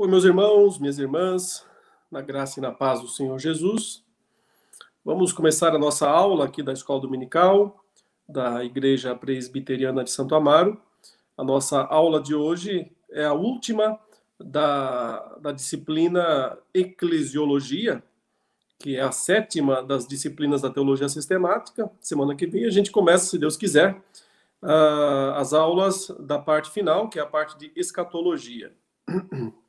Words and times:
Oi, 0.00 0.08
meus 0.08 0.24
irmãos, 0.24 0.78
minhas 0.78 0.98
irmãs, 0.98 1.62
na 2.10 2.22
graça 2.22 2.58
e 2.58 2.62
na 2.62 2.72
paz 2.72 3.02
do 3.02 3.06
Senhor 3.06 3.38
Jesus. 3.38 4.02
Vamos 5.04 5.30
começar 5.30 5.74
a 5.74 5.78
nossa 5.78 6.08
aula 6.08 6.46
aqui 6.46 6.62
da 6.62 6.72
Escola 6.72 7.02
Dominical 7.02 7.84
da 8.26 8.64
Igreja 8.64 9.14
Presbiteriana 9.14 10.02
de 10.02 10.10
Santo 10.10 10.34
Amaro. 10.34 10.80
A 11.36 11.44
nossa 11.44 11.82
aula 11.82 12.18
de 12.18 12.34
hoje 12.34 12.90
é 13.10 13.26
a 13.26 13.34
última 13.34 14.00
da, 14.38 15.36
da 15.38 15.52
disciplina 15.52 16.56
Eclesiologia, 16.72 18.02
que 18.78 18.96
é 18.96 19.02
a 19.02 19.12
sétima 19.12 19.82
das 19.82 20.08
disciplinas 20.08 20.62
da 20.62 20.70
Teologia 20.70 21.10
Sistemática. 21.10 21.90
Semana 22.00 22.34
que 22.34 22.46
vem 22.46 22.64
a 22.64 22.70
gente 22.70 22.90
começa, 22.90 23.26
se 23.26 23.38
Deus 23.38 23.54
quiser, 23.54 24.02
as 25.36 25.52
aulas 25.52 26.08
da 26.20 26.38
parte 26.38 26.70
final, 26.70 27.10
que 27.10 27.18
é 27.18 27.22
a 27.22 27.26
parte 27.26 27.58
de 27.58 27.70
escatologia. 27.76 28.72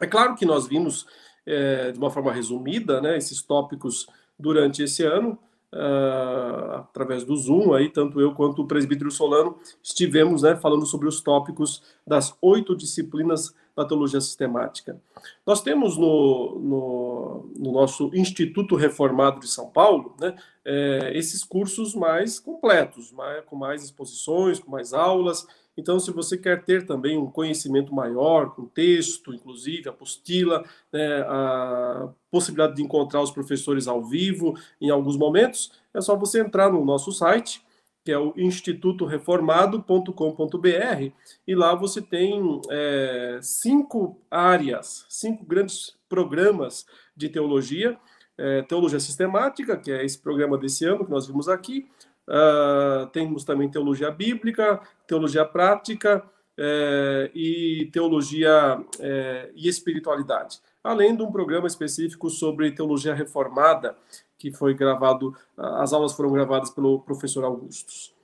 É 0.00 0.06
claro 0.06 0.34
que 0.34 0.46
nós 0.46 0.66
vimos 0.66 1.06
é, 1.46 1.92
de 1.92 1.98
uma 1.98 2.10
forma 2.10 2.32
resumida 2.32 3.00
né, 3.00 3.16
esses 3.16 3.42
tópicos 3.42 4.06
durante 4.38 4.82
esse 4.82 5.04
ano, 5.04 5.38
uh, 5.72 6.76
através 6.76 7.24
do 7.24 7.36
Zoom, 7.36 7.72
aí, 7.74 7.88
tanto 7.88 8.20
eu 8.20 8.32
quanto 8.34 8.62
o 8.62 8.66
presbítero 8.66 9.10
Solano 9.10 9.56
estivemos 9.82 10.42
né, 10.42 10.56
falando 10.56 10.86
sobre 10.86 11.08
os 11.08 11.20
tópicos 11.20 11.82
das 12.06 12.36
oito 12.40 12.74
disciplinas 12.74 13.54
da 13.76 13.84
teologia 13.84 14.20
sistemática. 14.20 15.00
Nós 15.46 15.62
temos 15.62 15.96
no, 15.96 16.58
no, 16.58 17.50
no 17.58 17.72
nosso 17.72 18.10
Instituto 18.14 18.76
Reformado 18.76 19.40
de 19.40 19.48
São 19.48 19.70
Paulo 19.70 20.14
né, 20.20 20.34
é, 20.64 21.12
esses 21.14 21.44
cursos 21.44 21.94
mais 21.94 22.40
completos, 22.40 23.12
mais, 23.12 23.44
com 23.44 23.56
mais 23.56 23.84
exposições, 23.84 24.58
com 24.58 24.70
mais 24.70 24.92
aulas, 24.92 25.46
então, 25.76 25.98
se 25.98 26.10
você 26.10 26.36
quer 26.36 26.64
ter 26.64 26.84
também 26.84 27.16
um 27.16 27.30
conhecimento 27.30 27.94
maior, 27.94 28.52
com 28.54 28.66
texto, 28.66 29.32
inclusive, 29.32 29.88
apostila, 29.88 30.62
né, 30.92 31.22
a 31.22 32.10
possibilidade 32.30 32.76
de 32.76 32.82
encontrar 32.82 33.22
os 33.22 33.30
professores 33.30 33.88
ao 33.88 34.04
vivo 34.04 34.54
em 34.80 34.90
alguns 34.90 35.16
momentos, 35.16 35.72
é 35.94 36.00
só 36.00 36.16
você 36.16 36.40
entrar 36.40 36.70
no 36.70 36.84
nosso 36.84 37.12
site, 37.12 37.64
que 38.04 38.12
é 38.12 38.18
o 38.18 38.34
institutoreformado.com.br, 38.36 41.12
e 41.46 41.54
lá 41.54 41.74
você 41.74 42.02
tem 42.02 42.60
é, 42.70 43.38
cinco 43.42 44.20
áreas, 44.30 45.06
cinco 45.08 45.44
grandes 45.44 45.96
programas 46.08 46.86
de 47.16 47.28
teologia. 47.28 47.98
É, 48.42 48.62
teologia 48.62 48.98
sistemática, 48.98 49.76
que 49.76 49.92
é 49.92 50.02
esse 50.02 50.18
programa 50.18 50.56
desse 50.56 50.86
ano 50.86 51.04
que 51.04 51.10
nós 51.10 51.26
vimos 51.26 51.46
aqui, 51.46 51.86
Uh, 52.30 53.08
temos 53.08 53.42
também 53.42 53.68
teologia 53.68 54.10
bíblica, 54.10 54.80
teologia 55.06 55.44
prática 55.44 56.22
é, 56.62 57.30
e 57.34 57.88
teologia 57.90 58.84
é, 59.00 59.50
e 59.54 59.66
espiritualidade. 59.66 60.60
Além 60.84 61.16
de 61.16 61.22
um 61.22 61.32
programa 61.32 61.66
específico 61.66 62.28
sobre 62.28 62.70
teologia 62.70 63.14
reformada, 63.14 63.96
que 64.38 64.52
foi 64.52 64.74
gravado, 64.74 65.34
as 65.56 65.92
aulas 65.92 66.12
foram 66.12 66.30
gravadas 66.32 66.70
pelo 66.70 67.00
professor 67.00 67.44
Augustus. 67.44 68.14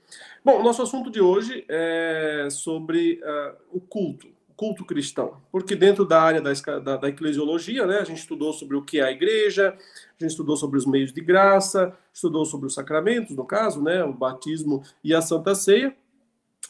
Bom, 0.45 0.63
nosso 0.63 0.83
assunto 0.83 1.09
de 1.09 1.19
hoje 1.19 1.65
é 1.67 2.47
sobre 2.49 3.19
uh, 3.23 3.55
o 3.71 3.81
culto 3.81 4.36
culto 4.57 4.83
cristão, 4.83 5.37
porque 5.51 5.75
dentro 5.75 6.03
da 6.03 6.19
área 6.19 6.41
da, 6.41 6.51
da, 6.79 6.97
da, 6.97 7.09
eclesiologia, 7.09 7.85
né, 7.85 7.99
a 7.99 8.03
gente 8.03 8.17
estudou 8.17 8.51
sobre 8.51 8.75
o 8.75 8.81
que 8.81 8.99
é 8.99 9.03
a 9.03 9.11
igreja, 9.11 9.69
a 9.69 10.23
gente 10.23 10.31
estudou 10.31 10.57
sobre 10.57 10.79
os 10.79 10.85
meios 10.85 11.13
de 11.13 11.21
graça, 11.21 11.95
estudou 12.11 12.43
sobre 12.43 12.65
os 12.65 12.73
sacramentos, 12.73 13.35
no 13.35 13.45
caso, 13.45 13.81
né, 13.83 14.03
o 14.03 14.11
batismo 14.11 14.83
e 15.03 15.13
a 15.13 15.21
Santa 15.21 15.53
Ceia, 15.53 15.95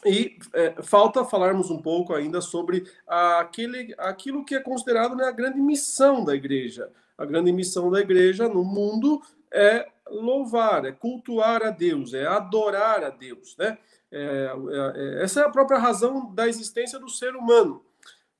e 0.04 0.38
é, 0.52 0.82
falta 0.82 1.24
falarmos 1.24 1.70
um 1.70 1.80
pouco 1.80 2.14
ainda 2.14 2.40
sobre 2.40 2.84
aquele, 3.06 3.94
aquilo 3.98 4.44
que 4.44 4.54
é 4.54 4.60
considerado 4.60 5.16
né, 5.16 5.24
a 5.24 5.32
grande 5.32 5.58
missão 5.58 6.24
da 6.24 6.34
igreja. 6.36 6.90
A 7.16 7.24
grande 7.24 7.50
missão 7.50 7.90
da 7.90 7.98
igreja 7.98 8.48
no 8.48 8.62
mundo 8.62 9.20
é 9.52 9.88
louvar, 10.10 10.84
é 10.84 10.92
cultuar 10.92 11.62
a 11.62 11.70
Deus, 11.70 12.14
é 12.14 12.26
adorar 12.26 13.04
a 13.04 13.10
Deus, 13.10 13.56
né? 13.58 13.78
É, 14.10 14.52
é, 14.96 15.22
essa 15.22 15.40
é 15.40 15.44
a 15.44 15.50
própria 15.50 15.78
razão 15.78 16.32
da 16.34 16.48
existência 16.48 16.98
do 16.98 17.08
ser 17.08 17.34
humano. 17.36 17.82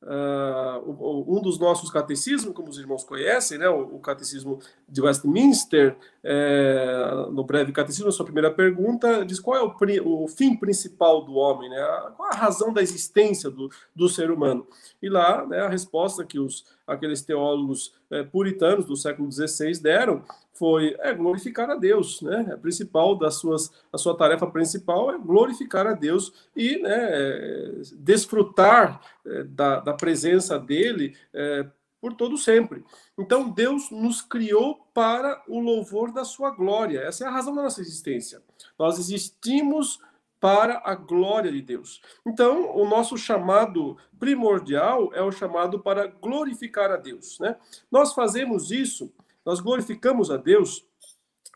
Uh, 0.00 1.26
um 1.26 1.42
dos 1.42 1.58
nossos 1.58 1.90
catecismos, 1.90 2.54
como 2.54 2.68
os 2.68 2.78
irmãos 2.78 3.02
conhecem, 3.02 3.58
né, 3.58 3.68
o, 3.68 3.96
o 3.96 3.98
catecismo 3.98 4.60
de 4.88 5.02
Westminster, 5.02 5.96
é, 6.22 7.26
no 7.32 7.42
breve 7.42 7.72
catecismo, 7.72 8.08
a 8.08 8.12
sua 8.12 8.24
primeira 8.24 8.48
pergunta 8.48 9.24
diz 9.26 9.40
qual 9.40 9.56
é 9.56 9.60
o, 9.60 10.22
o, 10.22 10.28
fim 10.28 10.54
principal 10.54 11.24
do 11.24 11.34
homem, 11.34 11.68
né, 11.68 11.84
qual 12.16 12.30
a 12.30 12.36
razão 12.36 12.72
da 12.72 12.80
existência 12.80 13.50
do, 13.50 13.68
do 13.94 14.08
ser 14.08 14.30
humano. 14.30 14.64
E 15.02 15.08
lá, 15.08 15.44
né, 15.44 15.62
a 15.62 15.68
resposta 15.68 16.24
que 16.24 16.38
os, 16.38 16.64
aqueles 16.86 17.22
teólogos 17.22 17.92
é, 18.08 18.22
puritanos 18.22 18.84
do 18.86 18.96
século 18.96 19.28
XVI 19.32 19.80
deram 19.82 20.22
foi 20.58 20.96
é, 20.98 21.14
glorificar 21.14 21.70
a 21.70 21.76
Deus, 21.76 22.20
né? 22.20 22.50
A 22.52 22.56
principal 22.56 23.16
das 23.16 23.36
suas, 23.36 23.70
a 23.92 23.96
sua 23.96 24.16
tarefa 24.16 24.46
principal 24.46 25.10
é 25.12 25.18
glorificar 25.18 25.86
a 25.86 25.92
Deus 25.92 26.32
e 26.54 26.78
né, 26.78 26.90
é, 26.90 27.72
desfrutar 27.96 29.00
é, 29.24 29.44
da, 29.44 29.80
da 29.80 29.94
presença 29.94 30.58
dele 30.58 31.16
é, 31.32 31.66
por 32.00 32.14
todo 32.14 32.36
sempre. 32.36 32.84
Então 33.16 33.48
Deus 33.48 33.90
nos 33.90 34.20
criou 34.20 34.76
para 34.92 35.42
o 35.48 35.60
louvor 35.60 36.12
da 36.12 36.24
sua 36.24 36.50
glória. 36.50 37.00
Essa 37.00 37.24
é 37.24 37.28
a 37.28 37.32
razão 37.32 37.54
da 37.54 37.62
nossa 37.62 37.80
existência. 37.80 38.42
Nós 38.78 38.98
existimos 38.98 40.00
para 40.40 40.80
a 40.84 40.94
glória 40.94 41.50
de 41.50 41.60
Deus. 41.60 42.00
Então, 42.24 42.76
o 42.76 42.88
nosso 42.88 43.16
chamado 43.16 43.96
primordial 44.18 45.12
é 45.12 45.22
o 45.22 45.32
chamado 45.32 45.80
para 45.80 46.06
glorificar 46.06 46.90
a 46.92 46.96
Deus, 46.96 47.38
né? 47.40 47.56
Nós 47.90 48.12
fazemos 48.12 48.70
isso 48.70 49.12
nós 49.48 49.60
glorificamos 49.60 50.30
a 50.30 50.36
Deus 50.36 50.84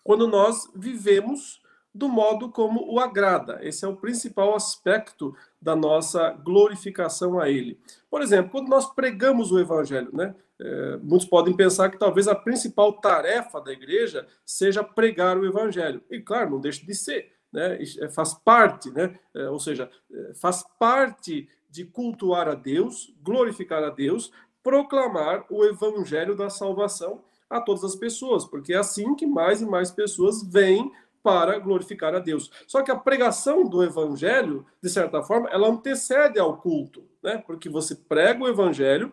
quando 0.03 0.27
nós 0.27 0.67
vivemos 0.75 1.61
do 1.95 2.09
modo 2.09 2.49
como 2.51 2.91
o 2.91 2.99
agrada. 2.99 3.59
Esse 3.61 3.85
é 3.85 3.89
o 3.89 3.99
principal 3.99 4.55
aspecto 4.55 5.37
da 5.61 5.77
nossa 5.77 6.31
glorificação 6.31 7.39
a 7.39 7.51
Ele. 7.51 7.79
Por 8.11 8.23
exemplo, 8.23 8.51
quando 8.51 8.71
nós 8.71 8.87
pregamos 8.95 9.53
o 9.53 9.61
Evangelho, 9.61 10.09
né? 10.11 10.35
É, 10.59 10.97
muitos 11.03 11.29
podem 11.29 11.55
pensar 11.55 11.91
que 11.91 11.99
talvez 11.99 12.27
a 12.27 12.35
principal 12.35 12.95
tarefa 12.95 13.61
da 13.61 13.71
igreja 13.71 14.27
seja 14.43 14.83
pregar 14.83 15.37
o 15.37 15.45
Evangelho. 15.45 16.03
E 16.11 16.19
claro, 16.19 16.53
não 16.53 16.61
deixa 16.63 16.87
de 16.87 16.95
ser. 16.95 17.35
Né? 17.53 17.79
É, 18.01 18.09
faz 18.09 18.33
parte, 18.33 18.91
né? 18.91 19.19
É, 19.35 19.51
ou 19.51 19.61
seja, 19.61 19.91
é, 20.11 20.33
faz 20.33 20.65
parte 20.79 21.47
de 21.69 21.85
cultuar 21.85 22.49
a 22.49 22.55
Deus, 22.55 23.15
glorificar 23.23 23.85
a 23.85 23.91
Deus, 23.91 24.33
proclamar 24.63 25.45
o 25.51 25.63
Evangelho 25.63 26.35
da 26.35 26.49
salvação 26.49 27.23
a 27.53 27.61
todas 27.61 27.85
as 27.85 27.95
pessoas, 27.95 28.45
porque 28.45 28.73
é 28.73 28.79
assim 28.79 29.15
que 29.15 29.27
mais 29.27 29.61
e 29.61 29.67
mais 29.67 29.91
pessoas 29.91 30.43
vêm 30.43 30.91
para 31.23 31.59
glorificar 31.59 32.15
a 32.15 32.19
Deus. 32.19 32.51
Só 32.67 32.83
que 32.83 32.91
a 32.91 32.97
pregação 32.97 33.65
do 33.65 33.83
evangelho, 33.83 34.67
de 34.83 34.91
certa 34.91 35.23
forma, 35.23 35.49
ela 35.51 35.69
antecede 35.69 36.39
ao 36.39 36.57
culto, 36.57 37.05
né? 37.23 37.39
Porque 37.47 37.69
você 37.69 37.95
prega 37.95 38.43
o 38.43 38.49
evangelho, 38.49 39.13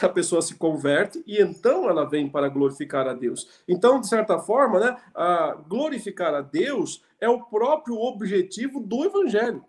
a 0.00 0.08
pessoa 0.08 0.40
se 0.40 0.54
converte 0.54 1.22
e 1.26 1.40
então 1.40 1.88
ela 1.88 2.08
vem 2.08 2.28
para 2.28 2.48
glorificar 2.48 3.06
a 3.06 3.12
Deus. 3.12 3.62
Então, 3.68 4.00
de 4.00 4.08
certa 4.08 4.38
forma, 4.38 4.80
né, 4.80 4.96
a 5.14 5.54
glorificar 5.68 6.34
a 6.34 6.40
Deus 6.40 7.02
é 7.20 7.28
o 7.28 7.42
próprio 7.42 7.96
objetivo 7.96 8.80
do 8.80 9.04
evangelho. 9.04 9.64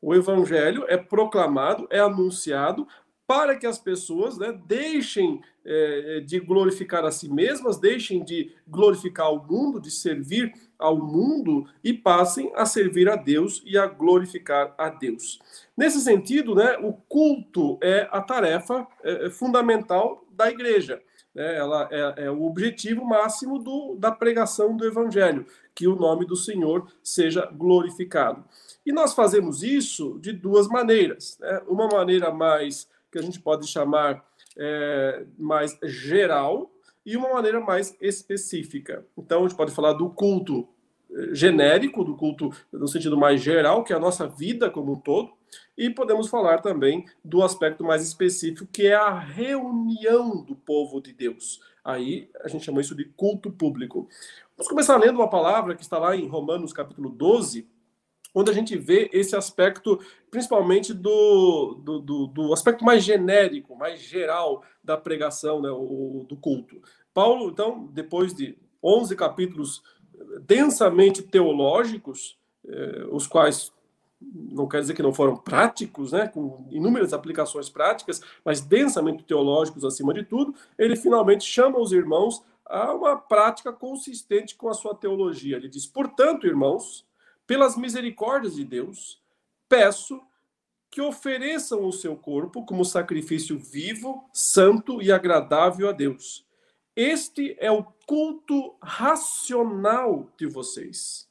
O 0.00 0.14
evangelho 0.14 0.86
é 0.88 0.96
proclamado, 0.96 1.86
é 1.90 1.98
anunciado 1.98 2.86
para 3.26 3.56
que 3.56 3.66
as 3.66 3.78
pessoas 3.78 4.38
né, 4.38 4.58
deixem 4.66 5.40
é, 5.64 6.20
de 6.20 6.40
glorificar 6.40 7.04
a 7.04 7.10
si 7.10 7.28
mesmas, 7.28 7.78
deixem 7.78 8.24
de 8.24 8.52
glorificar 8.66 9.32
o 9.32 9.44
mundo, 9.44 9.80
de 9.80 9.90
servir 9.90 10.52
ao 10.78 10.96
mundo 10.96 11.66
e 11.84 11.92
passem 11.92 12.50
a 12.54 12.64
servir 12.64 13.08
a 13.08 13.16
Deus 13.16 13.62
e 13.66 13.76
a 13.76 13.86
glorificar 13.86 14.74
a 14.78 14.88
Deus. 14.88 15.38
Nesse 15.76 16.00
sentido, 16.00 16.54
né, 16.54 16.78
o 16.78 16.92
culto 16.92 17.78
é 17.82 18.08
a 18.10 18.20
tarefa 18.20 18.86
é, 19.02 19.26
é 19.26 19.30
fundamental 19.30 20.24
da 20.32 20.50
igreja. 20.50 21.02
Né, 21.34 21.56
ela 21.56 21.88
é, 21.90 22.24
é, 22.24 22.30
o 22.30 22.44
objetivo 22.44 23.04
máximo 23.04 23.58
do, 23.58 23.94
da 23.96 24.10
pregação 24.10 24.76
do 24.76 24.86
evangelho, 24.86 25.46
que 25.74 25.86
o 25.86 25.94
nome 25.94 26.26
do 26.26 26.36
Senhor 26.36 26.90
seja 27.02 27.46
glorificado. 27.46 28.44
E 28.84 28.92
nós 28.92 29.14
fazemos 29.14 29.62
isso 29.62 30.18
de 30.20 30.32
duas 30.32 30.66
maneiras. 30.66 31.38
Né? 31.38 31.62
Uma 31.68 31.86
maneira 31.86 32.32
mais 32.32 32.88
que 33.12 33.18
a 33.18 33.22
gente 33.22 33.40
pode 33.40 33.66
chamar 33.66 34.24
é, 34.56 35.24
mais 35.38 35.78
geral 35.82 36.70
e 37.04 37.16
uma 37.16 37.32
maneira 37.32 37.60
mais 37.60 37.96
específica. 38.00 39.06
Então, 39.16 39.40
a 39.40 39.48
gente 39.48 39.56
pode 39.56 39.72
falar 39.72 39.92
do 39.94 40.10
culto 40.10 40.68
é, 41.10 41.34
genérico, 41.34 42.04
do 42.04 42.16
culto 42.16 42.50
no 42.72 42.88
sentido 42.88 43.16
mais 43.16 43.40
geral, 43.40 43.84
que 43.84 43.92
é 43.92 43.96
a 43.96 44.00
nossa 44.00 44.26
vida 44.28 44.70
como 44.70 44.92
um 44.92 45.00
todo, 45.00 45.32
e 45.76 45.90
podemos 45.90 46.28
falar 46.28 46.58
também 46.58 47.04
do 47.24 47.42
aspecto 47.42 47.82
mais 47.82 48.02
específico, 48.02 48.68
que 48.70 48.86
é 48.86 48.94
a 48.94 49.18
reunião 49.18 50.42
do 50.44 50.54
povo 50.54 51.00
de 51.00 51.12
Deus. 51.12 51.60
Aí 51.84 52.30
a 52.44 52.48
gente 52.48 52.64
chama 52.64 52.80
isso 52.80 52.94
de 52.94 53.04
culto 53.04 53.50
público. 53.50 54.08
Vamos 54.56 54.68
começar 54.68 54.96
lendo 54.98 55.16
uma 55.16 55.30
palavra 55.30 55.74
que 55.74 55.82
está 55.82 55.98
lá 55.98 56.14
em 56.14 56.28
Romanos 56.28 56.72
capítulo 56.72 57.08
12, 57.08 57.66
onde 58.34 58.50
a 58.50 58.54
gente 58.54 58.76
vê 58.76 59.10
esse 59.12 59.34
aspecto, 59.36 60.00
principalmente 60.30 60.94
do, 60.94 61.80
do, 61.82 61.98
do, 61.98 62.26
do 62.26 62.52
aspecto 62.52 62.84
mais 62.84 63.02
genérico, 63.02 63.76
mais 63.76 64.00
geral 64.00 64.62
da 64.82 64.96
pregação, 64.96 65.60
né, 65.60 65.70
o, 65.70 66.24
do 66.28 66.36
culto. 66.36 66.80
Paulo, 67.12 67.50
então, 67.50 67.88
depois 67.92 68.32
de 68.32 68.56
11 68.82 69.16
capítulos 69.16 69.82
densamente 70.46 71.22
teológicos, 71.22 72.38
eh, 72.66 73.06
os 73.10 73.26
quais 73.26 73.72
não 74.20 74.68
quer 74.68 74.80
dizer 74.80 74.94
que 74.94 75.02
não 75.02 75.14
foram 75.14 75.36
práticos, 75.36 76.12
né, 76.12 76.28
com 76.28 76.66
inúmeras 76.70 77.12
aplicações 77.12 77.70
práticas, 77.70 78.20
mas 78.44 78.60
densamente 78.60 79.24
teológicos 79.24 79.84
acima 79.84 80.12
de 80.12 80.22
tudo, 80.24 80.54
ele 80.78 80.94
finalmente 80.94 81.44
chama 81.44 81.78
os 81.78 81.90
irmãos 81.90 82.42
a 82.66 82.92
uma 82.92 83.16
prática 83.16 83.72
consistente 83.72 84.54
com 84.54 84.68
a 84.68 84.74
sua 84.74 84.94
teologia. 84.94 85.56
Ele 85.56 85.68
diz: 85.68 85.86
"Portanto, 85.86 86.46
irmãos, 86.46 87.04
pelas 87.50 87.76
misericórdias 87.76 88.54
de 88.54 88.64
Deus, 88.64 89.20
peço 89.68 90.22
que 90.88 91.00
ofereçam 91.00 91.84
o 91.84 91.92
seu 91.92 92.14
corpo 92.14 92.64
como 92.64 92.84
sacrifício 92.84 93.58
vivo, 93.58 94.24
santo 94.32 95.02
e 95.02 95.10
agradável 95.10 95.88
a 95.88 95.92
Deus. 95.92 96.46
Este 96.94 97.56
é 97.58 97.68
o 97.68 97.82
culto 98.06 98.76
racional 98.80 100.30
de 100.38 100.46
vocês. 100.46 101.28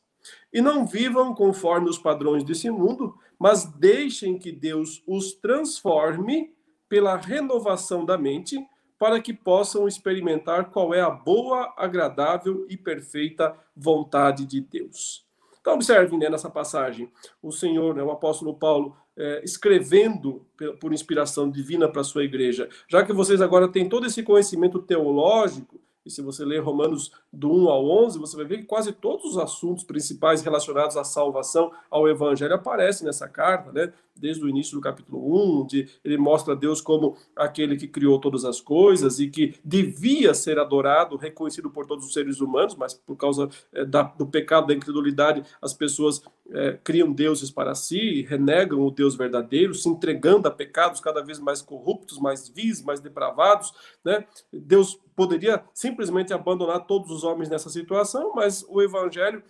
E 0.51 0.59
não 0.59 0.85
vivam 0.85 1.33
conforme 1.33 1.89
os 1.89 1.97
padrões 1.97 2.43
desse 2.43 2.69
mundo, 2.69 3.17
mas 3.39 3.63
deixem 3.63 4.37
que 4.37 4.51
Deus 4.51 5.01
os 5.07 5.31
transforme 5.31 6.53
pela 6.89 7.15
renovação 7.15 8.03
da 8.03 8.17
mente, 8.17 8.61
para 8.97 9.21
que 9.21 9.33
possam 9.33 9.87
experimentar 9.87 10.69
qual 10.69 10.93
é 10.93 10.99
a 10.99 11.09
boa, 11.09 11.73
agradável 11.77 12.65
e 12.69 12.75
perfeita 12.75 13.57
vontade 13.73 14.45
de 14.45 14.59
Deus. 14.59 15.28
Então, 15.69 15.75
observem 15.75 16.17
né, 16.17 16.27
nessa 16.31 16.49
passagem, 16.49 17.11
o 17.43 17.51
Senhor, 17.51 17.93
né, 17.93 18.01
o 18.01 18.09
apóstolo 18.09 18.55
Paulo, 18.55 18.97
é, 19.15 19.43
escrevendo 19.43 20.43
por 20.79 20.91
inspiração 20.91 21.47
divina 21.47 21.87
para 21.87 22.01
a 22.01 22.03
sua 22.03 22.23
igreja, 22.23 22.67
já 22.87 23.05
que 23.05 23.13
vocês 23.13 23.39
agora 23.39 23.67
têm 23.67 23.87
todo 23.87 24.07
esse 24.07 24.23
conhecimento 24.23 24.79
teológico, 24.79 25.79
e 26.09 26.11
se 26.11 26.23
você 26.23 26.43
ler 26.43 26.59
Romanos 26.59 27.11
do 27.31 27.51
1 27.51 27.69
ao 27.69 27.87
11, 28.05 28.17
você 28.17 28.35
vai 28.35 28.45
ver 28.45 28.57
que 28.57 28.65
quase 28.65 28.91
todos 28.91 29.25
os 29.25 29.37
assuntos 29.37 29.83
principais 29.83 30.41
relacionados 30.41 30.97
à 30.97 31.03
salvação, 31.03 31.71
ao 31.87 32.09
evangelho, 32.09 32.55
aparecem 32.55 33.05
nessa 33.05 33.29
carta, 33.29 33.71
né? 33.71 33.93
Desde 34.15 34.43
o 34.43 34.49
início 34.49 34.75
do 34.75 34.81
capítulo 34.81 35.61
1, 35.61 35.67
de, 35.67 35.87
ele 36.03 36.17
mostra 36.17 36.55
Deus 36.55 36.81
como 36.81 37.15
aquele 37.35 37.77
que 37.77 37.87
criou 37.87 38.19
todas 38.19 38.43
as 38.43 38.59
coisas 38.59 39.19
e 39.19 39.29
que 39.29 39.53
devia 39.63 40.33
ser 40.33 40.57
adorado, 40.57 41.15
reconhecido 41.15 41.69
por 41.69 41.85
todos 41.85 42.05
os 42.05 42.11
seres 42.11 42.41
humanos, 42.41 42.75
mas 42.75 42.95
por 42.95 43.15
causa 43.15 43.47
é, 43.71 43.85
da, 43.85 44.01
do 44.01 44.25
pecado, 44.25 44.67
da 44.67 44.73
incredulidade, 44.73 45.43
as 45.61 45.73
pessoas 45.73 46.21
é, 46.51 46.79
criam 46.83 47.11
deuses 47.11 47.51
para 47.51 47.75
si, 47.75 48.23
renegam 48.23 48.81
o 48.81 48.91
Deus 48.91 49.15
verdadeiro, 49.15 49.73
se 49.73 49.87
entregando 49.87 50.47
a 50.47 50.51
pecados 50.51 50.99
cada 50.99 51.23
vez 51.23 51.39
mais 51.39 51.61
corruptos, 51.61 52.19
mais 52.19 52.49
vis, 52.49 52.81
mais 52.81 52.99
depravados, 52.99 53.71
né? 54.03 54.25
Deus 54.51 54.99
poderia 55.15 55.63
simplesmente 55.73 56.33
abandonar 56.33 56.85
todos 56.85 57.11
os 57.11 57.23
homens 57.23 57.49
nessa 57.49 57.69
situação, 57.69 58.33
mas 58.35 58.65
o 58.67 58.81
evangelho, 58.81 59.43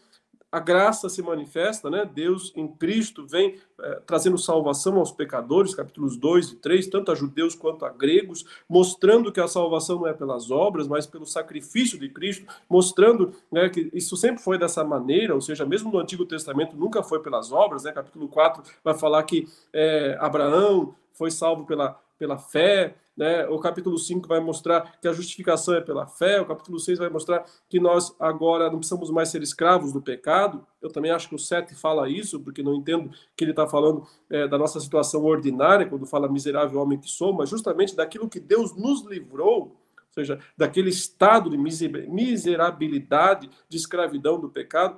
a 0.52 0.60
graça 0.60 1.08
se 1.10 1.22
manifesta, 1.22 1.90
né? 1.90 2.10
Deus 2.12 2.52
em 2.56 2.68
Cristo 2.68 3.26
vem 3.28 3.58
é, 3.80 4.02
trazendo 4.06 4.38
salvação 4.38 4.98
aos 4.98 5.12
pecadores, 5.12 5.76
capítulos 5.76 6.18
2 6.18 6.52
e 6.52 6.56
3, 6.56 6.88
tanto 6.88 7.12
a 7.12 7.16
judeus 7.16 7.54
quanto 7.54 7.86
a 7.86 7.90
gregos, 7.90 8.46
mostrando 8.68 9.32
que 9.32 9.40
a 9.40 9.48
salvação 9.48 10.00
não 10.00 10.08
é 10.08 10.14
pelas 10.14 10.50
obras, 10.50 10.88
mas 10.88 11.06
pelo 11.06 11.26
sacrifício 11.26 12.00
de 12.00 12.10
Cristo, 12.10 12.48
mostrando 12.68 13.34
né, 13.52 13.70
que 13.70 13.90
isso 13.94 14.18
sempre 14.18 14.42
foi 14.44 14.58
dessa 14.58 14.84
maneira, 14.84 15.36
ou 15.36 15.42
seja, 15.42 15.66
mesmo 15.66 15.92
no 15.92 16.00
Antigo 16.00 16.26
Testamento 16.26 16.76
nunca 16.76 17.04
foi 17.04 17.20
pelas 17.20 17.52
obras, 17.52 17.84
né? 17.84 17.92
Capítulo 17.92 18.28
4 18.28 18.64
vai 18.84 18.98
falar 18.98 19.22
que 19.24 19.48
é, 19.72 20.18
Abraão 20.20 20.96
foi 21.14 21.30
salvo 21.30 21.66
pela, 21.66 22.00
pela 22.18 22.38
fé, 22.38 22.96
né? 23.20 23.46
O 23.48 23.60
capítulo 23.60 23.98
5 23.98 24.26
vai 24.30 24.40
mostrar 24.40 24.98
que 25.02 25.06
a 25.06 25.12
justificação 25.12 25.74
é 25.74 25.82
pela 25.82 26.08
fé, 26.08 26.40
o 26.40 26.46
capítulo 26.46 26.80
6 26.80 27.00
vai 27.00 27.10
mostrar 27.10 27.44
que 27.68 27.78
nós 27.78 28.16
agora 28.18 28.72
não 28.72 28.78
precisamos 28.78 29.10
mais 29.10 29.28
ser 29.28 29.44
escravos 29.44 29.92
do 29.92 30.02
pecado. 30.02 30.66
Eu 30.82 30.90
também 30.90 31.12
acho 31.12 31.28
que 31.28 31.36
o 31.36 31.40
7 31.40 31.76
fala 31.76 32.08
isso, 32.10 32.40
porque 32.40 32.64
não 32.64 32.74
entendo 32.74 33.12
que 33.36 33.44
ele 33.44 33.52
está 33.52 33.68
falando 33.68 34.08
é, 34.30 34.48
da 34.48 34.58
nossa 34.58 34.80
situação 34.80 35.26
ordinária, 35.26 35.86
quando 35.86 36.06
fala 36.06 36.32
miserável 36.32 36.80
homem 36.80 36.98
que 36.98 37.12
sou, 37.12 37.34
mas 37.34 37.50
justamente 37.50 37.94
daquilo 37.94 38.30
que 38.30 38.40
Deus 38.40 38.74
nos 38.74 39.06
livrou, 39.06 39.64
ou 39.64 40.14
seja, 40.14 40.40
daquele 40.58 40.90
estado 40.90 41.50
de 41.50 41.58
miserabilidade, 41.58 43.50
de 43.68 43.76
escravidão 43.76 44.40
do 44.40 44.48
pecado 44.48 44.98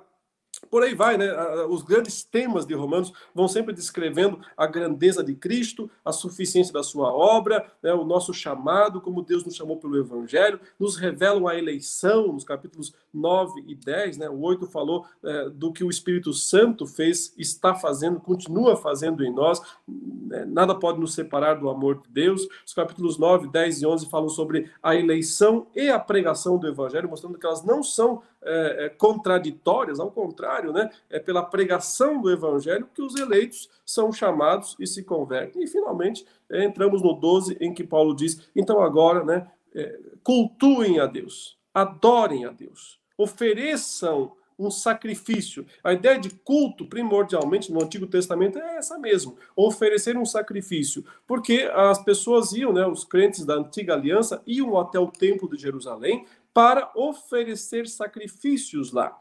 por 0.69 0.83
aí 0.83 0.93
vai, 0.93 1.17
né? 1.17 1.27
Os 1.69 1.81
grandes 1.81 2.23
temas 2.23 2.65
de 2.65 2.73
Romanos 2.73 3.11
vão 3.33 3.47
sempre 3.47 3.73
descrevendo 3.73 4.39
a 4.55 4.65
grandeza 4.65 5.23
de 5.23 5.35
Cristo, 5.35 5.89
a 6.03 6.11
suficiência 6.11 6.73
da 6.73 6.83
sua 6.83 7.11
obra, 7.13 7.71
né? 7.81 7.93
o 7.93 8.05
nosso 8.05 8.33
chamado, 8.33 9.01
como 9.01 9.21
Deus 9.21 9.43
nos 9.43 9.55
chamou 9.55 9.77
pelo 9.77 9.97
Evangelho, 9.97 10.59
nos 10.79 10.95
revelam 10.95 11.47
a 11.47 11.57
eleição, 11.57 12.31
nos 12.31 12.43
capítulos 12.43 12.93
9 13.13 13.63
e 13.67 13.75
10, 13.75 14.17
né? 14.17 14.29
O 14.29 14.39
8 14.41 14.67
falou 14.67 15.05
é, 15.23 15.49
do 15.49 15.73
que 15.73 15.83
o 15.83 15.89
Espírito 15.89 16.33
Santo 16.33 16.85
fez, 16.85 17.33
está 17.37 17.75
fazendo, 17.75 18.19
continua 18.19 18.77
fazendo 18.77 19.23
em 19.23 19.33
nós, 19.33 19.61
né? 19.87 20.45
nada 20.45 20.75
pode 20.75 20.99
nos 20.99 21.13
separar 21.13 21.55
do 21.55 21.69
amor 21.69 22.01
de 22.01 22.09
Deus. 22.09 22.47
Os 22.65 22.73
capítulos 22.73 23.17
9, 23.17 23.49
10 23.49 23.81
e 23.81 23.85
11 23.85 24.09
falam 24.09 24.29
sobre 24.29 24.69
a 24.81 24.95
eleição 24.95 25.67
e 25.75 25.89
a 25.89 25.99
pregação 25.99 26.57
do 26.57 26.67
Evangelho, 26.67 27.09
mostrando 27.09 27.37
que 27.37 27.45
elas 27.45 27.63
não 27.63 27.83
são 27.83 28.21
é, 28.43 28.85
é, 28.85 28.89
contraditórias, 28.89 29.99
ao 29.99 30.09
contrário, 30.09 30.73
né? 30.73 30.89
é 31.09 31.19
pela 31.19 31.43
pregação 31.43 32.21
do 32.21 32.31
evangelho 32.31 32.89
que 32.93 33.01
os 33.01 33.15
eleitos 33.15 33.69
são 33.85 34.11
chamados 34.11 34.75
e 34.79 34.87
se 34.87 35.03
convertem. 35.03 35.63
E 35.63 35.67
finalmente 35.67 36.25
é, 36.49 36.63
entramos 36.63 37.01
no 37.01 37.13
12, 37.13 37.57
em 37.59 37.73
que 37.73 37.83
Paulo 37.83 38.15
diz: 38.15 38.49
então 38.55 38.81
agora, 38.81 39.23
né, 39.23 39.47
é, 39.75 39.99
cultuem 40.23 40.99
a 40.99 41.05
Deus, 41.05 41.57
adorem 41.73 42.45
a 42.45 42.49
Deus, 42.49 42.99
ofereçam 43.17 44.31
um 44.61 44.69
sacrifício. 44.69 45.65
A 45.83 45.93
ideia 45.93 46.19
de 46.19 46.29
culto, 46.29 46.85
primordialmente, 46.85 47.71
no 47.71 47.83
Antigo 47.83 48.05
Testamento 48.05 48.59
é 48.59 48.77
essa 48.77 48.97
mesmo: 48.97 49.37
oferecer 49.55 50.17
um 50.17 50.25
sacrifício. 50.25 51.03
Porque 51.27 51.69
as 51.73 52.03
pessoas 52.03 52.53
iam, 52.53 52.71
né, 52.71 52.85
os 52.85 53.03
crentes 53.03 53.45
da 53.45 53.55
antiga 53.55 53.93
aliança, 53.93 54.41
iam 54.45 54.77
até 54.79 54.99
o 54.99 55.11
templo 55.11 55.49
de 55.49 55.61
Jerusalém 55.61 56.25
para 56.53 56.91
oferecer 56.95 57.87
sacrifícios 57.87 58.91
lá. 58.91 59.17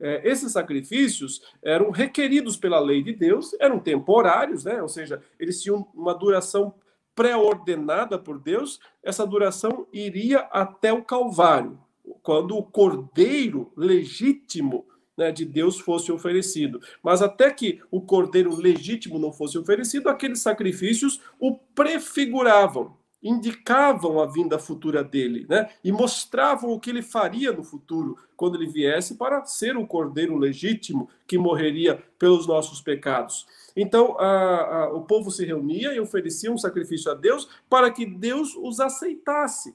É, 0.00 0.28
esses 0.28 0.52
sacrifícios 0.52 1.42
eram 1.62 1.90
requeridos 1.90 2.56
pela 2.56 2.80
lei 2.80 3.02
de 3.02 3.12
Deus, 3.12 3.54
eram 3.60 3.78
temporários, 3.78 4.64
né? 4.64 4.82
ou 4.82 4.88
seja, 4.88 5.22
eles 5.38 5.62
tinham 5.62 5.88
uma 5.94 6.12
duração 6.12 6.74
pré-ordenada 7.14 8.18
por 8.18 8.38
Deus, 8.38 8.80
essa 9.02 9.26
duração 9.26 9.86
iria 9.92 10.40
até 10.50 10.92
o 10.92 11.04
Calvário, 11.04 11.78
quando 12.22 12.56
o 12.56 12.62
cordeiro 12.64 13.70
legítimo 13.76 14.86
né, 15.16 15.30
de 15.30 15.44
Deus 15.44 15.78
fosse 15.78 16.10
oferecido. 16.10 16.80
Mas 17.02 17.22
até 17.22 17.50
que 17.50 17.80
o 17.90 18.00
cordeiro 18.00 18.54
legítimo 18.54 19.18
não 19.18 19.32
fosse 19.32 19.58
oferecido, 19.58 20.08
aqueles 20.08 20.40
sacrifícios 20.40 21.20
o 21.38 21.54
prefiguravam 21.54 22.96
indicavam 23.22 24.20
a 24.20 24.26
vinda 24.26 24.58
futura 24.58 25.04
dele, 25.04 25.46
né? 25.48 25.70
E 25.84 25.92
mostravam 25.92 26.70
o 26.70 26.80
que 26.80 26.90
ele 26.90 27.02
faria 27.02 27.52
no 27.52 27.62
futuro 27.62 28.16
quando 28.36 28.56
ele 28.56 28.66
viesse 28.66 29.14
para 29.14 29.44
ser 29.44 29.76
o 29.76 29.86
cordeiro 29.86 30.36
legítimo 30.36 31.08
que 31.26 31.38
morreria 31.38 32.02
pelos 32.18 32.46
nossos 32.46 32.80
pecados. 32.80 33.46
Então, 33.76 34.18
a, 34.18 34.26
a, 34.26 34.92
o 34.92 35.02
povo 35.02 35.30
se 35.30 35.46
reunia 35.46 35.94
e 35.94 36.00
oferecia 36.00 36.50
um 36.50 36.58
sacrifício 36.58 37.10
a 37.10 37.14
Deus 37.14 37.48
para 37.70 37.90
que 37.90 38.04
Deus 38.04 38.56
os 38.56 38.80
aceitasse. 38.80 39.74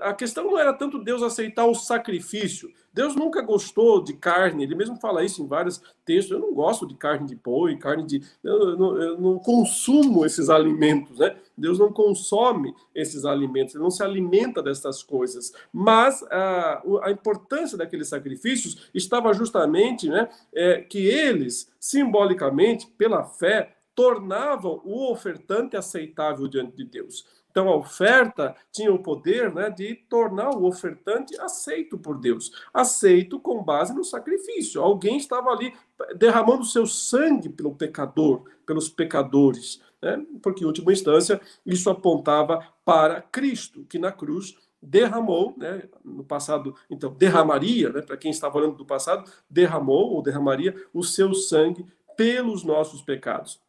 A 0.00 0.14
questão 0.14 0.44
não 0.44 0.58
era 0.58 0.72
tanto 0.72 1.02
Deus 1.02 1.22
aceitar 1.22 1.66
o 1.66 1.74
sacrifício. 1.74 2.70
Deus 2.94 3.16
nunca 3.16 3.40
gostou 3.40 4.04
de 4.04 4.12
carne, 4.12 4.62
ele 4.62 4.74
mesmo 4.74 4.96
fala 5.00 5.24
isso 5.24 5.42
em 5.42 5.46
vários 5.46 5.82
textos. 6.04 6.30
Eu 6.30 6.38
não 6.38 6.54
gosto 6.54 6.86
de 6.86 6.94
carne 6.94 7.26
de 7.26 7.34
boi, 7.34 7.76
carne 7.76 8.06
de. 8.06 8.22
Eu 8.44 8.76
não, 8.76 8.96
eu 8.96 9.20
não 9.20 9.38
consumo 9.38 10.24
esses 10.24 10.48
alimentos, 10.50 11.18
né? 11.18 11.36
Deus 11.56 11.78
não 11.78 11.92
consome 11.92 12.74
esses 12.94 13.24
alimentos, 13.24 13.74
ele 13.74 13.82
não 13.82 13.90
se 13.90 14.02
alimenta 14.02 14.62
dessas 14.62 15.02
coisas. 15.02 15.52
Mas 15.72 16.22
a, 16.24 16.82
a 17.02 17.10
importância 17.10 17.76
daqueles 17.76 18.08
sacrifícios 18.08 18.90
estava 18.94 19.32
justamente 19.32 20.08
né, 20.08 20.28
é, 20.54 20.80
que 20.80 20.98
eles, 20.98 21.70
simbolicamente, 21.80 22.86
pela 22.86 23.24
fé, 23.24 23.74
tornavam 23.94 24.80
o 24.84 25.10
ofertante 25.10 25.76
aceitável 25.76 26.48
diante 26.48 26.76
de 26.76 26.84
Deus. 26.84 27.26
Então, 27.52 27.68
a 27.68 27.76
oferta 27.76 28.56
tinha 28.72 28.92
o 28.92 28.98
poder 28.98 29.54
né, 29.54 29.68
de 29.68 29.94
tornar 30.08 30.56
o 30.56 30.64
ofertante 30.64 31.38
aceito 31.38 31.98
por 31.98 32.18
Deus, 32.18 32.50
aceito 32.72 33.38
com 33.38 33.62
base 33.62 33.94
no 33.94 34.02
sacrifício. 34.02 34.80
Alguém 34.80 35.18
estava 35.18 35.50
ali 35.50 35.74
derramando 36.16 36.64
seu 36.64 36.86
sangue 36.86 37.50
pelo 37.50 37.74
pecador, 37.74 38.44
pelos 38.64 38.88
pecadores, 38.88 39.82
né? 40.00 40.24
porque, 40.42 40.64
em 40.64 40.66
última 40.66 40.92
instância, 40.92 41.38
isso 41.64 41.90
apontava 41.90 42.66
para 42.86 43.20
Cristo, 43.20 43.84
que 43.84 43.98
na 43.98 44.10
cruz 44.10 44.56
derramou, 44.82 45.54
né, 45.56 45.84
no 46.02 46.24
passado, 46.24 46.74
então, 46.90 47.12
derramaria, 47.12 47.90
né, 47.90 48.00
para 48.00 48.16
quem 48.16 48.30
está 48.30 48.50
falando 48.50 48.76
do 48.76 48.84
passado, 48.84 49.30
derramou 49.48 50.14
ou 50.14 50.22
derramaria 50.22 50.74
o 50.92 51.04
seu 51.04 51.34
sangue 51.34 51.86
pelos 52.16 52.64
nossos 52.64 53.02
pecados. 53.02 53.60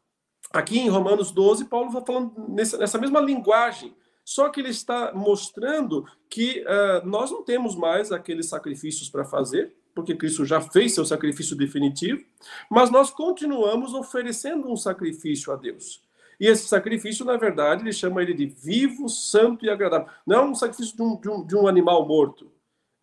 Aqui 0.53 0.77
em 0.77 0.87
Romanos 0.87 1.31
12, 1.31 1.65
Paulo 1.65 1.87
está 1.87 2.01
falando 2.05 2.31
nessa, 2.47 2.99
mesma 2.99 3.19
linguagem, 3.19 3.95
só 4.23 4.49
que 4.49 4.61
ele 4.61 4.69
está 4.69 5.11
mostrando 5.11 6.05
que 6.29 6.63
uh, 6.63 7.05
nós 7.07 7.31
não 7.31 7.43
temos 7.43 7.75
mais 7.75 8.11
aqueles 8.11 8.49
sacrifícios 8.49 9.09
para 9.09 9.25
fazer, 9.25 9.75
porque 9.95 10.15
Cristo 10.15 10.45
já 10.45 10.61
fez 10.61 10.93
seu 10.93 11.05
sacrifício 11.05 11.55
definitivo, 11.55 12.23
mas 12.69 12.91
nós 12.91 13.09
continuamos 13.09 13.95
oferecendo 13.95 14.71
um 14.71 14.77
sacrifício 14.77 15.51
a 15.51 15.55
Deus. 15.55 16.03
E 16.39 16.45
esse 16.45 16.67
sacrifício, 16.67 17.25
na 17.25 17.35
verdade, 17.35 17.81
ele 17.81 17.91
chama 17.91 18.21
ele 18.21 18.33
de 18.33 18.45
vivo, 18.45 19.09
santo 19.09 19.65
e 19.65 19.71
agradável. 19.71 20.07
Não 20.25 20.35
é 20.37 20.45
um 20.45 20.55
sacrifício 20.55 20.95
de 20.95 21.01
um, 21.01 21.19
de 21.19 21.29
um, 21.29 21.45
de 21.45 21.55
um 21.55 21.67
animal 21.67 22.07
morto, 22.07 22.51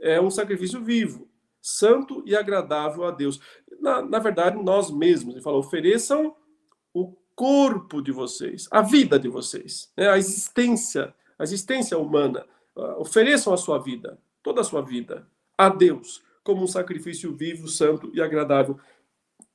é 0.01 0.21
um 0.21 0.31
sacrifício 0.31 0.81
vivo, 0.81 1.29
santo 1.61 2.23
e 2.25 2.37
agradável 2.37 3.05
a 3.05 3.11
Deus. 3.11 3.41
Na, 3.81 4.03
na 4.03 4.19
verdade, 4.21 4.63
nós 4.63 4.89
mesmos, 4.91 5.35
ele 5.35 5.43
fala, 5.43 5.59
ofereçam 5.59 6.37
corpo 7.41 8.03
de 8.03 8.13
vocês, 8.13 8.69
a 8.71 8.83
vida 8.83 9.19
de 9.19 9.27
vocês, 9.27 9.91
né? 9.97 10.11
a 10.11 10.19
existência, 10.19 11.15
a 11.39 11.43
existência 11.43 11.97
humana. 11.97 12.45
Uh, 12.77 13.01
ofereçam 13.01 13.55
a 13.55 13.57
sua 13.57 13.79
vida, 13.79 14.19
toda 14.43 14.61
a 14.61 14.65
sua 14.65 14.83
vida, 14.83 15.27
a 15.57 15.71
Deus, 15.71 16.23
como 16.45 16.63
um 16.63 16.67
sacrifício 16.67 17.35
vivo, 17.35 17.67
santo 17.67 18.11
e 18.13 18.21
agradável. 18.21 18.79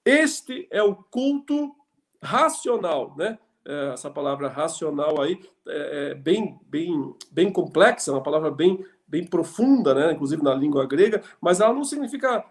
Este 0.04 0.68
é 0.72 0.82
o 0.82 0.96
culto 0.96 1.76
racional, 2.20 3.14
né? 3.16 3.38
É, 3.64 3.94
essa 3.94 4.10
palavra 4.10 4.48
racional 4.48 5.22
aí 5.22 5.40
é, 5.68 6.10
é 6.12 6.16
bem, 6.16 6.60
bem, 6.68 7.16
bem 7.32 7.52
complexa, 7.52 8.12
uma 8.12 8.24
palavra 8.24 8.50
bem, 8.50 8.84
bem 9.08 9.28
profunda, 9.28 9.94
né? 9.94 10.12
Inclusive 10.12 10.42
na 10.42 10.56
língua 10.56 10.88
grega, 10.88 11.22
mas 11.40 11.60
ela 11.60 11.74
não 11.74 11.84
significa 11.84 12.44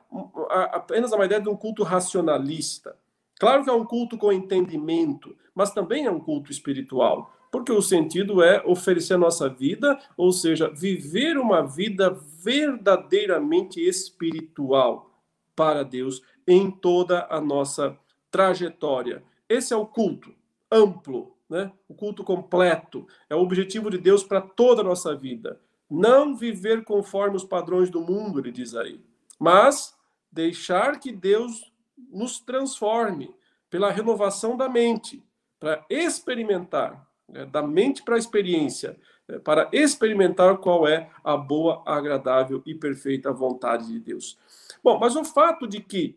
apenas 0.70 1.10
uma 1.12 1.24
ideia 1.24 1.40
de 1.40 1.48
um 1.48 1.56
culto 1.56 1.82
racionalista. 1.82 2.96
Claro 3.44 3.62
que 3.62 3.68
é 3.68 3.72
um 3.74 3.84
culto 3.84 4.16
com 4.16 4.32
entendimento, 4.32 5.36
mas 5.54 5.70
também 5.70 6.06
é 6.06 6.10
um 6.10 6.18
culto 6.18 6.50
espiritual 6.50 7.30
porque 7.52 7.70
o 7.70 7.80
sentido 7.80 8.42
é 8.42 8.60
oferecer 8.66 9.14
a 9.14 9.18
nossa 9.18 9.48
vida, 9.48 9.96
ou 10.16 10.32
seja, 10.32 10.68
viver 10.68 11.38
uma 11.38 11.62
vida 11.62 12.10
verdadeiramente 12.42 13.80
espiritual 13.80 15.20
para 15.54 15.84
Deus 15.84 16.20
em 16.48 16.68
toda 16.68 17.28
a 17.30 17.40
nossa 17.40 17.96
trajetória. 18.28 19.22
Esse 19.48 19.72
é 19.72 19.76
o 19.76 19.86
culto 19.86 20.34
amplo, 20.68 21.36
né? 21.48 21.70
o 21.88 21.94
culto 21.94 22.24
completo. 22.24 23.06
É 23.30 23.36
o 23.36 23.42
objetivo 23.42 23.88
de 23.88 23.98
Deus 23.98 24.24
para 24.24 24.40
toda 24.40 24.80
a 24.80 24.84
nossa 24.84 25.14
vida. 25.14 25.60
Não 25.88 26.34
viver 26.34 26.82
conforme 26.82 27.36
os 27.36 27.44
padrões 27.44 27.88
do 27.88 28.00
mundo, 28.00 28.40
ele 28.40 28.50
diz 28.50 28.74
aí, 28.74 29.00
mas 29.38 29.94
deixar 30.32 30.98
que 30.98 31.12
Deus 31.12 31.72
nos 31.96 32.40
transforme 32.40 33.34
pela 33.70 33.90
renovação 33.90 34.56
da 34.56 34.68
mente, 34.68 35.22
para 35.58 35.84
experimentar 35.88 37.06
né, 37.28 37.46
da 37.46 37.62
mente 37.62 38.02
para 38.02 38.16
a 38.16 38.18
experiência, 38.18 38.96
né, 39.26 39.38
para 39.38 39.68
experimentar 39.72 40.58
qual 40.58 40.86
é 40.86 41.10
a 41.22 41.36
boa, 41.36 41.82
agradável 41.86 42.62
e 42.66 42.74
perfeita 42.74 43.32
vontade 43.32 43.86
de 43.86 43.98
Deus. 43.98 44.38
Bom, 44.82 44.98
mas 44.98 45.16
o 45.16 45.24
fato 45.24 45.66
de 45.66 45.80
que 45.80 46.16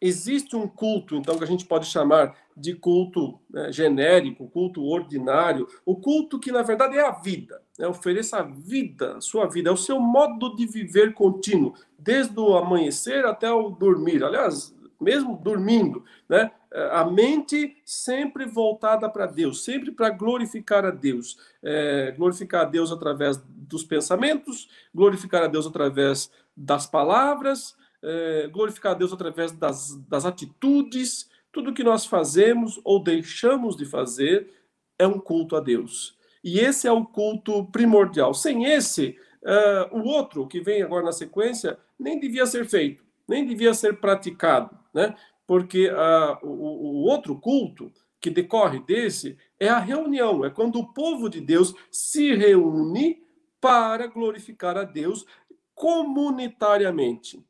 existe 0.00 0.54
um 0.56 0.68
culto, 0.68 1.16
então, 1.16 1.38
que 1.38 1.44
a 1.44 1.46
gente 1.46 1.64
pode 1.64 1.86
chamar 1.86 2.36
de 2.56 2.74
culto 2.74 3.40
né, 3.48 3.72
genérico, 3.72 4.48
culto 4.48 4.84
ordinário, 4.84 5.66
o 5.86 5.96
culto 5.96 6.38
que, 6.38 6.52
na 6.52 6.62
verdade, 6.62 6.96
é 6.96 7.06
a 7.06 7.12
vida, 7.12 7.62
né, 7.78 7.86
ofereça 7.86 8.38
a 8.38 8.42
vida, 8.42 9.20
sua 9.20 9.46
vida, 9.46 9.70
é 9.70 9.72
o 9.72 9.76
seu 9.76 9.98
modo 9.98 10.54
de 10.56 10.66
viver 10.66 11.14
contínuo, 11.14 11.74
desde 11.98 12.38
o 12.38 12.56
amanhecer 12.56 13.24
até 13.24 13.50
o 13.50 13.70
dormir. 13.70 14.22
Aliás, 14.22 14.74
mesmo 15.04 15.36
dormindo, 15.36 16.04
né? 16.28 16.50
A 16.90 17.04
mente 17.04 17.76
sempre 17.84 18.46
voltada 18.46 19.08
para 19.08 19.26
Deus, 19.26 19.62
sempre 19.62 19.92
para 19.92 20.10
glorificar 20.10 20.84
a 20.84 20.90
Deus, 20.90 21.38
é, 21.62 22.12
glorificar 22.16 22.62
a 22.62 22.64
Deus 22.64 22.90
através 22.90 23.40
dos 23.46 23.84
pensamentos, 23.84 24.68
glorificar 24.92 25.44
a 25.44 25.46
Deus 25.46 25.68
através 25.68 26.32
das 26.56 26.86
palavras, 26.86 27.76
é, 28.02 28.48
glorificar 28.48 28.92
a 28.92 28.96
Deus 28.96 29.12
através 29.12 29.52
das, 29.52 29.94
das 30.08 30.24
atitudes, 30.24 31.30
tudo 31.52 31.72
que 31.72 31.84
nós 31.84 32.04
fazemos 32.04 32.80
ou 32.82 33.00
deixamos 33.00 33.76
de 33.76 33.86
fazer 33.86 34.50
é 34.98 35.06
um 35.06 35.20
culto 35.20 35.54
a 35.54 35.60
Deus. 35.60 36.18
E 36.42 36.58
esse 36.58 36.88
é 36.88 36.92
o 36.92 37.04
culto 37.04 37.64
primordial. 37.66 38.34
Sem 38.34 38.64
esse, 38.64 39.16
uh, 39.42 39.96
o 39.96 40.02
outro 40.02 40.46
que 40.46 40.60
vem 40.60 40.82
agora 40.82 41.04
na 41.04 41.12
sequência 41.12 41.78
nem 41.98 42.18
devia 42.18 42.44
ser 42.44 42.66
feito, 42.66 43.03
nem 43.28 43.46
devia 43.46 43.74
ser 43.74 44.00
praticado 44.00 44.84
né? 44.94 45.14
Porque 45.46 45.90
uh, 45.90 46.38
o, 46.42 46.48
o 46.48 47.10
outro 47.10 47.38
culto 47.38 47.92
que 48.20 48.30
decorre 48.30 48.78
desse 48.78 49.36
é 49.60 49.68
a 49.68 49.78
reunião, 49.78 50.44
é 50.44 50.48
quando 50.48 50.78
o 50.78 50.94
povo 50.94 51.28
de 51.28 51.40
Deus 51.40 51.74
se 51.90 52.34
reúne 52.34 53.22
para 53.60 54.06
glorificar 54.06 54.78
a 54.78 54.84
Deus 54.84 55.26
comunitariamente. 55.74 57.44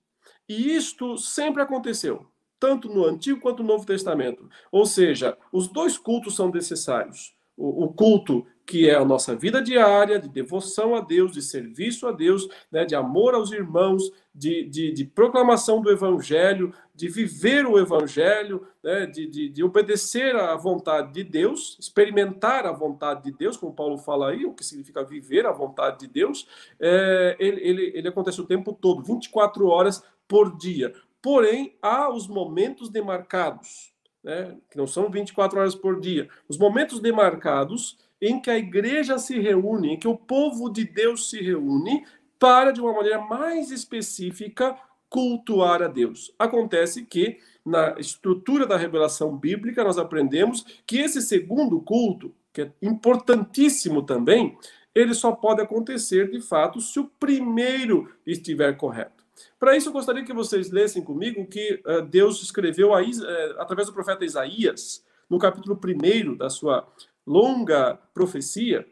E 0.49 0.75
isto 0.75 1.16
sempre 1.16 1.62
aconteceu, 1.62 2.26
tanto 2.59 2.88
no 2.88 3.04
Antigo 3.04 3.40
quanto 3.40 3.62
no 3.62 3.69
Novo 3.69 3.87
Testamento. 3.87 4.49
Ou 4.73 4.85
seja, 4.85 5.38
os 5.52 5.69
dois 5.69 5.97
cultos 5.97 6.35
são 6.35 6.50
necessários. 6.50 7.37
O, 7.57 7.85
o 7.85 7.93
culto 7.93 8.45
que 8.66 8.88
é 8.88 8.94
a 8.94 9.04
nossa 9.04 9.37
vida 9.37 9.61
diária 9.61 10.18
de 10.18 10.28
devoção 10.28 10.94
a 10.94 11.00
Deus, 11.00 11.33
de 11.33 11.42
serviço 11.42 12.06
a 12.06 12.12
Deus, 12.12 12.49
né, 12.73 12.85
de 12.85 12.94
amor 12.94 13.35
aos 13.35 13.52
irmãos, 13.52 14.11
de, 14.35 14.64
de, 14.64 14.92
de 14.92 15.04
proclamação 15.04 15.83
do 15.83 15.90
Evangelho, 15.90 16.73
de 16.94 17.09
viver 17.09 17.66
o 17.66 17.78
Evangelho, 17.78 18.66
né, 18.83 19.06
de, 19.06 19.26
de, 19.26 19.49
de, 19.50 19.62
obedecer 19.62 20.35
à 20.35 20.56
vontade 20.56 21.12
de 21.12 21.23
Deus, 21.23 21.76
experimentar 21.78 22.66
a 22.66 22.73
vontade 22.73 23.25
de 23.25 23.33
Deus, 23.33 23.56
como 23.56 23.75
Paulo 23.75 23.99
fala 23.99 24.30
aí, 24.30 24.47
o 24.47 24.54
que 24.54 24.64
significa 24.64 25.04
viver 25.04 25.47
a 25.47 25.52
vontade 25.52 26.00
de 26.00 26.06
Deus, 26.06 26.49
é, 26.80 27.37
ele, 27.38 27.61
ele, 27.61 27.92
ele 27.94 28.09
acontece 28.09 28.40
o 28.40 28.47
tempo 28.47 28.73
todo, 28.73 29.02
24 29.02 29.66
horas 29.66 30.02
por 30.26 30.56
dia. 30.56 30.94
Porém, 31.21 31.76
há 31.83 32.12
os 32.12 32.26
momentos 32.26 32.88
demarcados, 32.88 33.92
né, 34.23 34.56
que 34.71 34.78
não 34.78 34.87
são 34.87 35.11
24 35.11 35.61
horas 35.61 35.75
por 35.75 36.00
dia, 36.00 36.28
os 36.49 36.56
momentos 36.56 36.99
demarcados 36.99 37.99
em 38.25 38.40
que 38.40 38.50
a 38.50 38.57
igreja 38.57 39.19
se 39.19 39.38
reúne, 39.38 39.93
em 39.93 39.99
que 39.99 40.09
o 40.09 40.16
povo 40.16 40.71
de 40.71 40.83
Deus 40.83 41.28
se 41.28 41.43
reúne 41.43 42.07
para, 42.38 42.73
de 42.73 42.81
uma 42.81 42.95
maneira 42.95 43.21
mais 43.21 43.71
específica, 43.71 44.75
cultuar 45.11 45.83
a 45.83 45.88
Deus. 45.88 46.35
Acontece 46.38 47.04
que, 47.04 47.38
na 47.64 47.95
estrutura 47.99 48.66
da 48.66 48.78
revelação 48.78 49.37
bíblica, 49.37 49.85
nós 49.85 49.99
aprendemos 49.99 50.64
que 50.87 50.99
esse 50.99 51.21
segundo 51.21 51.78
culto, 51.83 52.35
que 52.50 52.62
é 52.62 52.73
importantíssimo 52.81 54.02
também, 54.02 54.57
ele 54.95 55.12
só 55.12 55.33
pode 55.33 55.61
acontecer 55.61 56.31
de 56.31 56.40
fato 56.40 56.81
se 56.81 56.99
o 56.99 57.11
primeiro 57.21 58.11
estiver 58.26 58.75
correto. 58.76 59.23
Para 59.59 59.76
isso, 59.76 59.90
eu 59.90 59.93
gostaria 59.93 60.25
que 60.25 60.33
vocês 60.33 60.71
lessem 60.71 61.02
comigo 61.02 61.47
que 61.47 61.83
uh, 61.85 62.00
Deus 62.00 62.43
escreveu 62.43 62.95
a, 62.95 63.02
uh, 63.02 63.61
através 63.61 63.88
do 63.88 63.93
profeta 63.93 64.25
Isaías, 64.25 65.04
no 65.28 65.38
capítulo 65.38 65.78
1 65.83 66.37
da 66.37 66.49
sua 66.49 66.88
longa 67.26 67.95
profecia, 68.12 68.87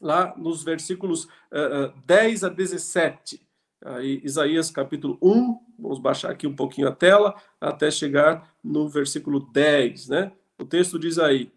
lá 0.00 0.34
nos 0.36 0.62
versículos 0.62 1.24
uh, 1.24 1.92
10 2.06 2.44
a 2.44 2.48
17. 2.48 3.40
Aí, 3.84 4.20
Isaías 4.24 4.70
capítulo 4.70 5.18
1, 5.20 5.58
vamos 5.78 5.98
baixar 5.98 6.30
aqui 6.30 6.46
um 6.46 6.54
pouquinho 6.54 6.88
a 6.88 6.92
tela, 6.92 7.34
até 7.60 7.90
chegar 7.90 8.54
no 8.62 8.88
versículo 8.88 9.40
10, 9.40 10.08
né? 10.08 10.32
O 10.58 10.64
texto 10.64 10.98
diz 10.98 11.18
aí: 11.18 11.52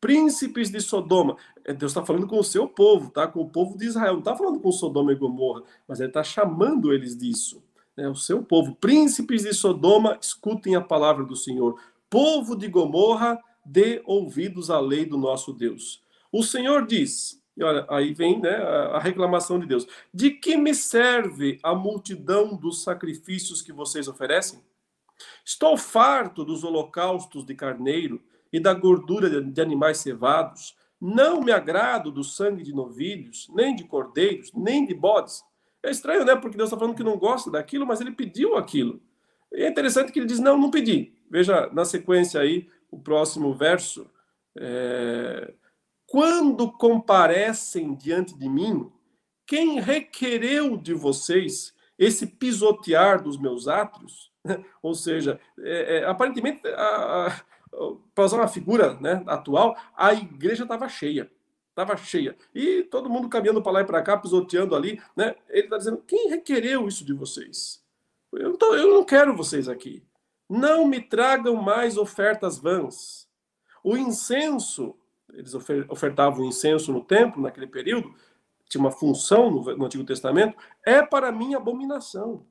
Príncipes 0.00 0.70
de 0.70 0.80
Sodoma, 0.80 1.36
é, 1.64 1.72
Deus 1.72 1.92
está 1.92 2.04
falando 2.04 2.26
com 2.26 2.38
o 2.38 2.44
seu 2.44 2.66
povo, 2.66 3.10
tá? 3.10 3.26
Com 3.26 3.40
o 3.40 3.50
povo 3.50 3.76
de 3.76 3.86
Israel, 3.86 4.14
não 4.14 4.18
está 4.20 4.34
falando 4.34 4.60
com 4.60 4.72
Sodoma 4.72 5.12
e 5.12 5.16
Gomorra, 5.16 5.62
mas 5.86 6.00
ele 6.00 6.08
está 6.08 6.24
chamando 6.24 6.92
eles 6.92 7.16
disso. 7.16 7.62
Né? 7.96 8.08
O 8.08 8.14
seu 8.14 8.42
povo, 8.42 8.74
príncipes 8.74 9.42
de 9.42 9.52
Sodoma, 9.52 10.18
escutem 10.20 10.74
a 10.74 10.80
palavra 10.80 11.24
do 11.24 11.36
Senhor. 11.36 11.78
Povo 12.08 12.56
de 12.56 12.68
Gomorra, 12.68 13.38
dê 13.64 14.02
ouvidos 14.04 14.70
à 14.70 14.80
lei 14.80 15.04
do 15.04 15.16
nosso 15.16 15.52
Deus. 15.52 16.02
O 16.30 16.42
Senhor 16.42 16.86
diz, 16.86 17.42
e 17.56 17.62
olha, 17.62 17.86
aí 17.88 18.14
vem 18.14 18.40
né, 18.40 18.56
a 18.56 18.98
reclamação 18.98 19.58
de 19.58 19.66
Deus: 19.66 19.86
de 20.12 20.30
que 20.30 20.56
me 20.56 20.74
serve 20.74 21.58
a 21.62 21.74
multidão 21.74 22.56
dos 22.56 22.82
sacrifícios 22.82 23.60
que 23.60 23.72
vocês 23.72 24.08
oferecem? 24.08 24.60
Estou 25.44 25.76
farto 25.76 26.44
dos 26.44 26.64
holocaustos 26.64 27.44
de 27.44 27.54
carneiro 27.54 28.20
e 28.52 28.58
da 28.58 28.74
gordura 28.74 29.42
de 29.42 29.60
animais 29.60 29.98
cevados. 29.98 30.74
Não 31.00 31.40
me 31.40 31.52
agrado 31.52 32.10
do 32.10 32.22
sangue 32.22 32.62
de 32.62 32.72
novilhos, 32.72 33.48
nem 33.54 33.74
de 33.74 33.84
cordeiros, 33.84 34.52
nem 34.54 34.86
de 34.86 34.94
bodes. 34.94 35.42
É 35.82 35.90
estranho, 35.90 36.24
né? 36.24 36.36
Porque 36.36 36.56
Deus 36.56 36.68
está 36.68 36.78
falando 36.78 36.96
que 36.96 37.02
não 37.02 37.18
gosta 37.18 37.50
daquilo, 37.50 37.86
mas 37.86 38.00
ele 38.00 38.12
pediu 38.12 38.56
aquilo. 38.56 39.00
E 39.52 39.64
é 39.64 39.68
interessante 39.68 40.12
que 40.12 40.18
ele 40.18 40.26
diz: 40.26 40.38
não, 40.38 40.56
não 40.56 40.70
pedi. 40.70 41.12
Veja 41.28 41.68
na 41.72 41.84
sequência 41.84 42.40
aí, 42.40 42.68
o 42.92 43.00
próximo 43.00 43.52
verso. 43.54 44.08
É, 44.56 45.52
Quando 46.06 46.70
comparecem 46.70 47.94
diante 47.94 48.38
de 48.38 48.48
mim, 48.48 48.92
quem 49.46 49.80
requereu 49.80 50.76
de 50.76 50.92
vocês 50.92 51.74
esse 51.98 52.26
pisotear 52.26 53.22
dos 53.22 53.38
meus 53.38 53.66
átrios, 53.66 54.30
ou 54.82 54.94
seja, 54.94 55.40
é, 55.58 55.98
é, 55.98 56.04
aparentemente, 56.04 56.60
para 58.14 58.24
usar 58.24 58.36
uma 58.36 58.48
figura 58.48 58.94
né, 59.00 59.22
atual, 59.26 59.76
a 59.96 60.12
igreja 60.12 60.64
estava 60.64 60.88
cheia. 60.88 61.30
Estava 61.70 61.96
cheia. 61.96 62.36
E 62.54 62.82
todo 62.82 63.08
mundo 63.08 63.30
caminhando 63.30 63.62
para 63.62 63.72
lá 63.72 63.80
e 63.80 63.86
para 63.86 64.02
cá, 64.02 64.18
pisoteando 64.18 64.76
ali. 64.76 65.00
Né? 65.16 65.34
Ele 65.48 65.64
está 65.64 65.78
dizendo: 65.78 66.04
quem 66.06 66.28
requereu 66.28 66.86
isso 66.86 67.02
de 67.02 67.14
vocês? 67.14 67.82
Eu 68.34 68.50
não, 68.50 68.56
tô, 68.58 68.74
eu 68.74 68.92
não 68.92 69.04
quero 69.04 69.34
vocês 69.34 69.70
aqui. 69.70 70.02
Não 70.52 70.86
me 70.86 71.00
tragam 71.00 71.56
mais 71.56 71.96
ofertas 71.96 72.58
vãs. 72.58 73.26
O 73.82 73.96
incenso, 73.96 74.94
eles 75.32 75.54
ofertavam 75.88 76.44
incenso 76.44 76.92
no 76.92 77.02
templo 77.02 77.40
naquele 77.40 77.66
período, 77.66 78.14
tinha 78.68 78.82
uma 78.82 78.90
função 78.90 79.50
no, 79.50 79.84
Antigo 79.86 80.04
Testamento, 80.04 80.54
é 80.84 81.00
para 81.00 81.32
mim 81.32 81.54
abominação. 81.54 82.44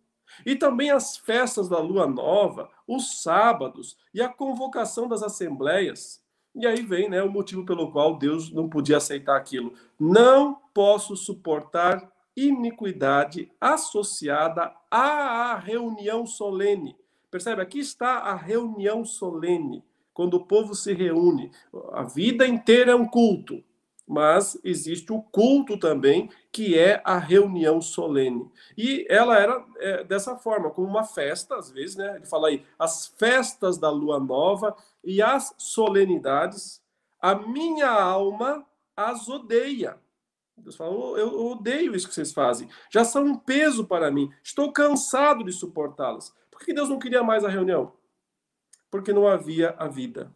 E 0.44 0.56
também 0.56 0.90
as 0.90 1.16
festas 1.16 1.70
da 1.70 1.78
lua 1.78 2.08
nova, 2.08 2.72
os 2.88 3.22
sábados 3.22 3.96
e 4.12 4.20
a 4.20 4.28
convocação 4.28 5.08
das 5.08 5.22
assembleias. 5.22 6.24
E 6.56 6.66
aí 6.66 6.82
vem 6.82 7.08
né, 7.08 7.22
o 7.22 7.32
motivo 7.32 7.64
pelo 7.68 7.92
qual 7.92 8.18
Deus 8.18 8.52
não 8.52 8.68
podia 8.68 8.98
aceitar 8.98 9.38
aquilo. 9.38 9.76
Não 10.00 10.56
posso 10.74 11.16
suportar 11.16 12.12
iniquidade 12.36 13.52
associada 13.62 14.74
à 14.90 15.56
reunião 15.56 16.26
solene. 16.26 17.00
Percebe? 17.32 17.62
Aqui 17.62 17.80
está 17.80 18.18
a 18.18 18.36
reunião 18.36 19.04
solene, 19.04 19.84
quando 20.14 20.36
o 20.36 20.46
povo 20.46 20.76
se 20.76 20.94
reúne. 20.94 21.50
A 21.94 22.04
vida 22.04 22.46
inteira 22.46 22.92
é 22.92 22.96
um 22.96 23.08
culto 23.08 23.64
mas 24.12 24.60
existe 24.62 25.14
o 25.14 25.22
culto 25.22 25.78
também, 25.78 26.30
que 26.52 26.78
é 26.78 27.02
a 27.06 27.18
reunião 27.18 27.80
solene. 27.80 28.52
E 28.78 29.08
ela 29.10 29.40
era 29.40 29.66
é, 29.78 30.04
dessa 30.04 30.36
forma, 30.36 30.70
como 30.70 30.86
uma 30.86 31.06
festa, 31.06 31.56
às 31.56 31.72
vezes, 31.72 31.96
né? 31.96 32.18
Ele 32.18 32.26
fala 32.26 32.50
aí, 32.50 32.66
as 32.78 33.08
festas 33.08 33.78
da 33.78 33.90
lua 33.90 34.20
nova 34.20 34.76
e 35.02 35.22
as 35.22 35.56
solenidades, 35.58 36.82
a 37.22 37.36
minha 37.36 37.90
alma 37.90 38.66
as 38.98 39.30
odeia. 39.30 39.98
Deus 40.58 40.76
fala, 40.76 40.92
eu 41.18 41.46
odeio 41.46 41.96
isso 41.96 42.10
que 42.10 42.14
vocês 42.14 42.34
fazem. 42.34 42.68
Já 42.92 43.06
são 43.06 43.24
um 43.24 43.38
peso 43.38 43.86
para 43.86 44.12
mim. 44.12 44.30
Estou 44.44 44.74
cansado 44.74 45.42
de 45.46 45.54
suportá-las. 45.54 46.34
Por 46.62 46.66
que 46.66 46.74
Deus 46.76 46.90
não 46.90 47.00
queria 47.00 47.24
mais 47.24 47.44
a 47.44 47.50
reunião? 47.50 47.94
Porque 48.92 49.12
não 49.12 49.28
havia 49.28 49.72
a 49.80 49.88
vida. 49.88 50.32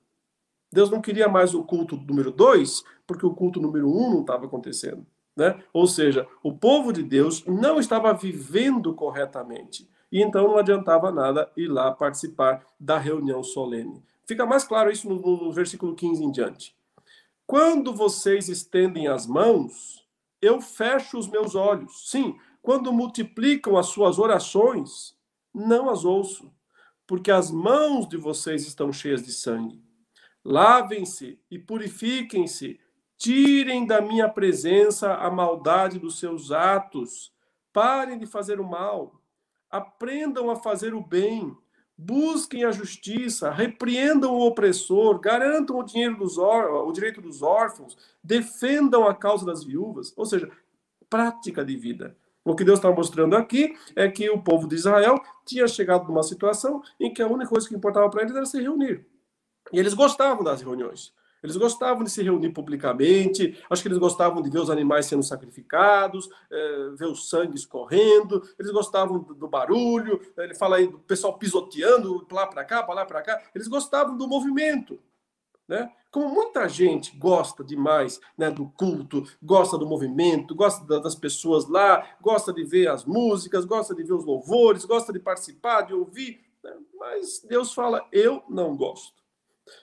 Deus 0.74 0.90
não 0.90 1.00
queria 1.00 1.30
mais 1.30 1.54
o 1.54 1.64
culto 1.64 1.96
número 1.98 2.32
dois, 2.32 2.84
porque 3.06 3.24
o 3.24 3.36
culto 3.36 3.62
número 3.62 3.88
um 3.88 4.10
não 4.10 4.22
estava 4.22 4.48
acontecendo. 4.48 5.06
Né? 5.38 5.64
Ou 5.72 5.86
seja, 5.86 6.28
o 6.42 6.52
povo 6.52 6.92
de 6.92 7.04
Deus 7.04 7.46
não 7.46 7.80
estava 7.80 8.12
vivendo 8.12 8.92
corretamente. 8.96 9.88
E 10.12 10.20
então 10.20 10.48
não 10.48 10.58
adiantava 10.58 11.12
nada 11.12 11.52
ir 11.56 11.68
lá 11.68 11.92
participar 11.92 12.66
da 12.80 12.98
reunião 12.98 13.44
solene. 13.44 14.04
Fica 14.26 14.48
mais 14.48 14.64
claro 14.64 14.90
isso 14.90 15.08
no, 15.08 15.20
no 15.20 15.52
versículo 15.52 15.94
15 15.94 16.24
em 16.24 16.32
diante. 16.32 16.76
Quando 17.46 17.94
vocês 17.94 18.50
estendem 18.50 19.08
as 19.08 19.28
mãos, 19.28 20.04
eu 20.42 20.60
fecho 20.60 21.20
os 21.20 21.28
meus 21.28 21.54
olhos. 21.54 22.10
Sim, 22.10 22.36
quando 22.64 22.92
multiplicam 22.92 23.78
as 23.78 23.86
suas 23.86 24.18
orações, 24.18 25.15
não 25.56 25.90
as 25.90 26.04
ouço, 26.04 26.52
porque 27.08 27.32
as 27.32 27.50
mãos 27.50 28.08
de 28.08 28.18
vocês 28.18 28.68
estão 28.68 28.92
cheias 28.92 29.24
de 29.24 29.32
sangue. 29.32 29.82
Lavem-se 30.44 31.40
e 31.50 31.58
purifiquem-se, 31.58 32.80
tirem 33.18 33.88
da 33.88 34.02
minha 34.02 34.28
presença 34.28 35.16
a 35.16 35.32
maldade 35.32 35.98
dos 35.98 36.20
seus 36.20 36.52
atos, 36.52 37.34
parem 37.72 38.18
de 38.18 38.26
fazer 38.26 38.60
o 38.60 38.68
mal, 38.68 39.22
aprendam 39.70 40.50
a 40.50 40.56
fazer 40.56 40.94
o 40.94 41.02
bem, 41.02 41.56
busquem 41.98 42.66
a 42.66 42.72
justiça, 42.72 43.50
repreendam 43.50 44.34
o 44.34 44.46
opressor, 44.46 45.20
garantam 45.20 45.80
o, 45.80 45.84
dinheiro 45.84 46.18
dos 46.18 46.38
o 46.38 46.92
direito 46.92 47.22
dos 47.22 47.42
órfãos, 47.42 47.98
defendam 48.22 49.08
a 49.08 49.16
causa 49.16 49.46
das 49.46 49.64
viúvas, 49.64 50.14
ou 50.18 50.26
seja, 50.26 50.52
prática 51.10 51.64
de 51.64 51.78
vida. 51.78 52.18
O 52.46 52.56
que 52.56 52.64
Deus 52.64 52.78
está 52.78 52.92
mostrando 52.92 53.36
aqui 53.36 53.76
é 53.96 54.08
que 54.08 54.30
o 54.30 54.40
povo 54.40 54.68
de 54.68 54.76
Israel 54.76 55.20
tinha 55.44 55.68
chegado 55.68 56.08
numa 56.08 56.22
situação 56.22 56.80
em 57.00 57.12
que 57.12 57.20
a 57.20 57.28
única 57.28 57.50
coisa 57.50 57.68
que 57.68 57.74
importava 57.74 58.08
para 58.08 58.22
eles 58.22 58.36
era 58.36 58.46
se 58.46 58.62
reunir. 58.62 59.04
E 59.74 59.80
eles 59.80 59.96
gostavam 59.96 60.44
das 60.44 60.62
reuniões. 60.62 61.12
Eles 61.42 61.58
gostavam 61.58 62.04
de 62.04 62.10
se 62.10 62.22
reunir 62.24 62.52
publicamente, 62.52 63.60
acho 63.70 63.82
que 63.82 63.88
eles 63.88 63.98
gostavam 63.98 64.42
de 64.42 64.50
ver 64.50 64.60
os 64.60 64.70
animais 64.70 65.06
sendo 65.06 65.22
sacrificados, 65.24 66.30
é, 66.52 66.90
ver 66.96 67.06
o 67.06 67.16
sangue 67.16 67.56
escorrendo, 67.56 68.42
eles 68.58 68.72
gostavam 68.72 69.20
do, 69.20 69.34
do 69.34 69.48
barulho, 69.48 70.20
ele 70.38 70.56
fala 70.56 70.78
aí 70.78 70.88
do 70.88 71.00
pessoal 71.00 71.38
pisoteando 71.38 72.26
lá 72.32 72.48
para 72.48 72.64
cá, 72.64 72.82
para 72.82 72.96
lá 72.96 73.06
para 73.06 73.22
cá, 73.22 73.42
eles 73.54 73.68
gostavam 73.68 74.18
do 74.18 74.28
movimento. 74.28 75.00
Né? 75.68 75.92
Como 76.12 76.34
muita 76.34 76.68
gente 76.70 77.16
gosta 77.18 77.64
demais 77.64 78.20
né, 78.38 78.50
do 78.52 78.68
culto, 78.70 79.24
gosta 79.42 79.78
do 79.78 79.88
movimento, 79.88 80.56
gosta 80.56 80.86
das 81.00 81.16
pessoas 81.16 81.68
lá, 81.68 82.16
gosta 82.22 82.54
de 82.54 82.64
ver 82.64 82.88
as 82.88 83.04
músicas, 83.04 83.66
gosta 83.66 83.94
de 83.94 84.04
ver 84.04 84.14
os 84.14 84.24
louvores, 84.26 84.86
gosta 84.86 85.12
de 85.12 85.20
participar, 85.20 85.82
de 85.82 85.94
ouvir, 85.94 86.40
né? 86.64 86.74
mas 86.98 87.44
Deus 87.48 87.74
fala: 87.74 88.08
eu 88.12 88.44
não 88.48 88.78
gosto. 88.78 89.16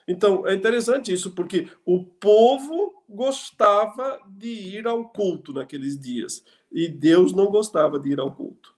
Então, 0.07 0.47
é 0.47 0.53
interessante 0.53 1.11
isso, 1.11 1.31
porque 1.31 1.67
o 1.85 2.05
povo 2.05 3.03
gostava 3.07 4.19
de 4.27 4.47
ir 4.47 4.87
ao 4.87 5.09
culto 5.09 5.51
naqueles 5.51 5.99
dias, 5.99 6.43
e 6.71 6.87
Deus 6.87 7.33
não 7.33 7.47
gostava 7.47 7.99
de 7.99 8.11
ir 8.11 8.19
ao 8.19 8.33
culto. 8.33 8.73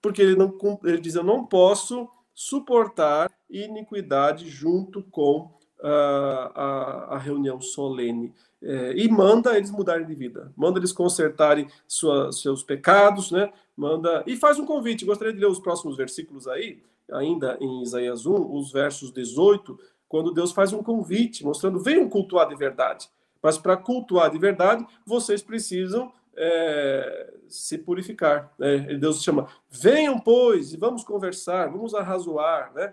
Porque 0.00 0.22
ele, 0.22 0.36
não, 0.36 0.56
ele 0.84 1.00
diz: 1.00 1.14
Eu 1.14 1.24
não 1.24 1.44
posso 1.44 2.08
suportar 2.34 3.30
iniquidade 3.50 4.48
junto 4.48 5.02
com 5.02 5.59
a, 5.82 7.06
a, 7.10 7.18
reunião 7.18 7.60
solene. 7.60 8.32
É, 8.62 8.92
e 8.94 9.08
manda 9.08 9.56
eles 9.56 9.70
mudarem 9.70 10.06
de 10.06 10.14
vida, 10.14 10.52
manda 10.54 10.78
eles 10.78 10.92
consertarem 10.92 11.66
sua, 11.88 12.30
seus 12.30 12.62
pecados, 12.62 13.30
né? 13.30 13.50
Manda 13.74 14.22
e 14.26 14.36
faz 14.36 14.58
um 14.58 14.66
convite. 14.66 15.04
Gostaria 15.04 15.32
de 15.32 15.40
ler 15.40 15.46
os 15.46 15.58
próximos 15.58 15.96
versículos 15.96 16.46
aí, 16.46 16.82
ainda 17.10 17.56
em 17.60 17.82
Isaías 17.82 18.26
1, 18.26 18.54
os 18.54 18.70
versos 18.70 19.10
18 19.12 19.78
quando 20.10 20.32
Deus 20.32 20.50
faz 20.50 20.72
um 20.72 20.82
convite, 20.82 21.44
mostrando: 21.44 21.78
venham 21.78 22.08
cultuar 22.08 22.48
de 22.48 22.56
verdade. 22.56 23.08
Mas 23.40 23.56
para 23.56 23.76
cultuar 23.76 24.28
de 24.28 24.38
verdade, 24.38 24.84
vocês 25.06 25.40
precisam 25.40 26.12
é, 26.36 27.32
se 27.48 27.78
purificar. 27.78 28.52
Né? 28.58 28.78
Deus 28.98 29.22
chama: 29.22 29.46
venham, 29.70 30.18
pois, 30.18 30.74
e 30.74 30.76
vamos 30.76 31.04
conversar, 31.04 31.70
vamos 31.70 31.94
arrazoar. 31.94 32.72
Né? 32.74 32.92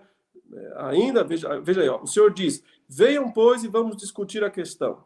É, 0.54 0.72
ainda, 0.76 1.24
veja, 1.24 1.60
veja 1.60 1.82
aí, 1.82 1.88
ó, 1.88 2.00
o 2.00 2.06
Senhor 2.06 2.32
diz: 2.32 2.62
venham, 2.88 3.30
pois, 3.30 3.62
e 3.62 3.68
vamos 3.68 3.96
discutir 3.96 4.42
a 4.42 4.50
questão. 4.50 5.04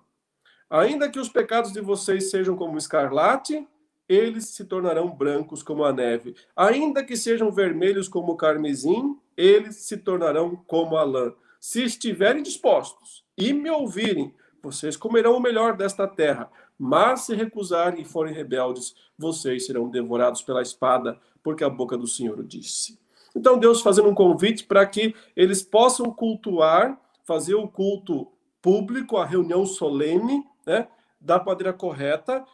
Ainda 0.71 1.11
que 1.11 1.19
os 1.19 1.29
pecados 1.29 1.73
de 1.73 1.81
vocês 1.81 2.31
sejam 2.31 2.57
como 2.57 2.79
escarlate, 2.79 3.67
eles 4.09 4.47
se 4.49 4.65
tornarão 4.65 5.11
brancos 5.11 5.63
como 5.63 5.85
a 5.85 5.93
neve. 5.93 6.35
Ainda 6.57 7.05
que 7.05 7.17
sejam 7.17 7.51
vermelhos 7.51 8.09
como 8.09 8.33
o 8.33 8.37
carmesim, 8.37 9.19
eles 9.37 9.77
se 9.77 9.97
tornarão 9.97 10.57
como 10.67 10.97
a 10.97 11.03
lã. 11.03 11.35
Se 11.61 11.83
estiverem 11.85 12.43
dispostos 12.43 13.25
e 13.37 13.53
me 13.53 13.71
ouvirem, 13.71 14.35
vocês 14.63 14.97
comerão 14.97 15.37
o 15.37 15.41
melhor 15.41 15.77
desta 15.77 16.07
terra. 16.07 16.51
Mas 16.79 17.23
se 17.23 17.35
recusarem 17.35 18.03
e 18.03 18.05
forem 18.05 18.35
rebeldes, 18.35 18.95
vocês 19.17 19.67
serão 19.67 19.89
devorados 19.89 20.43
pela 20.43 20.63
espada, 20.63 21.19
porque 21.43 21.65
a 21.65 21.71
boca 21.71 21.97
do 21.97 22.07
Senhor 22.07 22.43
disse. 22.43 22.99
Então, 23.35 23.59
Deus 23.59 23.81
fazendo 23.81 24.09
um 24.09 24.15
convite 24.15 24.65
para 24.65 24.85
que 24.85 25.15
eles 25.37 25.63
possam 25.63 26.11
cultuar, 26.11 27.01
fazer 27.33 27.55
o 27.55 27.67
culto 27.67 28.31
público, 28.61 29.17
a 29.17 29.25
reunião 29.25 29.65
solene, 29.65 30.45
né, 30.67 30.87
da 31.19 31.43
maneira 31.43 31.73
correta. 31.73 32.45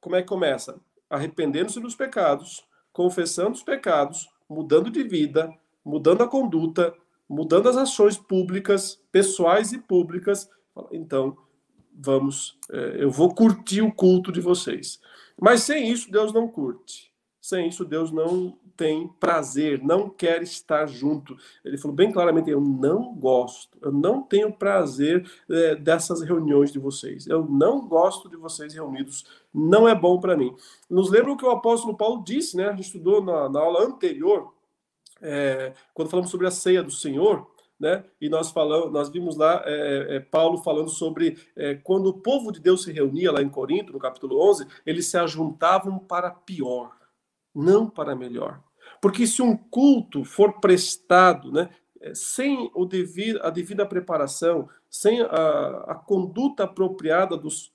Como 0.00 0.14
é 0.14 0.22
que 0.22 0.28
começa? 0.28 0.80
Arrependendo-se 1.10 1.80
dos 1.80 1.96
pecados, 1.96 2.64
confessando 2.92 3.50
os 3.50 3.64
pecados, 3.64 4.28
mudando 4.48 4.90
de 4.90 5.02
vida, 5.02 5.52
mudando 5.84 6.22
a 6.22 6.28
conduta, 6.28 6.94
mudando 7.28 7.68
as 7.68 7.76
ações 7.76 8.16
públicas, 8.16 9.02
pessoais 9.10 9.72
e 9.72 9.78
públicas. 9.78 10.48
Então, 10.92 11.36
vamos, 11.92 12.56
é, 12.70 13.02
eu 13.02 13.10
vou 13.10 13.34
curtir 13.34 13.82
o 13.82 13.92
culto 13.92 14.30
de 14.30 14.40
vocês. 14.40 15.00
Mas 15.40 15.62
sem 15.62 15.90
isso, 15.90 16.12
Deus 16.12 16.32
não 16.32 16.46
curte. 16.46 17.11
Sem 17.42 17.66
isso, 17.66 17.84
Deus 17.84 18.12
não 18.12 18.56
tem 18.76 19.08
prazer, 19.18 19.82
não 19.82 20.08
quer 20.08 20.44
estar 20.44 20.86
junto. 20.86 21.36
Ele 21.64 21.76
falou 21.76 21.94
bem 21.94 22.12
claramente: 22.12 22.48
eu 22.48 22.60
não 22.60 23.12
gosto, 23.12 23.76
eu 23.82 23.90
não 23.90 24.22
tenho 24.22 24.52
prazer 24.52 25.28
é, 25.50 25.74
dessas 25.74 26.22
reuniões 26.22 26.70
de 26.70 26.78
vocês. 26.78 27.26
Eu 27.26 27.44
não 27.44 27.88
gosto 27.88 28.30
de 28.30 28.36
vocês 28.36 28.72
reunidos, 28.72 29.26
não 29.52 29.88
é 29.88 29.94
bom 29.94 30.20
para 30.20 30.36
mim. 30.36 30.54
Nos 30.88 31.10
lembra 31.10 31.32
o 31.32 31.36
que 31.36 31.44
o 31.44 31.50
apóstolo 31.50 31.96
Paulo 31.96 32.22
disse, 32.24 32.56
né? 32.56 32.68
A 32.68 32.70
gente 32.70 32.86
estudou 32.86 33.20
na, 33.20 33.48
na 33.48 33.58
aula 33.58 33.86
anterior 33.86 34.54
é, 35.20 35.72
quando 35.92 36.10
falamos 36.10 36.30
sobre 36.30 36.46
a 36.46 36.50
ceia 36.52 36.80
do 36.80 36.92
Senhor, 36.92 37.44
né? 37.78 38.04
E 38.20 38.28
nós 38.28 38.52
falamos, 38.52 38.92
nós 38.92 39.08
vimos 39.08 39.36
lá 39.36 39.64
é, 39.66 40.16
é, 40.16 40.20
Paulo 40.20 40.58
falando 40.58 40.90
sobre 40.90 41.36
é, 41.56 41.74
quando 41.74 42.06
o 42.06 42.20
povo 42.20 42.52
de 42.52 42.60
Deus 42.60 42.84
se 42.84 42.92
reunia 42.92 43.32
lá 43.32 43.42
em 43.42 43.48
Corinto, 43.48 43.92
no 43.92 43.98
capítulo 43.98 44.40
11, 44.48 44.64
eles 44.86 45.06
se 45.06 45.18
ajuntavam 45.18 45.98
para 45.98 46.30
pior, 46.30 46.92
não 47.54 47.88
para 47.88 48.16
melhor. 48.16 48.62
Porque 49.00 49.26
se 49.26 49.42
um 49.42 49.56
culto 49.56 50.24
for 50.24 50.60
prestado, 50.60 51.50
né, 51.50 51.70
sem 52.14 52.70
o 52.74 52.84
devido, 52.84 53.40
a 53.42 53.50
devida 53.50 53.86
preparação, 53.86 54.68
sem 54.90 55.22
a, 55.22 55.84
a 55.88 55.94
conduta 55.94 56.64
apropriada 56.64 57.36
dos, 57.36 57.72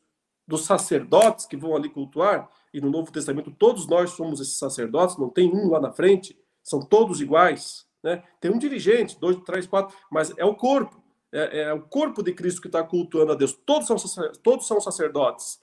dos 0.47 0.65
sacerdotes 0.65 1.45
que 1.45 1.57
vão 1.57 1.75
ali 1.75 1.89
cultuar, 1.89 2.49
e 2.73 2.81
no 2.81 2.89
Novo 2.89 3.11
Testamento 3.11 3.51
todos 3.51 3.87
nós 3.87 4.11
somos 4.11 4.39
esses 4.39 4.57
sacerdotes, 4.57 5.17
não 5.17 5.29
tem 5.29 5.49
um 5.53 5.69
lá 5.69 5.79
na 5.79 5.91
frente, 5.91 6.37
são 6.63 6.81
todos 6.81 7.21
iguais. 7.21 7.87
Né? 8.03 8.23
Tem 8.39 8.51
um 8.51 8.59
dirigente, 8.59 9.19
dois, 9.19 9.37
três, 9.45 9.65
quatro, 9.65 9.95
mas 10.11 10.33
é 10.37 10.45
o 10.45 10.55
corpo. 10.55 11.01
É, 11.31 11.61
é 11.63 11.73
o 11.73 11.81
corpo 11.81 12.23
de 12.23 12.33
Cristo 12.33 12.61
que 12.61 12.67
está 12.67 12.83
cultuando 12.83 13.33
a 13.33 13.35
Deus. 13.35 13.53
Todos 13.65 13.87
são, 13.87 13.97
todos 14.43 14.67
são 14.67 14.79
sacerdotes. 14.79 15.59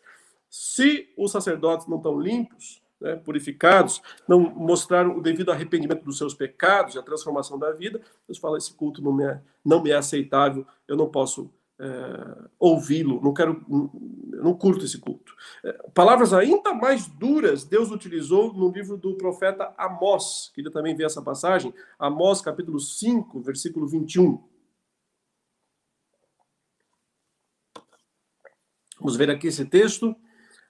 Se 0.51 1.13
os 1.17 1.33
sacerdotes 1.33 1.87
não 1.87 1.97
estão 1.97 2.19
limpos, 2.19 2.83
né, 3.05 3.17
purificados, 3.17 4.01
não 4.27 4.41
mostraram 4.41 5.19
o 5.19 5.21
devido 5.21 5.53
arrependimento 5.53 6.03
dos 6.03 6.17
seus 6.17 6.35
pecados 6.35 6.95
e 6.95 6.99
a 6.99 7.03
transformação 7.03 7.59
da 7.59 7.71
vida, 7.71 8.01
Deus 8.27 8.39
fala: 8.39 8.57
esse 8.57 8.73
culto 8.73 9.03
não 9.03 9.13
me 9.13 9.25
é, 9.25 9.41
não 9.63 9.83
me 9.83 9.91
é 9.91 9.95
aceitável, 9.95 10.67
eu 10.89 10.97
não 10.97 11.11
posso 11.11 11.51
é, 11.79 11.87
ouvi-lo, 12.59 13.21
não 13.23 13.35
quero, 13.35 13.63
não 13.69 14.55
curto 14.55 14.87
esse 14.87 14.99
culto. 14.99 15.35
É, 15.63 15.73
palavras 15.93 16.33
ainda 16.33 16.73
mais 16.73 17.07
duras 17.07 17.65
Deus 17.65 17.91
utilizou 17.91 18.55
no 18.55 18.71
livro 18.71 18.97
do 18.97 19.15
profeta 19.17 19.75
Amós, 19.77 20.51
que 20.55 20.63
ele 20.63 20.71
também 20.71 20.97
vê 20.97 21.05
essa 21.05 21.21
passagem, 21.21 21.75
Amós 21.99 22.41
capítulo 22.41 22.81
5, 22.81 23.39
versículo 23.43 23.87
21. 23.87 24.43
Vamos 28.99 29.17
ver 29.17 29.29
aqui 29.29 29.49
esse 29.49 29.67
texto, 29.67 30.17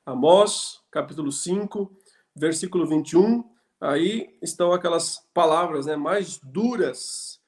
Amós 0.04 0.82
capítulo 0.90 1.30
5, 1.30 1.96
versículo 2.34 2.86
21. 2.86 3.44
Aí 3.80 4.36
estão 4.40 4.72
aquelas 4.72 5.18
palavras 5.32 5.86
né, 5.86 5.96
mais 5.96 6.38
duras, 6.38 7.40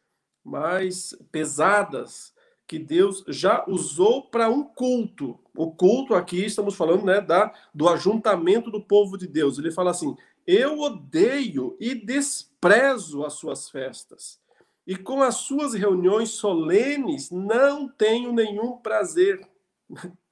mais 0.44 1.16
pesadas, 1.32 2.34
que 2.66 2.78
Deus 2.78 3.24
já 3.28 3.64
usou 3.68 4.28
para 4.28 4.50
um 4.50 4.64
culto. 4.64 5.38
O 5.56 5.70
culto 5.70 6.14
aqui 6.14 6.44
estamos 6.44 6.74
falando, 6.74 7.04
né, 7.04 7.20
da 7.20 7.52
do 7.72 7.88
ajuntamento 7.88 8.70
do 8.70 8.82
povo 8.82 9.16
de 9.16 9.26
Deus. 9.26 9.58
Ele 9.58 9.70
fala 9.70 9.92
assim: 9.92 10.16
"Eu 10.46 10.80
odeio 10.80 11.76
e 11.80 11.94
desprezo 11.94 13.24
as 13.24 13.34
suas 13.34 13.70
festas, 13.70 14.40
e 14.86 14.96
com 14.96 15.22
as 15.22 15.36
suas 15.36 15.74
reuniões 15.74 16.30
solenes 16.30 17.30
não 17.30 17.88
tenho 17.88 18.32
nenhum 18.32 18.76
prazer." 18.78 19.46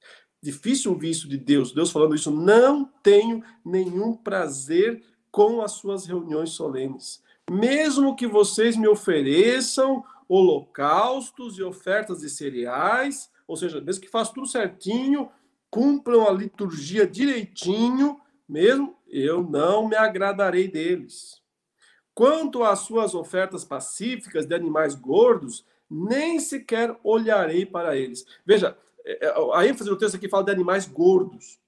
Difícil 0.45 0.91
ouvir 0.91 1.09
isso 1.09 1.27
de 1.27 1.37
Deus. 1.39 1.71
Deus 1.71 1.89
falando 1.89 2.13
isso, 2.13 2.29
não 2.29 2.85
tenho 3.01 3.43
nenhum 3.65 4.13
prazer 4.15 5.03
com 5.31 5.59
as 5.59 5.71
suas 5.71 6.05
reuniões 6.05 6.51
solenes. 6.51 7.19
Mesmo 7.49 8.15
que 8.15 8.27
vocês 8.27 8.77
me 8.77 8.87
ofereçam 8.87 10.03
holocaustos 10.29 11.57
e 11.57 11.63
ofertas 11.63 12.19
de 12.19 12.29
cereais, 12.29 13.31
ou 13.47 13.57
seja, 13.57 13.81
mesmo 13.81 14.03
que 14.03 14.07
façam 14.07 14.35
tudo 14.35 14.45
certinho, 14.45 15.31
cumpram 15.67 16.29
a 16.29 16.31
liturgia 16.31 17.07
direitinho, 17.07 18.21
mesmo 18.47 18.95
eu 19.07 19.41
não 19.41 19.87
me 19.87 19.95
agradarei 19.95 20.67
deles. 20.67 21.41
Quanto 22.13 22.63
às 22.63 22.81
suas 22.81 23.15
ofertas 23.15 23.65
pacíficas 23.65 24.45
de 24.45 24.53
animais 24.53 24.93
gordos, 24.93 25.65
nem 25.89 26.39
sequer 26.39 26.95
olharei 27.03 27.65
para 27.65 27.97
eles. 27.97 28.27
Veja, 28.45 28.77
a 29.53 29.65
ênfase 29.65 29.89
do 29.89 29.97
texto 29.97 30.15
aqui 30.15 30.29
fala 30.29 30.43
de 30.43 30.51
animais 30.51 30.87
gordos. 30.87 31.59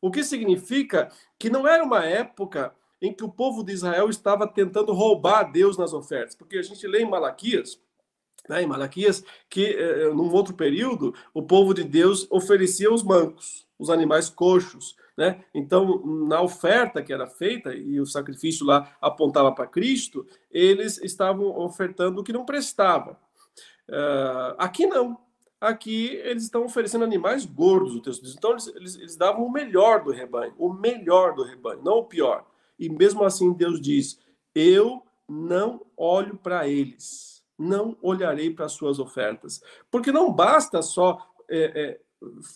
O 0.00 0.10
que 0.10 0.24
significa 0.24 1.10
que 1.38 1.50
não 1.50 1.66
era 1.68 1.84
uma 1.84 2.04
época 2.04 2.74
em 3.00 3.12
que 3.12 3.24
o 3.24 3.30
povo 3.30 3.62
de 3.62 3.72
Israel 3.72 4.08
estava 4.08 4.46
tentando 4.46 4.92
roubar 4.92 5.50
Deus 5.50 5.76
nas 5.78 5.92
ofertas. 5.92 6.34
Porque 6.34 6.58
a 6.58 6.62
gente 6.62 6.86
lê 6.86 7.02
em 7.02 7.08
Malaquias 7.08 7.80
né, 8.48 8.62
em 8.62 8.66
Malaquias, 8.66 9.24
que 9.48 9.66
eh, 9.66 10.08
num 10.12 10.32
outro 10.32 10.54
período 10.54 11.14
o 11.32 11.42
povo 11.42 11.74
de 11.74 11.84
Deus 11.84 12.26
oferecia 12.30 12.92
os 12.92 13.02
mancos, 13.02 13.66
os 13.78 13.90
animais 13.90 14.28
coxos. 14.28 14.96
Né? 15.16 15.44
Então, 15.54 16.02
na 16.28 16.40
oferta 16.40 17.02
que 17.02 17.12
era 17.12 17.26
feita, 17.26 17.74
e 17.74 18.00
o 18.00 18.06
sacrifício 18.06 18.64
lá 18.66 18.96
apontava 19.00 19.52
para 19.52 19.66
Cristo, 19.66 20.26
eles 20.50 20.98
estavam 20.98 21.58
ofertando 21.58 22.20
o 22.20 22.24
que 22.24 22.32
não 22.32 22.44
prestava. 22.44 23.18
Uh, 23.88 24.54
aqui 24.56 24.86
não. 24.86 25.18
Aqui 25.60 26.06
eles 26.24 26.44
estão 26.44 26.64
oferecendo 26.64 27.04
animais 27.04 27.44
gordos, 27.44 27.94
o 27.94 28.00
texto 28.00 28.22
diz. 28.22 28.34
Então, 28.34 28.52
eles, 28.52 28.66
eles, 28.68 28.94
eles 28.96 29.16
davam 29.16 29.44
o 29.44 29.52
melhor 29.52 30.02
do 30.02 30.10
rebanho, 30.10 30.54
o 30.58 30.72
melhor 30.72 31.34
do 31.34 31.42
rebanho, 31.42 31.82
não 31.82 31.98
o 31.98 32.04
pior. 32.04 32.46
E 32.78 32.88
mesmo 32.88 33.22
assim, 33.24 33.52
Deus 33.52 33.80
diz: 33.80 34.18
Eu 34.54 35.02
não 35.28 35.84
olho 35.96 36.36
para 36.36 36.66
eles 36.66 37.30
não 37.60 37.94
olharei 38.00 38.50
para 38.50 38.64
as 38.64 38.72
suas 38.72 38.98
ofertas. 38.98 39.62
Porque 39.90 40.10
não 40.10 40.32
basta 40.32 40.80
só 40.80 41.30
é, 41.48 41.82
é, 41.82 42.00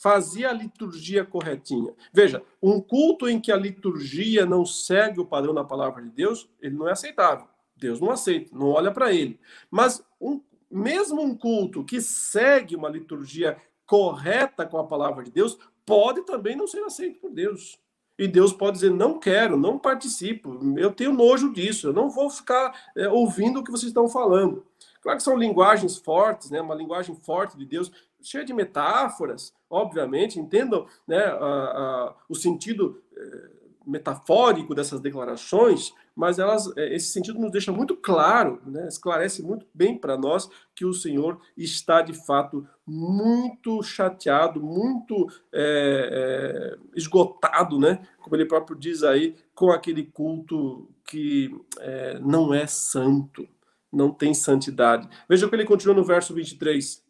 fazer 0.00 0.46
a 0.46 0.52
liturgia 0.52 1.24
corretinha. 1.24 1.92
Veja, 2.12 2.42
um 2.62 2.80
culto 2.80 3.28
em 3.28 3.38
que 3.38 3.52
a 3.52 3.56
liturgia 3.56 4.46
não 4.46 4.64
segue 4.64 5.20
o 5.20 5.26
padrão 5.26 5.52
da 5.52 5.62
palavra 5.62 6.02
de 6.02 6.10
Deus, 6.10 6.48
ele 6.60 6.74
não 6.74 6.88
é 6.88 6.92
aceitável. 6.92 7.46
Deus 7.76 8.00
não 8.00 8.10
aceita, 8.10 8.56
não 8.56 8.68
olha 8.68 8.90
para 8.90 9.12
ele. 9.12 9.38
Mas 9.70 10.02
um, 10.18 10.40
mesmo 10.74 11.22
um 11.22 11.36
culto 11.36 11.84
que 11.84 12.00
segue 12.00 12.74
uma 12.74 12.88
liturgia 12.88 13.56
correta 13.86 14.66
com 14.66 14.78
a 14.78 14.86
palavra 14.86 15.22
de 15.22 15.30
Deus, 15.30 15.58
pode 15.86 16.22
também 16.22 16.56
não 16.56 16.66
ser 16.66 16.82
aceito 16.82 17.20
por 17.20 17.30
Deus. 17.30 17.78
E 18.18 18.26
Deus 18.28 18.52
pode 18.52 18.76
dizer: 18.76 18.90
não 18.90 19.18
quero, 19.18 19.56
não 19.56 19.78
participo, 19.78 20.58
eu 20.76 20.92
tenho 20.92 21.12
nojo 21.12 21.52
disso, 21.52 21.88
eu 21.88 21.92
não 21.92 22.08
vou 22.08 22.30
ficar 22.30 22.90
é, 22.96 23.08
ouvindo 23.08 23.60
o 23.60 23.64
que 23.64 23.70
vocês 23.70 23.90
estão 23.90 24.08
falando. 24.08 24.64
Claro 25.00 25.18
que 25.18 25.24
são 25.24 25.36
linguagens 25.36 25.98
fortes, 25.98 26.50
né? 26.50 26.60
uma 26.60 26.74
linguagem 26.74 27.14
forte 27.14 27.58
de 27.58 27.66
Deus, 27.66 27.92
cheia 28.22 28.44
de 28.44 28.54
metáforas, 28.54 29.52
obviamente, 29.68 30.40
entendam 30.40 30.86
né, 31.06 31.18
a, 31.18 31.34
a, 31.34 32.14
o 32.28 32.34
sentido 32.34 33.02
é, 33.14 33.50
metafórico 33.86 34.74
dessas 34.74 35.00
declarações, 35.00 35.92
mas 36.14 36.38
elas, 36.38 36.70
é, 36.76 36.94
esse 36.94 37.08
sentido 37.08 37.38
nos 37.38 37.50
deixa 37.50 37.72
muito 37.72 37.96
claro, 37.96 38.60
né, 38.66 38.86
esclarece 38.86 39.42
muito 39.42 39.66
bem 39.74 39.98
para 39.98 40.16
nós 40.16 40.48
que 40.74 40.84
o 40.84 40.92
Senhor 40.92 41.40
está 41.56 42.02
de 42.02 42.12
fato 42.12 42.66
muito 42.86 43.82
chateado, 43.82 44.62
muito 44.62 45.28
é, 45.52 46.76
é, 46.76 46.78
esgotado, 46.94 47.78
né, 47.78 48.06
como 48.20 48.36
ele 48.36 48.46
próprio 48.46 48.78
diz 48.78 49.02
aí, 49.02 49.34
com 49.54 49.70
aquele 49.70 50.04
culto 50.04 50.88
que 51.06 51.50
é, 51.80 52.18
não 52.20 52.54
é 52.54 52.66
santo 52.66 53.46
não 53.94 54.10
tem 54.10 54.34
santidade. 54.34 55.08
Veja 55.28 55.46
o 55.46 55.48
que 55.48 55.54
ele 55.54 55.64
continua 55.64 55.94
no 55.94 56.04
verso 56.04 56.34
23. 56.34 57.03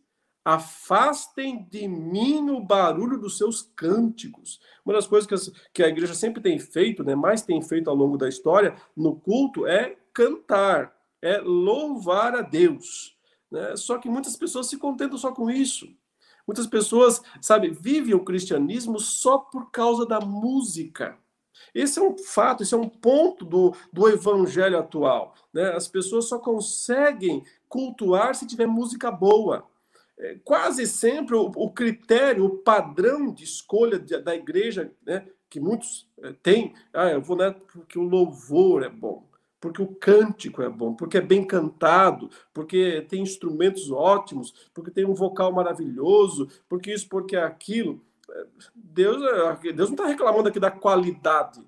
Afastem 0.45 1.67
de 1.71 1.89
mim 1.89 2.51
o 2.51 2.61
barulho 2.61 3.19
dos 3.19 3.39
seus 3.39 3.63
cânticos. 3.63 4.61
Uma 4.85 4.95
das 4.95 5.07
coisas 5.07 5.27
que, 5.27 5.35
as, 5.35 5.53
que 5.73 5.83
a 5.83 5.89
igreja 5.89 6.15
sempre 6.15 6.43
tem 6.43 6.59
feito, 6.59 7.03
né, 7.03 7.15
mais 7.15 7.43
tem 7.43 7.63
feito 7.63 7.89
ao 7.89 7.97
longo 7.97 8.19
da 8.19 8.29
história, 8.29 8.77
no 8.97 9.17
culto, 9.17 9.67
é 9.67 9.97
cantar, 10.13 10.95
é 11.23 11.39
louvar 11.39 12.35
a 12.35 12.43
Deus. 12.43 13.17
Né? 13.51 13.75
Só 13.77 13.99
que 13.99 14.09
muitas 14.09 14.37
pessoas 14.37 14.67
se 14.69 14.77
contentam 14.77 15.17
só 15.17 15.33
com 15.33 15.51
isso. 15.51 15.89
Muitas 16.47 16.67
pessoas, 16.67 17.23
sabe, 17.41 17.71
vivem 17.71 18.15
o 18.15 18.25
cristianismo 18.25 19.01
só 19.01 19.39
por 19.39 19.71
causa 19.71 20.05
da 20.05 20.21
música. 20.21 21.17
Esse 21.75 21.99
é 21.99 22.03
um 22.03 22.19
fato, 22.19 22.63
esse 22.63 22.75
é 22.75 22.77
um 22.77 22.89
ponto 22.89 23.45
do, 23.45 23.75
do 23.93 24.09
evangelho 24.09 24.79
atual. 24.79 25.35
Né? 25.53 25.71
As 25.73 25.89
pessoas 25.89 26.29
só 26.29 26.39
conseguem 26.39 27.43
cultuar 27.69 28.35
se 28.35 28.47
tiver 28.47 28.67
música 28.67 29.11
boa. 29.11 29.67
É, 30.19 30.37
quase 30.45 30.87
sempre 30.87 31.35
o, 31.35 31.51
o, 31.57 31.71
critério, 31.71 32.45
o 32.45 32.59
padrão 32.59 33.33
de 33.33 33.45
escolha 33.45 33.99
de, 33.99 34.17
da 34.19 34.35
igreja, 34.35 34.93
né, 35.05 35.27
que 35.51 35.59
muitos 35.59 36.09
é, 36.23 36.33
têm, 36.33 36.75
ah, 36.93 37.11
eu 37.11 37.21
vou 37.21 37.37
né, 37.37 37.55
porque 37.73 37.99
o 37.99 38.03
louvor 38.03 38.85
é 38.85 38.89
bom, 38.89 39.29
porque 39.61 39.83
o 39.83 39.89
cântico 39.89 40.63
é 40.63 40.69
bom, 40.69 40.95
porque 40.95 41.19
é 41.19 41.21
bem 41.21 41.45
cantado, 41.45 42.31
porque 42.53 43.05
tem 43.09 43.23
instrumentos 43.23 43.91
ótimos, 43.91 44.53
porque 44.73 44.91
tem 44.91 45.05
um 45.05 45.15
vocal 45.15 45.53
maravilhoso, 45.53 46.49
porque 46.69 46.93
isso, 46.93 47.09
porque 47.09 47.37
aquilo. 47.37 48.01
Deus, 48.75 49.21
Deus 49.75 49.91
não 49.91 49.97
está 49.97 50.07
reclamando 50.07 50.49
aqui 50.49 50.61
da 50.61 50.71
qualidade 50.71 51.61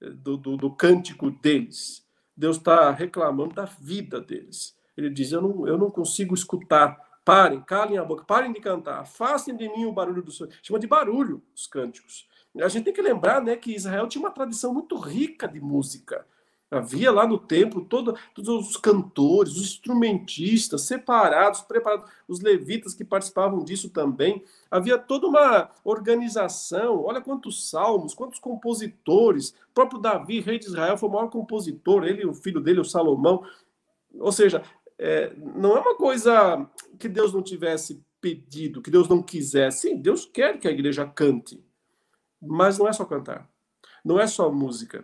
do, 0.00 0.36
do, 0.36 0.56
do 0.56 0.70
cântico 0.70 1.30
deles. 1.30 2.04
Deus 2.36 2.56
está 2.56 2.90
reclamando 2.90 3.54
da 3.54 3.64
vida 3.64 4.20
deles. 4.20 4.74
Ele 4.96 5.10
diz: 5.10 5.32
eu 5.32 5.42
não, 5.42 5.68
eu 5.68 5.76
não 5.76 5.90
consigo 5.90 6.34
escutar. 6.34 6.98
Parem, 7.30 7.60
calem 7.60 7.96
a 7.96 8.04
boca, 8.04 8.24
parem 8.24 8.52
de 8.52 8.58
cantar, 8.58 8.98
afastem 8.98 9.56
de 9.56 9.68
mim 9.68 9.84
o 9.84 9.92
barulho 9.92 10.20
do 10.20 10.32
seu. 10.32 10.48
Chama 10.60 10.80
de 10.80 10.88
barulho 10.88 11.40
os 11.54 11.64
cânticos. 11.64 12.26
A 12.60 12.66
gente 12.66 12.86
tem 12.86 12.92
que 12.92 13.00
lembrar 13.00 13.40
né, 13.40 13.54
que 13.54 13.72
Israel 13.72 14.08
tinha 14.08 14.20
uma 14.20 14.32
tradição 14.32 14.74
muito 14.74 14.98
rica 14.98 15.46
de 15.46 15.60
música. 15.60 16.26
Havia 16.68 17.12
lá 17.12 17.28
no 17.28 17.38
templo 17.38 17.84
todo, 17.84 18.16
todos 18.34 18.70
os 18.70 18.76
cantores, 18.76 19.52
os 19.52 19.62
instrumentistas 19.62 20.82
separados, 20.82 21.60
preparados, 21.60 22.10
os 22.26 22.40
levitas 22.40 22.94
que 22.94 23.04
participavam 23.04 23.62
disso 23.62 23.90
também. 23.90 24.42
Havia 24.68 24.98
toda 24.98 25.28
uma 25.28 25.70
organização. 25.84 27.04
Olha 27.04 27.20
quantos 27.20 27.70
salmos, 27.70 28.12
quantos 28.12 28.40
compositores. 28.40 29.50
O 29.70 29.74
próprio 29.74 30.00
Davi, 30.00 30.40
rei 30.40 30.58
de 30.58 30.66
Israel, 30.66 30.98
foi 30.98 31.08
o 31.08 31.12
maior 31.12 31.28
compositor. 31.28 32.04
Ele, 32.04 32.26
o 32.26 32.34
filho 32.34 32.60
dele, 32.60 32.80
o 32.80 32.84
Salomão. 32.84 33.44
Ou 34.18 34.32
seja, 34.32 34.64
é, 35.02 35.32
não 35.34 35.74
é 35.74 35.80
uma 35.80 35.96
coisa 35.96 36.68
que 36.98 37.08
Deus 37.08 37.32
não 37.32 37.42
tivesse 37.42 38.04
pedido, 38.20 38.82
que 38.82 38.90
Deus 38.90 39.08
não 39.08 39.22
quisesse. 39.22 39.88
Sim, 39.88 39.96
Deus 39.96 40.26
quer 40.26 40.58
que 40.58 40.68
a 40.68 40.70
igreja 40.70 41.06
cante, 41.06 41.64
mas 42.40 42.76
não 42.76 42.86
é 42.86 42.92
só 42.92 43.06
cantar, 43.06 43.50
não 44.04 44.20
é 44.20 44.26
só 44.26 44.52
música. 44.52 45.02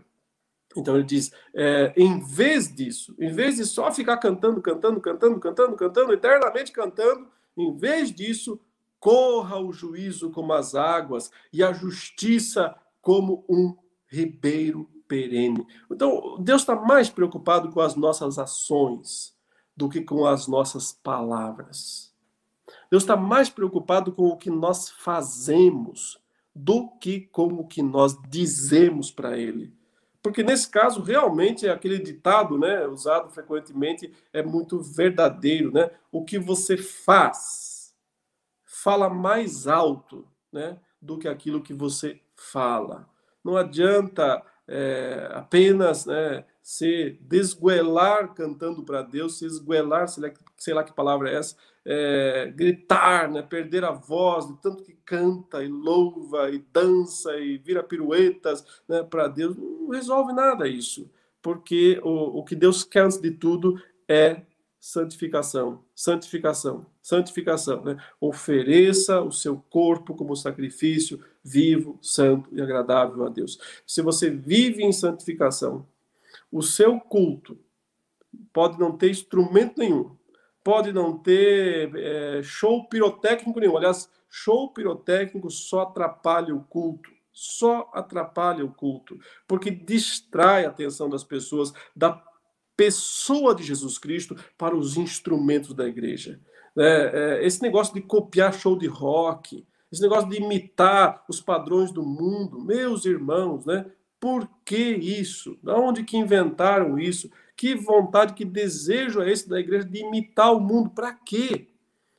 Então 0.77 0.97
ele 0.97 1.05
diz: 1.05 1.33
é, 1.55 1.95
em 1.97 2.21
vez 2.21 2.75
disso, 2.75 3.15
em 3.19 3.33
vez 3.33 3.57
de 3.57 3.65
só 3.65 3.91
ficar 3.91 4.19
cantando, 4.19 4.61
cantando, 4.61 5.01
cantando, 5.01 5.41
cantando, 5.41 5.77
cantando, 5.77 6.13
eternamente 6.13 6.73
cantando, 6.73 7.29
em 7.57 7.75
vez 7.75 8.13
disso, 8.13 8.61
corra 9.01 9.59
o 9.59 9.73
juízo 9.73 10.31
como 10.31 10.53
as 10.53 10.75
águas 10.75 11.31
e 11.51 11.63
a 11.63 11.73
justiça 11.73 12.77
como 13.01 13.47
um 13.49 13.75
ribeiro 14.07 14.91
perene. 15.09 15.67
Então, 15.91 16.37
Deus 16.39 16.61
está 16.61 16.77
mais 16.77 17.09
preocupado 17.09 17.71
com 17.71 17.81
as 17.81 17.95
nossas 17.95 18.39
ações 18.39 19.36
do 19.77 19.89
que 19.89 20.01
com 20.01 20.27
as 20.27 20.49
nossas 20.49 20.93
palavras. 20.93 22.13
Deus 22.91 23.03
está 23.03 23.17
mais 23.17 23.51
preocupado 23.51 24.13
com 24.13 24.29
o 24.29 24.37
que 24.37 24.51
nós 24.51 24.89
fazemos 24.89 26.21
do 26.55 26.89
que 26.99 27.21
com 27.21 27.49
o 27.49 27.67
que 27.67 27.83
nós 27.83 28.17
dizemos 28.29 29.11
para 29.11 29.37
Ele. 29.37 29.75
Porque 30.23 30.43
nesse 30.43 30.69
caso, 30.69 31.03
realmente, 31.03 31.69
aquele 31.69 31.99
ditado, 31.99 32.59
né, 32.59 32.87
usado 32.87 33.31
frequentemente, 33.31 34.13
é 34.33 34.43
muito 34.43 34.81
verdadeiro, 34.81 35.71
né? 35.71 35.91
O 36.11 36.25
que 36.25 36.39
você 36.39 36.77
faz 36.77 37.95
fala 38.65 39.09
mais 39.09 39.67
alto, 39.67 40.27
né, 40.53 40.79
do 41.01 41.19
que 41.19 41.29
aquilo 41.29 41.63
que 41.63 41.75
você 41.75 42.21
fala. 42.35 43.09
Não 43.45 43.57
adianta 43.57 44.43
é, 44.67 45.29
apenas 45.33 46.07
né, 46.07 46.45
se 46.67 47.17
desguelar 47.21 48.35
cantando 48.35 48.83
para 48.83 49.01
Deus, 49.01 49.39
se 49.39 49.47
esguelar, 49.47 50.09
sei 50.09 50.75
lá, 50.75 50.83
que 50.83 50.93
palavra 50.93 51.31
é 51.31 51.37
essa, 51.37 51.55
é, 51.85 52.53
gritar, 52.57 53.31
né, 53.31 53.41
perder 53.41 53.85
a 53.85 53.93
voz, 53.93 54.49
de 54.49 54.61
tanto 54.61 54.83
que 54.83 54.93
canta 55.05 55.63
e 55.63 55.69
louva 55.69 56.51
e 56.51 56.59
dança 56.73 57.39
e 57.39 57.57
vira 57.57 57.85
piruetas 57.85 58.67
né, 58.89 59.05
para 59.05 59.29
Deus, 59.29 59.57
não 59.57 59.91
resolve 59.91 60.33
nada 60.33 60.67
isso, 60.67 61.09
porque 61.41 62.01
o, 62.03 62.41
o 62.41 62.45
que 62.45 62.57
Deus 62.57 62.83
quer 62.83 63.05
antes 63.05 63.21
de 63.21 63.31
tudo 63.31 63.81
é 64.09 64.43
santificação, 64.81 65.85
santificação, 65.95 66.85
santificação. 67.01 67.85
Né? 67.85 67.97
Ofereça 68.21 69.21
o 69.21 69.31
seu 69.31 69.57
corpo 69.71 70.17
como 70.17 70.35
sacrifício 70.35 71.23
vivo, 71.45 71.97
santo 72.03 72.51
e 72.53 72.61
agradável 72.61 73.25
a 73.25 73.29
Deus. 73.29 73.57
Se 73.87 74.03
você 74.03 74.29
vive 74.31 74.83
em 74.83 74.93
santificação, 74.93 75.87
o 76.57 76.63
seu 76.63 76.99
culto 76.99 77.59
pode 78.51 78.79
não 78.79 78.97
ter 78.97 79.11
instrumento 79.11 79.79
nenhum, 79.79 80.17
pode 80.65 80.91
não 80.91 81.19
ter 81.19 81.95
é, 81.95 82.43
show 82.43 82.89
pirotécnico 82.89 83.61
nenhum. 83.61 83.77
Aliás, 83.77 84.11
show 84.31 84.73
pirotécnico 84.73 85.51
só 85.51 85.83
atrapalha 85.83 86.55
o 86.55 86.65
culto. 86.65 87.11
Só 87.31 87.91
atrapalha 87.93 88.65
o 88.65 88.73
culto, 88.73 89.19
porque 89.47 89.71
distrai 89.71 90.65
a 90.65 90.71
atenção 90.71 91.11
das 91.11 91.23
pessoas 91.23 91.71
da 91.95 92.25
pessoa 92.75 93.55
de 93.55 93.63
Jesus 93.63 93.99
Cristo 93.99 94.35
para 94.57 94.75
os 94.75 94.97
instrumentos 94.97 95.75
da 95.75 95.87
igreja. 95.87 96.41
É, 96.79 97.41
é, 97.43 97.47
esse 97.47 97.61
negócio 97.61 97.93
de 97.93 98.01
copiar 98.01 98.55
show 98.55 98.79
de 98.79 98.87
rock, 98.87 99.67
esse 99.93 100.01
negócio 100.01 100.31
de 100.31 100.39
imitar 100.39 101.23
os 101.29 101.43
padrões 101.43 101.93
do 101.93 102.03
mundo, 102.03 102.59
meus 102.59 103.05
irmãos, 103.05 103.67
né? 103.67 103.85
Por 104.27 104.51
que 104.65 104.77
isso? 104.77 105.57
Da 105.63 105.77
onde 105.77 106.03
que 106.03 106.17
inventaram 106.17 106.99
isso? 106.99 107.31
Que 107.57 107.77
vontade, 107.77 108.35
que 108.35 108.45
desejo 108.45 109.23
é 109.23 109.31
esse 109.31 109.49
da 109.49 109.61
igreja 109.61 109.87
de 109.87 110.01
imitar 110.01 110.53
o 110.53 110.59
mundo? 110.59 110.91
Para 110.91 111.15
quê? 111.15 111.69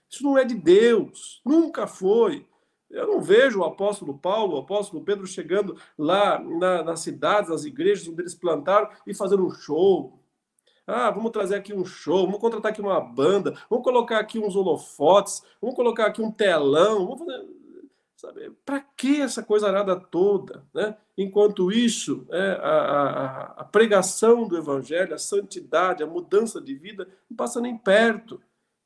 Isso 0.10 0.24
não 0.24 0.38
é 0.38 0.46
de 0.46 0.56
Deus, 0.56 1.41
nunca 1.43 1.86
foi. 1.86 2.46
Eu 2.89 3.08
não 3.08 3.20
vejo 3.20 3.60
o 3.60 3.65
apóstolo 3.65 4.17
Paulo, 4.17 4.56
o 4.56 4.60
apóstolo 4.60 5.04
Pedro 5.04 5.28
chegando 5.28 5.76
lá 5.98 6.39
na, 6.39 6.82
nas 6.82 7.02
cidades, 7.02 7.50
nas 7.50 7.65
igrejas 7.65 8.08
onde 8.08 8.22
eles 8.22 8.34
plantaram 8.34 8.89
e 9.06 9.13
fazendo 9.13 9.46
um 9.46 9.52
show. 9.52 10.17
Ah, 10.88 11.12
vamos 11.12 11.32
trazer 11.32 11.56
aqui 11.56 11.74
um 11.74 11.84
show, 11.84 12.26
vamos 12.26 12.39
contratar 12.39 12.72
aqui 12.72 12.80
uma 12.80 13.02
banda, 13.02 13.54
vamos 13.70 13.84
colocar 13.84 14.20
aqui 14.20 14.39
uns 14.39 14.56
holofotes, 14.56 15.43
vamos 15.62 15.76
colocar 15.76 16.06
aqui 16.06 16.22
um 16.22 16.32
telão, 16.32 17.06
vamos 17.06 17.20
fazer 17.20 17.46
Sabe? 18.17 18.49
Para 18.65 18.80
que 18.80 19.21
essa 19.21 19.43
coisa 19.43 19.67
arada 19.67 19.95
toda? 19.95 20.65
Né? 20.73 20.97
Enquanto 21.15 21.71
isso, 21.71 22.25
é, 22.32 22.51
a, 22.60 22.77
a, 22.80 23.43
a, 23.62 23.63
pregação 23.63 24.47
do 24.47 24.58
evangelho, 24.58 25.13
a 25.13 25.19
santidade, 25.19 26.01
a 26.01 26.08
mudança 26.08 26.60
de 26.60 26.73
vida, 26.73 27.08
não 27.30 27.38
passa 27.38 27.62
nem 27.62 27.77
perto. 27.77 28.41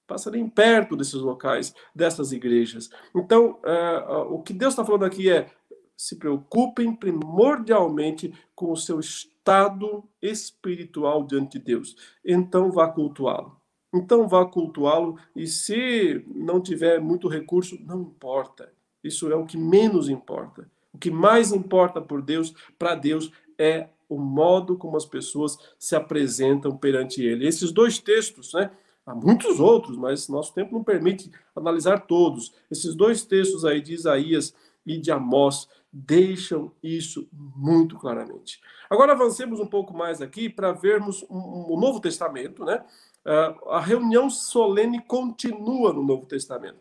Passa 0.05 0.29
nem 0.29 0.49
perto 0.49 0.97
desses 0.97 1.21
locais, 1.21 1.73
dessas 1.95 2.33
igrejas. 2.33 2.89
Então, 3.15 3.57
é, 3.63 3.99
o 4.29 4.39
que 4.43 4.51
Deus 4.51 4.73
está 4.73 4.83
falando 4.83 5.05
aqui 5.05 5.29
é: 5.31 5.49
se 5.95 6.17
preocupem 6.17 6.93
primordialmente 6.93 8.33
com 8.53 8.73
o 8.73 8.77
seu 8.77 8.99
estado 8.99 10.03
espiritual 10.21 11.23
diante 11.23 11.57
de 11.57 11.63
Deus. 11.63 11.95
Então, 12.25 12.69
vá 12.69 12.89
cultuá-lo. 12.89 13.55
Então, 13.95 14.27
vá 14.27 14.45
cultuá-lo. 14.45 15.17
E 15.33 15.47
se 15.47 16.21
não 16.27 16.59
tiver 16.59 16.99
muito 16.99 17.29
recurso, 17.29 17.79
não 17.85 18.01
importa 18.01 18.69
isso 19.03 19.31
é 19.31 19.35
o 19.35 19.45
que 19.45 19.57
menos 19.57 20.09
importa. 20.09 20.69
O 20.93 20.97
que 20.97 21.09
mais 21.09 21.51
importa 21.51 22.01
por 22.01 22.21
Deus, 22.21 22.53
para 22.77 22.95
Deus, 22.95 23.31
é 23.57 23.87
o 24.09 24.19
modo 24.19 24.77
como 24.77 24.97
as 24.97 25.05
pessoas 25.05 25.57
se 25.79 25.95
apresentam 25.95 26.75
perante 26.75 27.23
Ele. 27.23 27.47
Esses 27.47 27.71
dois 27.71 27.97
textos, 27.97 28.53
né? 28.53 28.69
Há 29.05 29.15
muitos 29.15 29.59
outros, 29.59 29.97
mas 29.97 30.27
nosso 30.27 30.53
tempo 30.53 30.73
não 30.73 30.83
permite 30.83 31.31
analisar 31.55 32.01
todos. 32.01 32.53
Esses 32.69 32.93
dois 32.93 33.23
textos 33.23 33.65
aí 33.65 33.81
de 33.81 33.93
Isaías 33.93 34.53
e 34.85 34.97
de 34.97 35.11
Amós 35.11 35.67
deixam 35.91 36.71
isso 36.83 37.27
muito 37.31 37.97
claramente. 37.97 38.61
Agora 38.89 39.13
avancemos 39.13 39.59
um 39.59 39.65
pouco 39.65 39.93
mais 39.93 40.21
aqui 40.21 40.49
para 40.49 40.71
vermos 40.71 41.23
o 41.23 41.35
um, 41.35 41.73
um 41.73 41.79
Novo 41.79 41.99
Testamento, 41.99 42.63
né? 42.63 42.83
Uh, 43.25 43.69
a 43.69 43.79
reunião 43.79 44.29
solene 44.29 45.01
continua 45.01 45.93
no 45.93 46.03
Novo 46.03 46.25
Testamento. 46.25 46.79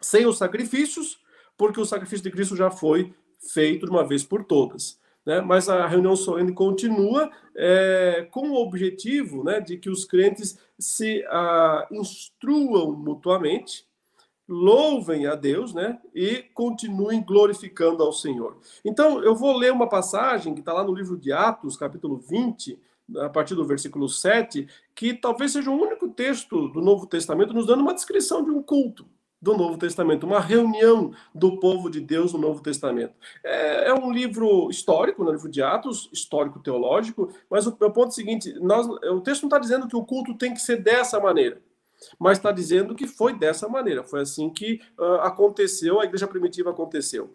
Sem 0.00 0.26
os 0.26 0.38
sacrifícios, 0.38 1.20
porque 1.60 1.78
o 1.78 1.84
sacrifício 1.84 2.24
de 2.24 2.30
Cristo 2.30 2.56
já 2.56 2.70
foi 2.70 3.12
feito 3.38 3.84
de 3.84 3.92
uma 3.92 4.02
vez 4.02 4.24
por 4.24 4.42
todas. 4.42 4.98
Né? 5.26 5.42
Mas 5.42 5.68
a 5.68 5.86
reunião 5.86 6.16
solene 6.16 6.54
continua 6.54 7.30
é, 7.54 8.26
com 8.30 8.48
o 8.48 8.62
objetivo 8.62 9.44
né, 9.44 9.60
de 9.60 9.76
que 9.76 9.90
os 9.90 10.06
crentes 10.06 10.58
se 10.78 11.22
ah, 11.28 11.86
instruam 11.92 12.92
mutuamente, 12.92 13.86
louvem 14.48 15.26
a 15.26 15.34
Deus 15.34 15.74
né, 15.74 15.98
e 16.14 16.46
continuem 16.54 17.22
glorificando 17.22 18.02
ao 18.02 18.10
Senhor. 18.14 18.56
Então, 18.82 19.22
eu 19.22 19.36
vou 19.36 19.54
ler 19.54 19.70
uma 19.70 19.86
passagem 19.86 20.54
que 20.54 20.60
está 20.60 20.72
lá 20.72 20.82
no 20.82 20.94
livro 20.94 21.18
de 21.18 21.30
Atos, 21.30 21.76
capítulo 21.76 22.16
20, 22.16 22.80
a 23.18 23.28
partir 23.28 23.54
do 23.54 23.66
versículo 23.66 24.08
7, 24.08 24.66
que 24.94 25.12
talvez 25.12 25.52
seja 25.52 25.70
o 25.70 25.78
único 25.78 26.08
texto 26.08 26.68
do 26.68 26.80
Novo 26.80 27.06
Testamento 27.06 27.52
nos 27.52 27.66
dando 27.66 27.82
uma 27.82 27.92
descrição 27.92 28.42
de 28.42 28.50
um 28.50 28.62
culto 28.62 29.04
do 29.40 29.56
Novo 29.56 29.78
Testamento, 29.78 30.26
uma 30.26 30.40
reunião 30.40 31.12
do 31.34 31.58
povo 31.58 31.88
de 31.88 32.00
Deus 32.00 32.32
no 32.32 32.38
Novo 32.38 32.62
Testamento. 32.62 33.14
É, 33.42 33.88
é 33.88 33.94
um 33.94 34.12
livro 34.12 34.68
histórico, 34.70 35.22
no 35.22 35.30
né, 35.30 35.36
livro 35.36 35.50
de 35.50 35.62
Atos, 35.62 36.10
histórico-teológico, 36.12 37.32
mas 37.48 37.66
o 37.66 37.76
meu 37.80 37.90
ponto 37.90 38.08
é 38.08 38.10
o 38.10 38.12
seguinte: 38.12 38.52
nós, 38.60 38.86
o 38.86 39.20
texto 39.20 39.42
não 39.42 39.48
está 39.48 39.58
dizendo 39.58 39.88
que 39.88 39.96
o 39.96 40.04
culto 40.04 40.34
tem 40.34 40.52
que 40.52 40.60
ser 40.60 40.82
dessa 40.82 41.18
maneira, 41.18 41.60
mas 42.18 42.36
está 42.36 42.52
dizendo 42.52 42.94
que 42.94 43.06
foi 43.06 43.32
dessa 43.32 43.68
maneira, 43.68 44.04
foi 44.04 44.20
assim 44.20 44.50
que 44.50 44.80
uh, 44.98 45.20
aconteceu, 45.22 46.00
a 46.00 46.04
igreja 46.04 46.26
primitiva 46.26 46.70
aconteceu. 46.70 47.32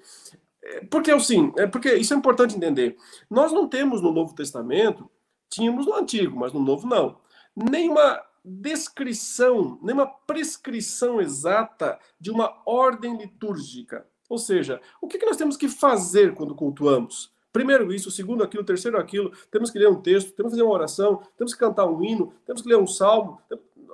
É, 0.63 0.85
porque 0.85 1.11
assim, 1.11 1.51
é 1.57 1.65
porque 1.65 1.93
isso 1.95 2.13
é 2.13 2.17
importante 2.17 2.55
entender. 2.55 2.97
Nós 3.29 3.51
não 3.51 3.67
temos 3.67 4.01
no 4.01 4.11
Novo 4.11 4.35
Testamento, 4.35 5.09
tínhamos 5.49 5.87
no 5.87 5.95
Antigo, 5.95 6.37
mas 6.37 6.53
no 6.53 6.59
Novo 6.59 6.87
não, 6.87 7.17
nenhuma 7.55 8.21
descrição, 8.45 9.79
nem 9.81 9.93
uma 9.93 10.05
prescrição 10.05 11.19
exata 11.19 11.99
de 12.19 12.29
uma 12.29 12.61
ordem 12.65 13.17
litúrgica. 13.17 14.05
Ou 14.29 14.37
seja, 14.37 14.81
o 15.01 15.07
que 15.07 15.23
nós 15.25 15.37
temos 15.37 15.57
que 15.57 15.67
fazer 15.67 16.33
quando 16.33 16.55
cultuamos? 16.55 17.33
Primeiro 17.51 17.93
isso, 17.93 18.11
segundo 18.11 18.43
aquilo, 18.43 18.63
terceiro 18.63 18.97
aquilo, 18.97 19.31
temos 19.49 19.71
que 19.71 19.79
ler 19.79 19.87
um 19.87 20.01
texto, 20.01 20.33
temos 20.33 20.51
que 20.51 20.57
fazer 20.57 20.63
uma 20.63 20.73
oração, 20.73 21.21
temos 21.37 21.53
que 21.53 21.59
cantar 21.59 21.85
um 21.85 22.03
hino, 22.03 22.33
temos 22.45 22.61
que 22.61 22.67
ler 22.67 22.77
um 22.77 22.87
salmo. 22.87 23.39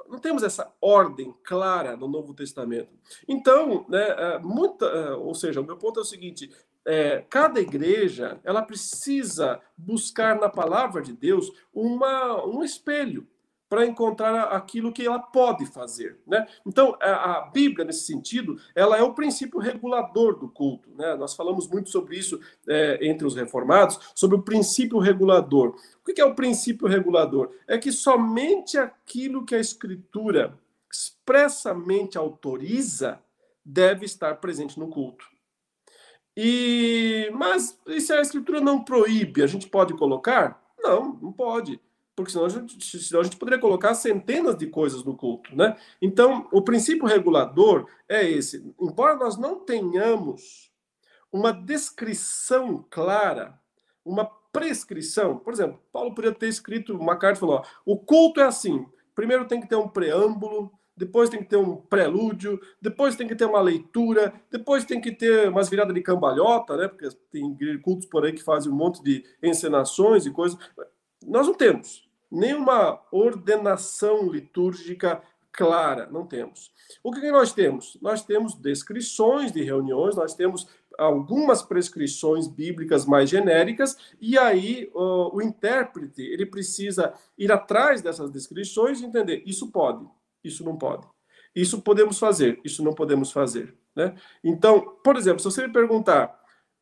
Não 0.09 0.19
temos 0.19 0.43
essa 0.43 0.73
ordem 0.81 1.33
clara 1.43 1.95
no 1.95 2.07
Novo 2.07 2.33
Testamento. 2.33 2.89
Então, 3.27 3.85
né, 3.87 4.03
é, 4.09 4.39
muita, 4.39 4.85
é, 4.85 5.11
ou 5.11 5.33
seja, 5.35 5.61
o 5.61 5.63
meu 5.63 5.77
ponto 5.77 5.99
é 5.99 6.01
o 6.01 6.05
seguinte: 6.05 6.51
é, 6.85 7.23
cada 7.29 7.61
igreja 7.61 8.39
ela 8.43 8.61
precisa 8.61 9.61
buscar 9.77 10.39
na 10.39 10.49
palavra 10.49 11.01
de 11.01 11.13
Deus 11.13 11.51
uma, 11.73 12.43
um 12.45 12.63
espelho 12.63 13.27
para 13.71 13.85
encontrar 13.85 14.49
aquilo 14.49 14.91
que 14.91 15.07
ela 15.07 15.17
pode 15.17 15.65
fazer, 15.65 16.19
né? 16.27 16.45
Então 16.67 16.97
a, 16.99 17.49
Bíblia 17.53 17.85
nesse 17.85 18.03
sentido 18.03 18.59
ela 18.75 18.97
é 18.97 19.01
o 19.01 19.13
princípio 19.13 19.61
regulador 19.61 20.37
do 20.37 20.49
culto, 20.49 20.89
né? 20.93 21.15
Nós 21.15 21.33
falamos 21.33 21.69
muito 21.69 21.89
sobre 21.89 22.17
isso 22.17 22.37
é, 22.67 22.99
entre 23.07 23.25
os 23.25 23.33
reformados 23.33 24.11
sobre 24.13 24.35
o 24.35 24.41
princípio 24.41 24.99
regulador. 24.99 25.77
O 26.01 26.13
que 26.13 26.19
é 26.19 26.25
o 26.25 26.35
princípio 26.35 26.85
regulador? 26.85 27.49
É 27.65 27.77
que 27.77 27.93
somente 27.93 28.77
aquilo 28.77 29.45
que 29.45 29.55
a 29.55 29.59
Escritura 29.59 30.59
expressamente 30.91 32.17
autoriza 32.17 33.21
deve 33.63 34.05
estar 34.05 34.35
presente 34.41 34.77
no 34.77 34.89
culto. 34.89 35.25
E 36.35 37.31
mas 37.33 37.79
e 37.87 38.01
se 38.01 38.11
a 38.11 38.19
escritura 38.19 38.59
não 38.59 38.83
proíbe, 38.83 39.41
a 39.41 39.47
gente 39.47 39.69
pode 39.69 39.93
colocar? 39.93 40.61
Não, 40.77 41.17
não 41.21 41.31
pode, 41.31 41.79
porque 42.21 42.31
senão 42.31 42.45
a 42.45 42.49
gente, 42.49 42.99
senão 42.99 43.21
a 43.21 43.23
gente 43.23 43.37
poderia 43.37 43.59
colocar 43.59 43.93
centenas 43.93 44.57
de 44.57 44.67
coisas 44.67 45.03
no 45.03 45.15
culto, 45.15 45.55
né? 45.55 45.75
Então, 46.01 46.47
o 46.51 46.61
princípio 46.61 47.05
regulador 47.05 47.87
é 48.07 48.27
esse. 48.29 48.73
Embora 48.79 49.15
nós 49.15 49.37
não 49.37 49.59
tenhamos 49.59 50.71
uma 51.31 51.51
descrição 51.51 52.85
clara, 52.89 53.59
uma 54.03 54.25
prescrição, 54.51 55.37
por 55.37 55.53
exemplo, 55.53 55.79
Paulo 55.91 56.13
poderia 56.13 56.37
ter 56.37 56.47
escrito 56.47 56.97
uma 56.97 57.15
carta 57.15 57.45
ó, 57.45 57.63
o 57.85 57.97
culto 57.97 58.41
é 58.41 58.43
assim. 58.43 58.85
Primeiro 59.15 59.47
tem 59.47 59.61
que 59.61 59.67
ter 59.67 59.75
um 59.75 59.87
preâmbulo, 59.87 60.71
depois 60.95 61.29
tem 61.29 61.39
que 61.39 61.49
ter 61.49 61.57
um 61.57 61.77
prelúdio, 61.77 62.59
depois 62.81 63.15
tem 63.15 63.27
que 63.27 63.35
ter 63.35 63.45
uma 63.45 63.61
leitura, 63.61 64.33
depois 64.51 64.85
tem 64.85 64.99
que 64.99 65.11
ter 65.11 65.49
umas 65.49 65.69
viradas 65.69 65.93
de 65.93 66.01
cambalhota, 66.01 66.75
né? 66.77 66.87
Porque 66.87 67.09
tem 67.31 67.57
cultos 67.81 68.05
por 68.07 68.25
aí 68.25 68.33
que 68.33 68.43
fazem 68.43 68.71
um 68.71 68.75
monte 68.75 69.01
de 69.01 69.23
encenações 69.41 70.25
e 70.25 70.31
coisas. 70.31 70.59
Nós 71.25 71.47
não 71.47 71.53
temos 71.53 72.07
nenhuma 72.31 73.01
ordenação 73.11 74.29
litúrgica 74.31 75.21
clara, 75.51 76.07
não 76.09 76.25
temos. 76.25 76.71
O 77.03 77.11
que 77.11 77.31
nós 77.31 77.53
temos? 77.53 77.97
Nós 78.01 78.23
temos 78.23 78.55
descrições 78.55 79.51
de 79.51 79.61
reuniões, 79.63 80.15
nós 80.15 80.33
temos 80.33 80.67
algumas 80.97 81.61
prescrições 81.61 82.47
bíblicas 82.47 83.05
mais 83.05 83.29
genéricas, 83.29 83.97
e 84.19 84.37
aí 84.37 84.89
o, 84.93 85.37
o 85.37 85.41
intérprete 85.41 86.21
ele 86.21 86.45
precisa 86.45 87.13
ir 87.37 87.51
atrás 87.51 88.01
dessas 88.01 88.29
descrições 88.29 89.01
e 89.01 89.05
entender 89.05 89.43
isso 89.45 89.71
pode, 89.71 90.05
isso 90.43 90.63
não 90.63 90.77
pode. 90.77 91.07
Isso 91.55 91.81
podemos 91.81 92.17
fazer, 92.17 92.59
isso 92.63 92.83
não 92.83 92.93
podemos 92.93 93.31
fazer. 93.31 93.75
Né? 93.95 94.15
Então, 94.43 94.95
por 95.03 95.17
exemplo, 95.17 95.39
se 95.39 95.45
você 95.45 95.67
me 95.67 95.73
perguntar, 95.73 96.39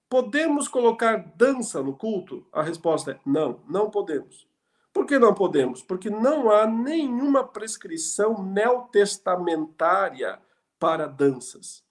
podemos 0.08 0.68
colocar 0.68 1.18
dança 1.36 1.82
no 1.82 1.96
culto? 1.96 2.46
A 2.52 2.62
resposta 2.62 3.12
é 3.12 3.20
não, 3.26 3.62
não 3.68 3.90
podemos. 3.90 4.48
Por 4.94 5.06
que 5.06 5.20
não 5.20 5.34
podemos? 5.34 5.82
Porque 5.82 6.10
não 6.10 6.52
há 6.52 6.66
nenhuma 6.66 7.48
prescrição 7.48 8.44
neotestamentária 8.44 10.40
para 10.80 11.08
danças. 11.08 11.84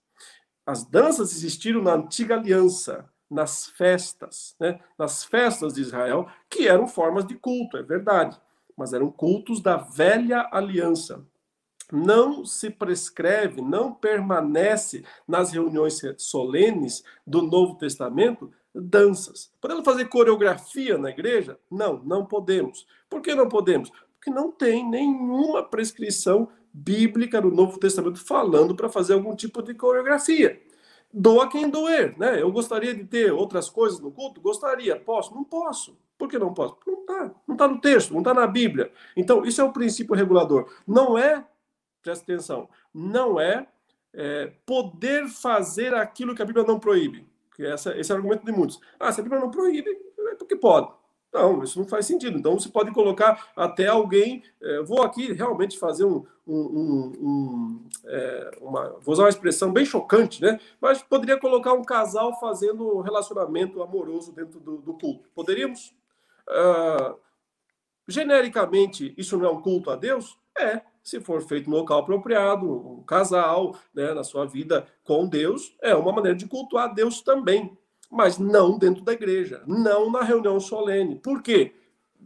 As 0.65 0.83
danças 0.83 1.31
existiram 1.31 1.81
na 1.81 1.93
antiga 1.93 2.35
aliança, 2.35 3.09
nas 3.29 3.67
festas, 3.67 4.55
né? 4.59 4.79
nas 4.97 5.23
festas 5.23 5.73
de 5.73 5.81
Israel, 5.81 6.27
que 6.49 6.67
eram 6.67 6.87
formas 6.87 7.25
de 7.25 7.35
culto, 7.35 7.77
é 7.77 7.83
verdade, 7.83 8.39
mas 8.75 8.93
eram 8.93 9.11
cultos 9.11 9.61
da 9.61 9.77
velha 9.77 10.47
aliança 10.51 11.25
não 11.91 12.45
se 12.45 12.69
prescreve, 12.69 13.61
não 13.61 13.93
permanece 13.93 15.03
nas 15.27 15.51
reuniões 15.51 15.99
solenes 16.17 17.03
do 17.25 17.41
Novo 17.41 17.75
Testamento 17.75 18.51
danças. 18.73 19.51
Podemos 19.59 19.83
fazer 19.83 20.05
coreografia 20.05 20.97
na 20.97 21.09
igreja? 21.09 21.59
Não, 21.69 22.01
não 22.03 22.25
podemos. 22.25 22.85
Por 23.09 23.21
que 23.21 23.33
não 23.35 23.49
podemos? 23.49 23.91
Porque 24.15 24.29
não 24.29 24.51
tem 24.51 24.87
nenhuma 24.87 25.63
prescrição 25.63 26.49
bíblica 26.73 27.41
no 27.41 27.51
Novo 27.51 27.79
Testamento 27.79 28.23
falando 28.23 28.75
para 28.75 28.89
fazer 28.89 29.13
algum 29.13 29.35
tipo 29.35 29.61
de 29.61 29.73
coreografia. 29.73 30.61
Doa 31.11 31.49
quem 31.49 31.69
doer, 31.69 32.17
né? 32.17 32.41
Eu 32.41 32.51
gostaria 32.51 32.93
de 32.93 33.03
ter 33.03 33.31
outras 33.31 33.69
coisas 33.69 33.99
no 33.99 34.11
culto? 34.11 34.39
Gostaria. 34.39 34.95
Posso? 34.95 35.33
Não 35.33 35.43
posso. 35.43 35.97
Por 36.17 36.27
que 36.27 36.37
não 36.37 36.53
posso? 36.53 36.77
Não 36.85 36.99
está. 37.01 37.31
Não 37.47 37.55
está 37.55 37.67
no 37.67 37.81
texto, 37.81 38.11
não 38.11 38.19
está 38.19 38.33
na 38.33 38.45
Bíblia. 38.45 38.91
Então, 39.17 39.43
isso 39.43 39.59
é 39.59 39.63
o 39.63 39.73
princípio 39.73 40.13
regulador. 40.13 40.69
Não 40.85 41.17
é 41.17 41.43
presta 42.01 42.23
atenção, 42.23 42.69
não 42.93 43.39
é, 43.39 43.67
é, 44.13 44.51
poder 44.65 45.27
fazer 45.27 45.93
aquilo 45.93 46.35
que 46.35 46.41
a 46.41 46.45
Bíblia 46.45 46.65
não 46.65 46.79
proíbe. 46.79 47.27
Que 47.59 47.65
essa, 47.65 47.93
esse 47.99 48.09
é 48.09 48.15
o 48.15 48.17
argumento 48.17 48.45
de 48.45 48.53
muitos. 48.53 48.79
Ah, 48.97 49.11
se 49.11 49.19
a 49.19 49.23
Bíblia 49.23 49.41
não 49.41 49.51
proíbe, 49.51 49.89
é 50.31 50.35
porque 50.35 50.55
pode. 50.55 50.89
Não, 51.33 51.61
isso 51.61 51.77
não 51.77 51.85
faz 51.85 52.05
sentido. 52.05 52.37
Então 52.37 52.57
você 52.57 52.69
pode 52.69 52.89
colocar 52.93 53.51
até 53.53 53.87
alguém. 53.87 54.41
É, 54.61 54.81
vou 54.81 55.01
aqui 55.01 55.33
realmente 55.33 55.77
fazer 55.77 56.05
um. 56.05 56.25
um, 56.47 56.57
um, 56.57 57.11
um 57.19 57.89
é, 58.05 58.51
uma, 58.61 58.97
vou 59.01 59.11
usar 59.11 59.23
uma 59.23 59.29
expressão 59.29 59.73
bem 59.73 59.83
chocante, 59.83 60.41
né? 60.41 60.57
Mas 60.79 61.03
poderia 61.03 61.37
colocar 61.37 61.73
um 61.73 61.83
casal 61.83 62.39
fazendo 62.39 62.97
um 62.97 63.01
relacionamento 63.01 63.83
amoroso 63.83 64.31
dentro 64.31 64.57
do, 64.61 64.77
do 64.77 64.93
culto. 64.93 65.27
Poderíamos? 65.35 65.93
Uh, 66.47 67.19
genericamente, 68.07 69.13
isso 69.17 69.37
não 69.37 69.45
é 69.45 69.51
um 69.51 69.61
culto 69.61 69.91
a 69.91 69.97
Deus? 69.97 70.39
É 70.57 70.81
se 71.09 71.19
for 71.19 71.41
feito 71.41 71.69
no 71.69 71.77
local 71.77 71.99
apropriado, 71.99 72.65
um 72.65 73.03
casal, 73.03 73.75
né, 73.93 74.13
na 74.13 74.23
sua 74.23 74.45
vida 74.45 74.87
com 75.03 75.27
Deus, 75.27 75.75
é 75.81 75.95
uma 75.95 76.11
maneira 76.11 76.37
de 76.37 76.45
cultuar 76.45 76.93
Deus 76.93 77.21
também, 77.21 77.77
mas 78.11 78.37
não 78.37 78.77
dentro 78.77 79.03
da 79.03 79.13
igreja, 79.13 79.63
não 79.67 80.11
na 80.11 80.21
reunião 80.21 80.59
solene. 80.59 81.15
Por 81.15 81.41
quê? 81.41 81.73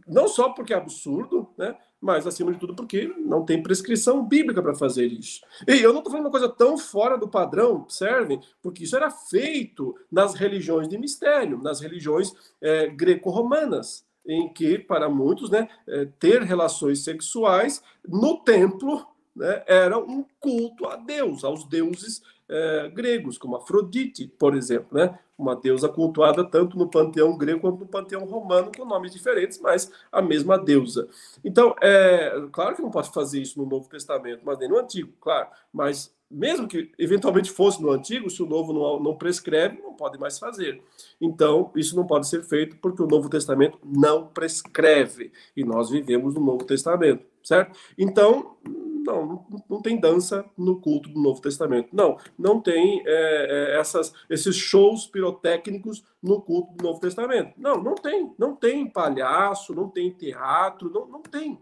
Não 0.07 0.27
só 0.27 0.49
porque 0.49 0.73
é 0.73 0.77
absurdo, 0.77 1.49
né, 1.57 1.75
mas 2.01 2.27
acima 2.27 2.51
de 2.51 2.59
tudo 2.59 2.75
porque 2.75 3.07
não 3.17 3.45
tem 3.45 3.63
prescrição 3.63 4.25
bíblica 4.27 4.61
para 4.61 4.75
fazer 4.75 5.05
isso. 5.05 5.39
E 5.65 5.81
eu 5.81 5.93
não 5.93 5.99
estou 5.99 6.11
falando 6.11 6.25
uma 6.25 6.31
coisa 6.31 6.49
tão 6.49 6.77
fora 6.77 7.17
do 7.17 7.29
padrão, 7.29 7.75
observem, 7.75 8.41
porque 8.61 8.83
isso 8.83 8.95
era 8.95 9.09
feito 9.09 9.95
nas 10.11 10.33
religiões 10.33 10.89
de 10.89 10.97
mistério, 10.97 11.61
nas 11.61 11.79
religiões 11.79 12.33
é, 12.59 12.87
greco-romanas 12.87 14.05
em 14.25 14.51
que, 14.51 14.77
para 14.79 15.09
muitos, 15.09 15.49
né, 15.49 15.67
é, 15.87 16.05
ter 16.19 16.41
relações 16.41 17.03
sexuais 17.03 17.83
no 18.07 18.37
templo 18.37 19.05
né, 19.35 19.63
era 19.67 19.97
um 19.97 20.25
culto 20.39 20.85
a 20.87 20.95
Deus, 20.95 21.43
aos 21.43 21.65
deuses 21.65 22.21
é, 22.53 22.89
gregos, 22.89 23.37
como 23.39 23.55
Afrodite, 23.55 24.27
por 24.37 24.55
exemplo, 24.55 24.95
né, 24.95 25.17
uma 25.35 25.55
deusa 25.55 25.89
cultuada 25.89 26.43
tanto 26.43 26.77
no 26.77 26.87
panteão 26.87 27.35
grego 27.35 27.61
quanto 27.61 27.79
no 27.79 27.87
panteão 27.87 28.25
romano, 28.25 28.71
com 28.75 28.85
nomes 28.85 29.11
diferentes, 29.11 29.59
mas 29.59 29.91
a 30.11 30.21
mesma 30.21 30.57
deusa. 30.57 31.07
Então, 31.43 31.75
é 31.81 32.31
claro 32.51 32.75
que 32.75 32.81
não 32.83 32.91
pode 32.91 33.11
fazer 33.11 33.41
isso 33.41 33.59
no 33.59 33.65
Novo 33.65 33.89
Testamento, 33.89 34.41
mas 34.45 34.59
nem 34.59 34.69
no 34.69 34.77
Antigo, 34.77 35.11
claro, 35.19 35.47
mas 35.73 36.13
mesmo 36.29 36.67
que 36.67 36.91
eventualmente 36.97 37.51
fosse 37.51 37.81
no 37.81 37.91
antigo, 37.91 38.29
se 38.29 38.41
o 38.41 38.47
novo 38.47 38.73
não, 38.73 38.99
não, 38.99 39.15
prescreve, 39.15 39.79
não 39.79 39.93
pode 39.93 40.19
mais 40.19 40.39
fazer. 40.39 40.81
Então, 41.21 41.71
isso 41.75 41.95
não 41.95 42.07
pode 42.07 42.27
ser 42.27 42.41
feito 42.43 42.75
porque 42.77 43.03
o 43.03 43.07
Novo 43.07 43.29
Testamento 43.29 43.77
não 43.83 44.25
prescreve. 44.25 45.31
E 45.55 45.63
nós 45.63 45.91
vivemos 45.91 46.33
no 46.33 46.41
Novo 46.41 46.65
Testamento, 46.65 47.23
certo? 47.43 47.77
Então, 47.97 48.57
não, 48.63 49.45
não 49.69 49.81
tem 49.81 49.99
dança 49.99 50.45
no 50.57 50.79
culto 50.79 51.09
do 51.09 51.21
Novo 51.21 51.41
Testamento. 51.41 51.89
Não, 51.91 52.17
não 52.37 52.61
tem 52.61 53.03
é, 53.05 53.73
é, 53.75 53.79
essas, 53.79 54.13
esses 54.29 54.55
shows 54.55 55.05
pirotécnicos 55.05 56.03
no 56.21 56.41
culto 56.41 56.73
do 56.75 56.83
Novo 56.83 56.99
Testamento. 56.99 57.53
Não, 57.57 57.81
não 57.83 57.95
tem. 57.95 58.33
Não 58.37 58.55
tem 58.55 58.89
palhaço, 58.89 59.75
não 59.75 59.89
tem 59.89 60.11
teatro, 60.11 60.89
não, 60.89 61.07
não 61.07 61.21
tem. 61.21 61.59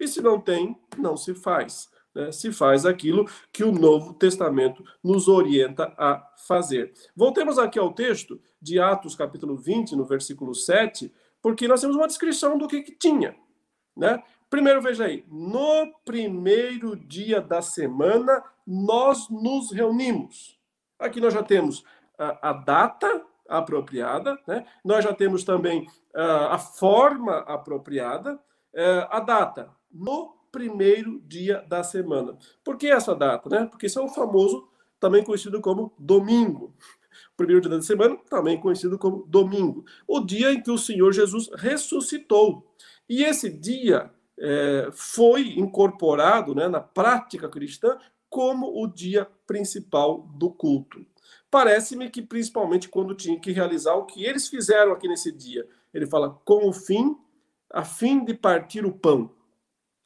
E 0.00 0.08
se 0.08 0.20
não 0.20 0.40
tem, 0.40 0.76
não 0.98 1.16
se 1.16 1.34
faz 1.34 1.92
né, 2.14 2.30
se 2.30 2.52
faz 2.52 2.84
aquilo 2.84 3.28
que 3.52 3.64
o 3.64 3.72
Novo 3.72 4.12
Testamento 4.14 4.84
nos 5.02 5.28
orienta 5.28 5.92
a 5.96 6.22
fazer. 6.46 6.92
Voltemos 7.16 7.58
aqui 7.58 7.78
ao 7.78 7.92
texto 7.92 8.40
de 8.60 8.78
Atos, 8.78 9.14
capítulo 9.14 9.56
20, 9.56 9.96
no 9.96 10.04
versículo 10.04 10.54
7, 10.54 11.12
porque 11.40 11.66
nós 11.66 11.80
temos 11.80 11.96
uma 11.96 12.06
descrição 12.06 12.56
do 12.56 12.68
que, 12.68 12.82
que 12.82 12.92
tinha. 12.92 13.34
Né? 13.96 14.22
Primeiro, 14.52 14.82
veja 14.82 15.06
aí, 15.06 15.24
no 15.30 15.90
primeiro 16.04 16.94
dia 16.94 17.40
da 17.40 17.62
semana, 17.62 18.44
nós 18.66 19.30
nos 19.30 19.72
reunimos. 19.72 20.60
Aqui 20.98 21.22
nós 21.22 21.32
já 21.32 21.42
temos 21.42 21.82
a, 22.18 22.50
a 22.50 22.52
data 22.52 23.24
apropriada, 23.48 24.38
né? 24.46 24.66
nós 24.84 25.02
já 25.02 25.14
temos 25.14 25.42
também 25.42 25.86
a, 26.14 26.56
a 26.56 26.58
forma 26.58 27.38
apropriada, 27.38 28.38
é, 28.74 29.08
a 29.10 29.20
data, 29.20 29.70
no 29.90 30.36
primeiro 30.52 31.22
dia 31.22 31.64
da 31.66 31.82
semana. 31.82 32.36
Por 32.62 32.76
que 32.76 32.88
essa 32.88 33.14
data? 33.14 33.48
Né? 33.48 33.64
Porque 33.64 33.86
isso 33.86 34.00
é 34.00 34.02
o 34.02 34.08
famoso, 34.08 34.68
também 35.00 35.24
conhecido 35.24 35.62
como 35.62 35.94
domingo. 35.98 36.76
Primeiro 37.38 37.62
dia 37.62 37.70
da 37.70 37.80
semana, 37.80 38.18
também 38.28 38.60
conhecido 38.60 38.98
como 38.98 39.24
domingo. 39.26 39.86
O 40.06 40.20
dia 40.20 40.52
em 40.52 40.62
que 40.62 40.70
o 40.70 40.76
Senhor 40.76 41.10
Jesus 41.10 41.48
ressuscitou. 41.54 42.70
E 43.08 43.24
esse 43.24 43.48
dia 43.48 44.12
é, 44.38 44.88
foi 44.92 45.58
incorporado 45.58 46.54
né, 46.54 46.68
na 46.68 46.80
prática 46.80 47.48
cristã 47.48 47.98
como 48.28 48.82
o 48.82 48.86
dia 48.86 49.28
principal 49.46 50.26
do 50.34 50.50
culto. 50.50 51.04
Parece-me 51.50 52.08
que 52.08 52.22
principalmente 52.22 52.88
quando 52.88 53.14
tinha 53.14 53.38
que 53.38 53.52
realizar 53.52 53.94
o 53.94 54.06
que 54.06 54.24
eles 54.24 54.48
fizeram 54.48 54.92
aqui 54.92 55.06
nesse 55.06 55.30
dia. 55.30 55.68
Ele 55.92 56.06
fala 56.06 56.30
com 56.44 56.66
o 56.66 56.72
fim, 56.72 57.16
a 57.70 57.84
fim 57.84 58.24
de 58.24 58.32
partir 58.32 58.86
o 58.86 58.92
pão. 58.92 59.30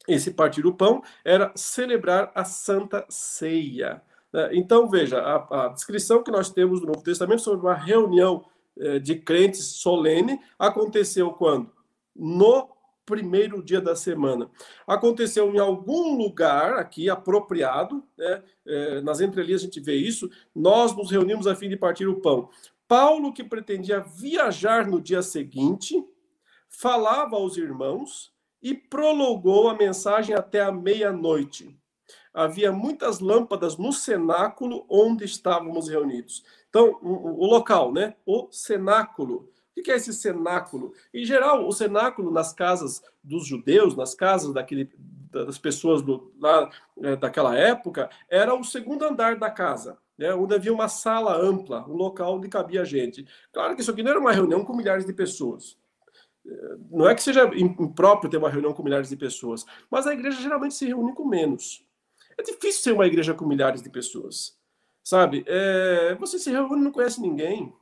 Esse 0.08 0.32
partir 0.32 0.66
o 0.66 0.74
pão 0.74 1.02
era 1.24 1.52
celebrar 1.54 2.32
a 2.34 2.44
Santa 2.44 3.06
Ceia. 3.08 4.02
Né? 4.32 4.50
Então, 4.52 4.88
veja, 4.88 5.20
a, 5.20 5.66
a 5.66 5.68
descrição 5.68 6.22
que 6.22 6.30
nós 6.30 6.50
temos 6.50 6.80
no 6.80 6.88
Novo 6.88 7.02
Testamento 7.02 7.42
sobre 7.42 7.66
uma 7.66 7.74
reunião 7.74 8.44
eh, 8.78 8.98
de 8.98 9.16
crentes 9.16 9.64
solene 9.64 10.40
aconteceu 10.58 11.30
quando? 11.30 11.72
No 12.14 12.75
primeiro 13.06 13.62
dia 13.62 13.80
da 13.80 13.94
semana. 13.94 14.50
Aconteceu 14.86 15.54
em 15.54 15.58
algum 15.58 16.16
lugar 16.16 16.74
aqui 16.74 17.08
apropriado, 17.08 18.04
né? 18.18 18.42
é, 18.66 19.00
nas 19.00 19.20
entrelinhas 19.20 19.62
a 19.62 19.64
gente 19.64 19.80
vê 19.80 19.94
isso. 19.94 20.28
Nós 20.52 20.94
nos 20.94 21.10
reunimos 21.10 21.46
a 21.46 21.54
fim 21.54 21.68
de 21.68 21.76
partir 21.76 22.08
o 22.08 22.20
pão. 22.20 22.50
Paulo, 22.88 23.32
que 23.32 23.44
pretendia 23.44 24.00
viajar 24.00 24.86
no 24.86 25.00
dia 25.00 25.22
seguinte, 25.22 26.04
falava 26.68 27.36
aos 27.36 27.56
irmãos 27.56 28.32
e 28.60 28.74
prolongou 28.74 29.68
a 29.68 29.74
mensagem 29.74 30.34
até 30.34 30.60
a 30.60 30.72
meia-noite. 30.72 31.78
Havia 32.34 32.70
muitas 32.70 33.20
lâmpadas 33.20 33.78
no 33.78 33.92
cenáculo 33.92 34.84
onde 34.88 35.24
estávamos 35.24 35.88
reunidos. 35.88 36.44
Então, 36.68 36.98
o 37.02 37.46
local, 37.46 37.92
né? 37.92 38.14
O 38.26 38.48
cenáculo 38.50 39.48
o 39.80 39.82
que 39.82 39.90
é 39.90 39.96
esse 39.96 40.12
cenáculo? 40.12 40.94
Em 41.12 41.24
geral, 41.24 41.66
o 41.68 41.72
cenáculo 41.72 42.30
nas 42.30 42.52
casas 42.52 43.02
dos 43.22 43.46
judeus, 43.46 43.94
nas 43.94 44.14
casas 44.14 44.52
daquele, 44.54 44.90
das 45.30 45.58
pessoas 45.58 46.00
do, 46.00 46.32
lá, 46.40 46.70
é, 47.02 47.16
daquela 47.16 47.56
época, 47.56 48.08
era 48.28 48.54
o 48.54 48.64
segundo 48.64 49.04
andar 49.04 49.36
da 49.36 49.50
casa, 49.50 49.98
né, 50.16 50.32
onde 50.34 50.54
havia 50.54 50.72
uma 50.72 50.88
sala 50.88 51.36
ampla, 51.36 51.86
um 51.86 51.94
local 51.94 52.36
onde 52.36 52.48
cabia 52.48 52.84
gente. 52.84 53.26
Claro 53.52 53.74
que 53.74 53.82
isso 53.82 53.90
aqui 53.90 54.02
não 54.02 54.12
era 54.12 54.20
uma 54.20 54.32
reunião 54.32 54.64
com 54.64 54.74
milhares 54.74 55.04
de 55.04 55.12
pessoas. 55.12 55.76
É, 56.46 56.76
não 56.90 57.08
é 57.08 57.14
que 57.14 57.22
seja 57.22 57.44
impróprio 57.54 58.30
ter 58.30 58.38
uma 58.38 58.50
reunião 58.50 58.72
com 58.72 58.82
milhares 58.82 59.10
de 59.10 59.16
pessoas, 59.16 59.66
mas 59.90 60.06
a 60.06 60.14
igreja 60.14 60.40
geralmente 60.40 60.74
se 60.74 60.86
reúne 60.86 61.14
com 61.14 61.26
menos. 61.26 61.84
É 62.38 62.42
difícil 62.42 62.82
ser 62.82 62.92
uma 62.92 63.06
igreja 63.06 63.34
com 63.34 63.46
milhares 63.46 63.82
de 63.82 63.90
pessoas, 63.90 64.56
sabe? 65.02 65.44
É, 65.46 66.14
você 66.14 66.38
se 66.38 66.50
reúne 66.50 66.80
e 66.80 66.84
não 66.84 66.92
conhece 66.92 67.20
ninguém 67.20 67.74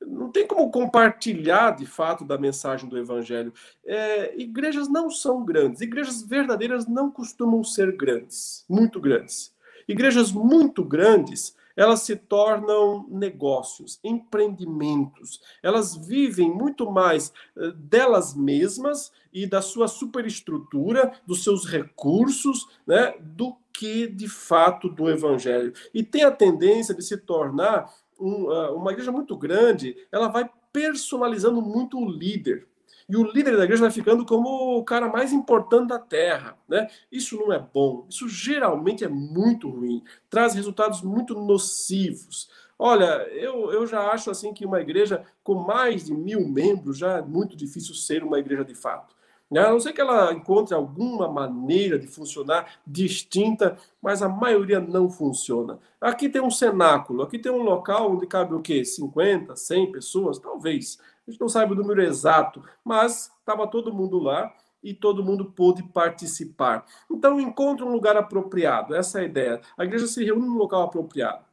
não 0.00 0.30
tem 0.30 0.46
como 0.46 0.70
compartilhar 0.70 1.72
de 1.72 1.86
fato 1.86 2.24
da 2.24 2.38
mensagem 2.38 2.88
do 2.88 2.98
evangelho. 2.98 3.52
É, 3.84 4.34
igrejas 4.40 4.88
não 4.88 5.10
são 5.10 5.44
grandes, 5.44 5.80
igrejas 5.80 6.22
verdadeiras 6.22 6.86
não 6.86 7.10
costumam 7.10 7.62
ser 7.62 7.96
grandes, 7.96 8.64
muito 8.68 9.00
grandes. 9.00 9.54
Igrejas 9.86 10.30
muito 10.30 10.84
grandes, 10.84 11.56
elas 11.76 12.02
se 12.02 12.14
tornam 12.14 13.06
negócios, 13.08 13.98
empreendimentos. 14.04 15.40
Elas 15.62 15.96
vivem 15.96 16.50
muito 16.50 16.90
mais 16.90 17.32
eh, 17.56 17.72
delas 17.74 18.34
mesmas 18.34 19.10
e 19.32 19.46
da 19.46 19.62
sua 19.62 19.88
superestrutura, 19.88 21.12
dos 21.26 21.42
seus 21.42 21.64
recursos, 21.64 22.68
né, 22.86 23.14
do 23.18 23.56
que 23.72 24.06
de 24.06 24.28
fato 24.28 24.88
do 24.88 25.08
evangelho. 25.08 25.72
E 25.94 26.02
tem 26.02 26.22
a 26.22 26.30
tendência 26.30 26.94
de 26.94 27.02
se 27.02 27.16
tornar 27.16 27.90
um, 28.20 28.50
ah, 28.50 28.72
uma 28.72 28.92
igreja 28.92 29.10
muito 29.10 29.36
grande, 29.36 29.96
ela 30.12 30.28
vai 30.28 30.48
personalizando 30.72 31.60
muito 31.60 31.98
o 31.98 32.08
líder. 32.08 32.68
E 33.08 33.16
o 33.16 33.24
líder 33.24 33.56
da 33.56 33.64
igreja 33.64 33.82
vai 33.82 33.90
ficando 33.90 34.24
como 34.24 34.78
o 34.78 34.84
cara 34.84 35.08
mais 35.08 35.32
importante 35.32 35.88
da 35.88 35.98
terra. 35.98 36.56
Né? 36.68 36.88
Isso 37.10 37.36
não 37.36 37.52
é 37.52 37.58
bom. 37.58 38.06
Isso 38.08 38.28
geralmente 38.28 39.02
é 39.02 39.08
muito 39.08 39.68
ruim. 39.68 40.04
Traz 40.28 40.54
resultados 40.54 41.02
muito 41.02 41.34
nocivos. 41.34 42.48
Olha, 42.78 43.26
eu, 43.32 43.72
eu 43.72 43.84
já 43.84 44.12
acho 44.12 44.30
assim 44.30 44.54
que 44.54 44.64
uma 44.64 44.80
igreja 44.80 45.24
com 45.42 45.54
mais 45.56 46.04
de 46.04 46.14
mil 46.14 46.48
membros 46.48 46.98
já 46.98 47.18
é 47.18 47.22
muito 47.22 47.56
difícil 47.56 47.94
ser 47.96 48.22
uma 48.22 48.38
igreja 48.38 48.64
de 48.64 48.76
fato. 48.76 49.14
Né? 49.50 49.60
A 49.60 49.70
não 49.70 49.80
ser 49.80 49.92
que 49.92 50.00
ela 50.00 50.32
encontre 50.32 50.74
alguma 50.74 51.28
maneira 51.28 51.98
de 51.98 52.06
funcionar 52.06 52.74
distinta, 52.86 53.76
mas 54.00 54.22
a 54.22 54.28
maioria 54.28 54.78
não 54.78 55.10
funciona. 55.10 55.78
Aqui 56.00 56.28
tem 56.28 56.40
um 56.40 56.50
cenáculo, 56.50 57.22
aqui 57.22 57.38
tem 57.38 57.50
um 57.50 57.62
local 57.62 58.12
onde 58.12 58.26
cabe 58.26 58.54
o 58.54 58.62
quê? 58.62 58.84
50, 58.84 59.56
100 59.56 59.92
pessoas? 59.92 60.38
Talvez. 60.38 60.98
A 61.26 61.30
gente 61.30 61.40
não 61.40 61.48
sabe 61.48 61.72
o 61.72 61.76
número 61.76 62.02
exato, 62.02 62.62
mas 62.84 63.32
estava 63.40 63.66
todo 63.66 63.92
mundo 63.92 64.18
lá 64.18 64.54
e 64.82 64.94
todo 64.94 65.24
mundo 65.24 65.44
pôde 65.44 65.82
participar. 65.82 66.86
Então, 67.10 67.40
encontre 67.40 67.84
um 67.84 67.92
lugar 67.92 68.16
apropriado, 68.16 68.94
essa 68.94 69.18
é 69.18 69.22
a 69.22 69.26
ideia. 69.26 69.60
A 69.76 69.84
igreja 69.84 70.06
se 70.06 70.24
reúne 70.24 70.46
num 70.46 70.56
local 70.56 70.82
apropriado. 70.82 71.49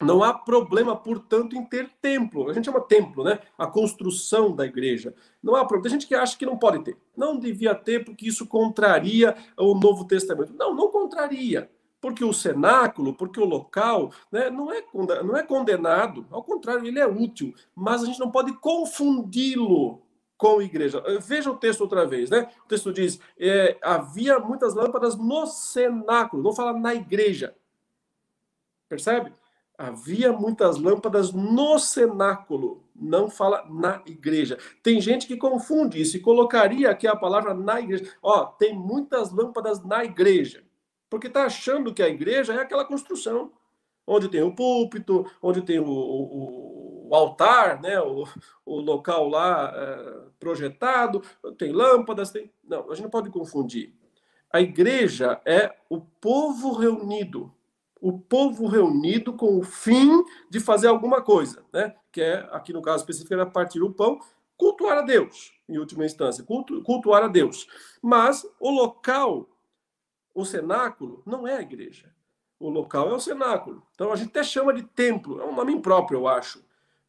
Não 0.00 0.22
há 0.22 0.32
problema, 0.32 0.96
portanto, 0.96 1.54
em 1.56 1.64
ter 1.64 1.90
templo. 2.00 2.48
A 2.48 2.54
gente 2.54 2.64
chama 2.64 2.80
templo, 2.80 3.22
né? 3.22 3.38
A 3.58 3.66
construção 3.66 4.54
da 4.54 4.64
igreja. 4.64 5.14
Não 5.42 5.54
há 5.54 5.60
problema. 5.60 5.82
Tem 5.82 5.92
gente 5.92 6.06
que 6.06 6.14
acha 6.14 6.36
que 6.38 6.46
não 6.46 6.56
pode 6.56 6.82
ter. 6.84 6.96
Não 7.16 7.38
devia 7.38 7.74
ter, 7.74 8.04
porque 8.04 8.28
isso 8.28 8.46
contraria 8.46 9.36
o 9.58 9.74
Novo 9.74 10.06
Testamento. 10.06 10.54
Não, 10.54 10.74
não 10.74 10.88
contraria. 10.88 11.70
Porque 12.00 12.24
o 12.24 12.32
cenáculo, 12.32 13.12
porque 13.12 13.38
o 13.38 13.44
local, 13.44 14.10
né, 14.32 14.48
não, 14.48 14.72
é, 14.72 14.82
não 15.22 15.36
é 15.36 15.42
condenado. 15.42 16.26
Ao 16.30 16.42
contrário, 16.42 16.86
ele 16.86 16.98
é 16.98 17.06
útil. 17.06 17.54
Mas 17.74 18.02
a 18.02 18.06
gente 18.06 18.18
não 18.18 18.30
pode 18.30 18.54
confundi-lo 18.54 20.00
com 20.38 20.60
a 20.60 20.64
igreja. 20.64 21.02
Veja 21.20 21.50
o 21.50 21.58
texto 21.58 21.82
outra 21.82 22.06
vez, 22.06 22.30
né? 22.30 22.50
O 22.64 22.68
texto 22.68 22.90
diz: 22.90 23.20
é, 23.38 23.76
havia 23.82 24.38
muitas 24.38 24.74
lâmpadas 24.74 25.14
no 25.14 25.46
cenáculo, 25.46 26.42
não 26.42 26.54
fala 26.54 26.72
na 26.72 26.94
igreja. 26.94 27.54
Percebe? 28.88 29.32
Havia 29.82 30.30
muitas 30.30 30.76
lâmpadas 30.76 31.32
no 31.32 31.78
cenáculo, 31.78 32.84
não 32.94 33.30
fala 33.30 33.66
na 33.70 34.02
igreja. 34.04 34.58
Tem 34.82 35.00
gente 35.00 35.26
que 35.26 35.38
confunde 35.38 35.98
isso 35.98 36.18
e 36.18 36.20
colocaria 36.20 36.90
aqui 36.90 37.06
a 37.06 37.16
palavra 37.16 37.54
na 37.54 37.80
igreja. 37.80 38.14
Ó, 38.22 38.44
tem 38.44 38.74
muitas 38.74 39.32
lâmpadas 39.32 39.82
na 39.82 40.04
igreja, 40.04 40.62
porque 41.08 41.28
está 41.28 41.46
achando 41.46 41.94
que 41.94 42.02
a 42.02 42.10
igreja 42.10 42.52
é 42.52 42.60
aquela 42.60 42.84
construção 42.84 43.52
onde 44.06 44.28
tem 44.28 44.42
o 44.42 44.54
púlpito, 44.54 45.24
onde 45.40 45.62
tem 45.62 45.78
o, 45.78 45.88
o, 45.88 47.08
o 47.08 47.14
altar, 47.14 47.80
né, 47.80 47.98
o, 48.02 48.26
o 48.66 48.80
local 48.82 49.30
lá 49.30 49.72
é, 49.74 50.22
projetado, 50.38 51.22
tem 51.56 51.72
lâmpadas, 51.72 52.30
tem. 52.30 52.52
Não, 52.62 52.90
a 52.90 52.94
gente 52.94 53.04
não 53.04 53.10
pode 53.10 53.30
confundir. 53.30 53.94
A 54.52 54.60
igreja 54.60 55.40
é 55.46 55.74
o 55.88 56.02
povo 56.02 56.72
reunido 56.72 57.50
o 58.00 58.18
povo 58.18 58.66
reunido 58.66 59.32
com 59.34 59.58
o 59.58 59.62
fim 59.62 60.24
de 60.48 60.58
fazer 60.58 60.88
alguma 60.88 61.20
coisa, 61.20 61.62
né? 61.72 61.94
Que 62.10 62.22
é, 62.22 62.48
aqui 62.50 62.72
no 62.72 62.82
caso 62.82 63.02
específico, 63.02 63.34
era 63.34 63.46
partir 63.46 63.82
o 63.82 63.92
pão, 63.92 64.18
cultuar 64.56 64.98
a 64.98 65.02
Deus, 65.02 65.52
em 65.68 65.78
última 65.78 66.04
instância, 66.04 66.42
cultu, 66.44 66.82
cultuar 66.82 67.24
a 67.24 67.28
Deus. 67.28 67.66
Mas 68.02 68.46
o 68.58 68.70
local, 68.70 69.48
o 70.34 70.44
cenáculo, 70.44 71.22
não 71.26 71.46
é 71.46 71.56
a 71.56 71.62
igreja. 71.62 72.10
O 72.58 72.68
local 72.68 73.10
é 73.10 73.14
o 73.14 73.20
cenáculo. 73.20 73.82
Então 73.94 74.12
a 74.12 74.16
gente 74.16 74.28
até 74.28 74.42
chama 74.42 74.72
de 74.72 74.82
templo, 74.82 75.40
é 75.40 75.44
um 75.44 75.54
nome 75.54 75.72
impróprio, 75.72 76.20
eu 76.20 76.28
acho. 76.28 76.62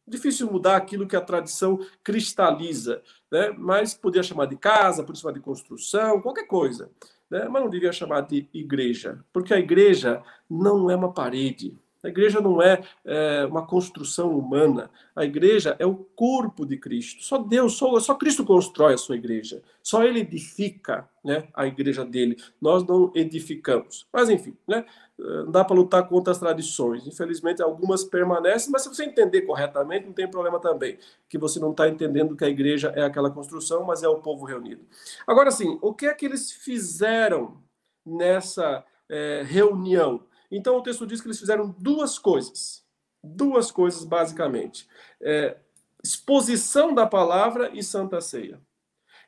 Difícil 0.06 0.50
mudar 0.50 0.76
aquilo 0.76 1.06
que 1.06 1.14
a 1.14 1.20
tradição 1.20 1.78
cristaliza, 2.02 3.02
né? 3.30 3.54
mas 3.56 3.94
podia 3.94 4.22
chamar 4.22 4.46
de 4.46 4.56
casa, 4.56 5.04
podia 5.04 5.20
chamar 5.20 5.34
de 5.34 5.40
construção, 5.40 6.20
qualquer 6.20 6.46
coisa 6.46 6.90
né? 7.32 7.48
mas 7.48 7.62
não 7.62 7.70
devia 7.70 7.90
chamar 7.90 8.20
de 8.20 8.46
igreja, 8.52 9.24
porque 9.32 9.54
a 9.54 9.58
igreja 9.58 10.22
não 10.48 10.90
é 10.90 10.94
uma 10.94 11.12
parede, 11.12 11.74
a 12.02 12.08
igreja 12.08 12.40
não 12.40 12.60
é, 12.60 12.82
é, 13.04 13.46
uma 13.46 13.64
construção 13.66 14.36
humana. 14.36 14.90
A 15.14 15.24
igreja 15.24 15.76
é 15.78 15.86
o 15.86 15.94
corpo 15.94 16.66
de 16.66 16.76
Cristo. 16.76 17.22
Só 17.22 17.38
Deus, 17.38 17.74
só, 17.74 17.98
só 18.00 18.14
Cristo 18.14 18.44
constrói 18.44 18.94
a 18.94 18.98
sua 18.98 19.16
igreja. 19.16 19.62
Só 19.82 20.02
Ele 20.02 20.20
edifica 20.20 21.08
né, 21.24 21.48
a 21.54 21.66
igreja 21.66 22.04
dele. 22.04 22.36
Nós 22.60 22.84
não 22.84 23.12
edificamos. 23.14 24.06
Mas, 24.12 24.28
enfim, 24.28 24.56
né, 24.66 24.84
não 25.16 25.50
dá 25.50 25.64
para 25.64 25.76
lutar 25.76 26.08
contra 26.08 26.32
as 26.32 26.38
tradições. 26.38 27.06
Infelizmente, 27.06 27.62
algumas 27.62 28.02
permanecem, 28.02 28.72
mas 28.72 28.82
se 28.82 28.88
você 28.88 29.04
entender 29.04 29.42
corretamente, 29.42 30.06
não 30.06 30.12
tem 30.12 30.28
problema 30.28 30.58
também. 30.58 30.98
Que 31.28 31.38
você 31.38 31.60
não 31.60 31.70
está 31.70 31.88
entendendo 31.88 32.36
que 32.36 32.44
a 32.44 32.48
igreja 32.48 32.92
é 32.96 33.02
aquela 33.02 33.30
construção, 33.30 33.84
mas 33.84 34.02
é 34.02 34.08
o 34.08 34.20
povo 34.20 34.44
reunido. 34.44 34.84
Agora, 35.26 35.50
sim, 35.50 35.78
o 35.80 35.94
que 35.94 36.06
é 36.06 36.14
que 36.14 36.26
eles 36.26 36.50
fizeram 36.50 37.62
nessa 38.04 38.84
é, 39.08 39.44
reunião? 39.46 40.24
Então 40.52 40.76
o 40.76 40.82
texto 40.82 41.06
diz 41.06 41.20
que 41.20 41.26
eles 41.26 41.40
fizeram 41.40 41.74
duas 41.78 42.18
coisas. 42.18 42.84
Duas 43.24 43.70
coisas, 43.70 44.04
basicamente: 44.04 44.86
é, 45.20 45.56
exposição 46.04 46.94
da 46.94 47.06
palavra 47.06 47.70
e 47.72 47.82
santa 47.82 48.20
ceia, 48.20 48.60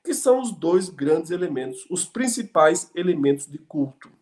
que 0.05 0.12
são 0.12 0.41
os 0.41 0.53
dois 0.53 0.91
grandes 0.91 1.31
elementos, 1.31 1.87
os 1.89 2.05
principais 2.05 2.91
elementos 2.95 3.47
de 3.47 3.59
culto. 3.59 4.12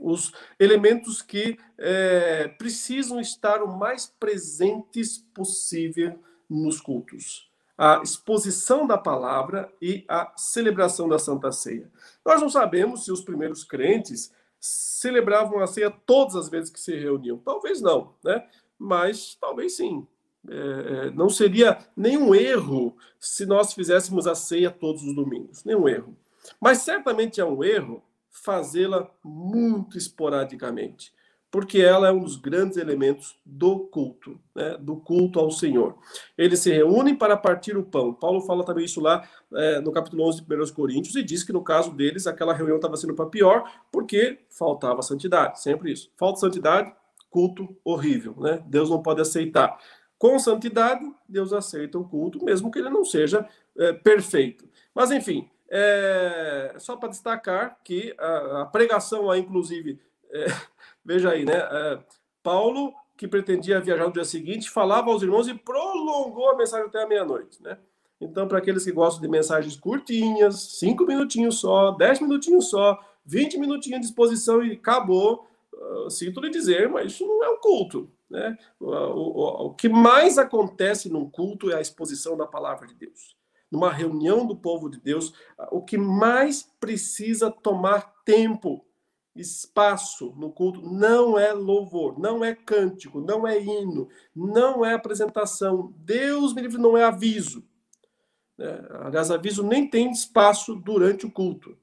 Os 0.00 0.32
elementos 0.60 1.22
que 1.22 1.58
é, 1.76 2.46
precisam 2.46 3.18
estar 3.18 3.62
o 3.62 3.78
mais 3.78 4.06
presentes 4.06 5.18
possível 5.34 6.22
nos 6.48 6.80
cultos 6.80 7.48
a 7.78 8.02
exposição 8.02 8.84
da 8.88 8.98
palavra 8.98 9.72
e 9.80 10.04
a 10.08 10.32
celebração 10.36 11.08
da 11.08 11.16
Santa 11.16 11.52
Ceia. 11.52 11.88
Nós 12.26 12.40
não 12.40 12.50
sabemos 12.50 13.04
se 13.04 13.12
os 13.12 13.20
primeiros 13.20 13.62
crentes 13.62 14.32
celebravam 14.60 15.60
a 15.60 15.66
ceia 15.66 15.90
todas 15.90 16.34
as 16.34 16.48
vezes 16.48 16.70
que 16.70 16.80
se 16.80 16.96
reuniam. 16.96 17.38
Talvez 17.38 17.80
não, 17.80 18.14
né? 18.24 18.46
mas 18.78 19.36
talvez 19.40 19.76
sim. 19.76 20.06
É, 20.48 20.54
é, 20.54 21.10
não 21.10 21.28
seria 21.28 21.78
nenhum 21.96 22.34
erro 22.34 22.96
se 23.18 23.44
nós 23.44 23.74
fizéssemos 23.74 24.26
a 24.26 24.34
ceia 24.34 24.70
todos 24.70 25.02
os 25.02 25.14
domingos, 25.14 25.64
nenhum 25.64 25.88
erro. 25.88 26.16
Mas 26.60 26.78
certamente 26.78 27.40
é 27.40 27.44
um 27.44 27.62
erro 27.62 28.02
fazê-la 28.30 29.10
muito 29.22 29.98
esporadicamente 29.98 31.12
porque 31.50 31.80
ela 31.80 32.08
é 32.08 32.12
um 32.12 32.20
dos 32.20 32.36
grandes 32.36 32.76
elementos 32.76 33.38
do 33.44 33.80
culto, 33.86 34.38
né, 34.54 34.76
do 34.78 34.96
culto 34.96 35.40
ao 35.40 35.50
Senhor. 35.50 35.96
Eles 36.36 36.60
se 36.60 36.70
reúnem 36.70 37.14
para 37.14 37.36
partir 37.36 37.76
o 37.76 37.82
pão. 37.82 38.12
Paulo 38.12 38.42
fala 38.42 38.64
também 38.64 38.84
isso 38.84 39.00
lá 39.00 39.26
é, 39.54 39.80
no 39.80 39.90
capítulo 39.90 40.24
11 40.28 40.42
de 40.42 40.54
1 40.54 40.74
Coríntios 40.74 41.14
e 41.16 41.22
diz 41.22 41.42
que 41.42 41.52
no 41.52 41.62
caso 41.62 41.92
deles 41.92 42.26
aquela 42.26 42.52
reunião 42.52 42.76
estava 42.76 42.96
sendo 42.96 43.14
para 43.14 43.26
pior 43.26 43.64
porque 43.90 44.40
faltava 44.50 45.00
santidade, 45.02 45.62
sempre 45.62 45.92
isso. 45.92 46.10
Falta 46.16 46.40
santidade, 46.40 46.92
culto 47.30 47.76
horrível, 47.82 48.34
né? 48.38 48.62
Deus 48.66 48.90
não 48.90 49.02
pode 49.02 49.20
aceitar. 49.20 49.78
Com 50.18 50.38
santidade, 50.38 51.04
Deus 51.28 51.52
aceita 51.52 51.98
o 51.98 52.04
culto, 52.04 52.44
mesmo 52.44 52.70
que 52.70 52.78
ele 52.80 52.90
não 52.90 53.04
seja 53.04 53.48
é, 53.78 53.92
perfeito. 53.92 54.68
Mas 54.94 55.10
enfim, 55.10 55.48
é, 55.70 56.74
só 56.78 56.96
para 56.96 57.10
destacar 57.10 57.78
que 57.84 58.14
a, 58.18 58.62
a 58.62 58.66
pregação 58.66 59.30
aí, 59.30 59.40
inclusive, 59.40 60.00
é, 60.32 60.46
Veja 61.08 61.30
aí, 61.30 61.42
né? 61.42 61.54
É, 61.56 61.98
Paulo, 62.42 62.92
que 63.16 63.26
pretendia 63.26 63.80
viajar 63.80 64.04
no 64.04 64.12
dia 64.12 64.26
seguinte, 64.26 64.68
falava 64.68 65.10
aos 65.10 65.22
irmãos 65.22 65.48
e 65.48 65.54
prolongou 65.54 66.50
a 66.50 66.56
mensagem 66.56 66.86
até 66.86 67.02
a 67.02 67.06
meia-noite, 67.06 67.62
né? 67.62 67.78
Então, 68.20 68.46
para 68.46 68.58
aqueles 68.58 68.84
que 68.84 68.92
gostam 68.92 69.22
de 69.22 69.28
mensagens 69.28 69.74
curtinhas, 69.74 70.78
cinco 70.78 71.06
minutinhos 71.06 71.60
só, 71.60 71.92
dez 71.92 72.20
minutinhos 72.20 72.68
só, 72.68 72.98
vinte 73.24 73.56
minutinhos 73.56 74.00
de 74.00 74.06
exposição 74.06 74.62
e 74.62 74.72
acabou, 74.72 75.48
uh, 75.72 76.10
sinto 76.10 76.40
lhe 76.40 76.50
dizer, 76.50 76.90
mas 76.90 77.12
isso 77.12 77.26
não 77.26 77.42
é 77.42 77.48
um 77.48 77.58
culto. 77.58 78.10
Né? 78.28 78.58
O, 78.78 78.90
o, 78.90 79.66
o, 79.66 79.74
que 79.74 79.88
mais 79.88 80.36
acontece 80.36 81.08
num 81.08 81.30
culto 81.30 81.70
é 81.70 81.76
a 81.76 81.80
exposição 81.80 82.36
da 82.36 82.46
palavra 82.46 82.86
de 82.86 82.94
Deus. 82.94 83.34
Numa 83.70 83.90
reunião 83.90 84.46
do 84.46 84.56
povo 84.56 84.90
de 84.90 85.00
Deus, 85.00 85.32
o 85.70 85.80
que 85.80 85.96
mais 85.96 86.68
precisa 86.78 87.50
tomar 87.50 88.12
tempo 88.24 88.84
espaço 89.40 90.34
no 90.36 90.50
culto 90.50 90.82
não 90.82 91.38
é 91.38 91.52
louvor, 91.52 92.18
não 92.18 92.44
é 92.44 92.54
cântico, 92.54 93.20
não 93.20 93.46
é 93.46 93.60
hino, 93.60 94.08
não 94.34 94.84
é 94.84 94.94
apresentação. 94.94 95.94
Deus 95.98 96.54
me 96.54 96.62
livre, 96.62 96.78
não 96.78 96.96
é 96.96 97.04
aviso. 97.04 97.64
É, 98.58 98.88
aliás, 99.04 99.30
aviso 99.30 99.62
nem 99.62 99.88
tem 99.88 100.10
espaço 100.10 100.74
durante 100.74 101.24
o 101.24 101.30
culto. 101.30 101.76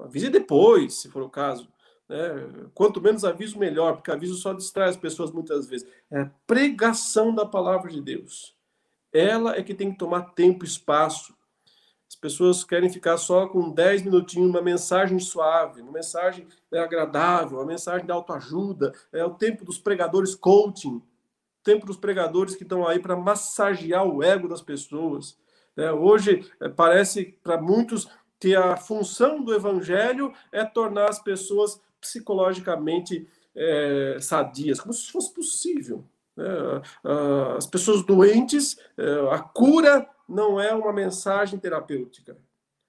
Avise 0.00 0.28
depois, 0.28 0.94
se 0.94 1.08
for 1.08 1.22
o 1.22 1.30
caso. 1.30 1.68
É, 2.08 2.68
quanto 2.74 3.00
menos 3.00 3.24
aviso, 3.24 3.58
melhor, 3.58 3.94
porque 3.94 4.10
aviso 4.10 4.34
só 4.34 4.52
distrai 4.52 4.88
as 4.88 4.96
pessoas 4.96 5.30
muitas 5.30 5.68
vezes. 5.68 5.86
É 6.10 6.28
pregação 6.46 7.32
da 7.32 7.46
palavra 7.46 7.90
de 7.90 8.00
Deus. 8.00 8.56
Ela 9.12 9.56
é 9.56 9.62
que 9.62 9.74
tem 9.74 9.92
que 9.92 9.98
tomar 9.98 10.34
tempo 10.34 10.64
e 10.64 10.68
espaço. 10.68 11.34
As 12.10 12.16
pessoas 12.16 12.64
querem 12.64 12.90
ficar 12.90 13.16
só 13.18 13.46
com 13.46 13.70
10 13.70 14.02
minutinhos, 14.02 14.50
uma 14.50 14.60
mensagem 14.60 15.20
suave, 15.20 15.80
uma 15.80 15.92
mensagem 15.92 16.44
né, 16.68 16.80
agradável, 16.80 17.58
uma 17.58 17.66
mensagem 17.66 18.04
de 18.04 18.10
autoajuda. 18.10 18.92
É 19.12 19.24
o 19.24 19.30
tempo 19.30 19.64
dos 19.64 19.78
pregadores 19.78 20.34
coaching, 20.34 20.96
o 20.96 21.02
tempo 21.62 21.86
dos 21.86 21.96
pregadores 21.96 22.56
que 22.56 22.64
estão 22.64 22.84
aí 22.84 22.98
para 22.98 23.14
massagear 23.14 24.04
o 24.04 24.24
ego 24.24 24.48
das 24.48 24.60
pessoas. 24.60 25.38
É, 25.76 25.92
hoje, 25.92 26.44
é, 26.60 26.68
parece 26.68 27.38
para 27.44 27.62
muitos 27.62 28.08
que 28.40 28.56
a 28.56 28.76
função 28.76 29.44
do 29.44 29.54
evangelho 29.54 30.32
é 30.50 30.64
tornar 30.64 31.10
as 31.10 31.20
pessoas 31.20 31.80
psicologicamente 32.00 33.28
é, 33.54 34.16
sadias, 34.20 34.80
como 34.80 34.92
se 34.92 35.12
fosse 35.12 35.32
possível. 35.32 36.04
Né? 36.36 36.44
As 37.56 37.66
pessoas 37.66 38.04
doentes, 38.04 38.80
é, 38.98 39.32
a 39.32 39.38
cura 39.38 40.08
não 40.30 40.60
é 40.60 40.72
uma 40.72 40.92
mensagem 40.92 41.58
terapêutica. 41.58 42.38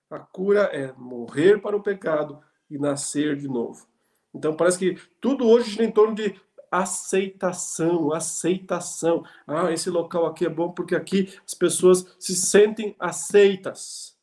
A 0.09 0.19
cura 0.19 0.63
é 0.71 0.93
morrer 0.97 1.59
para 1.59 1.75
o 1.75 1.81
pecado 1.81 2.39
e 2.69 2.77
nascer 2.77 3.35
de 3.35 3.47
novo. 3.47 3.87
Então 4.33 4.55
parece 4.55 4.77
que 4.77 5.01
tudo 5.19 5.47
hoje 5.47 5.71
gira 5.71 5.83
em 5.83 5.91
torno 5.91 6.13
de 6.13 6.39
aceitação, 6.69 8.13
aceitação. 8.13 9.25
Ah, 9.45 9.71
esse 9.71 9.89
local 9.89 10.25
aqui 10.25 10.45
é 10.45 10.49
bom 10.49 10.71
porque 10.71 10.95
aqui 10.95 11.33
as 11.45 11.53
pessoas 11.53 12.05
se 12.19 12.35
sentem 12.35 12.95
aceitas. 12.99 14.15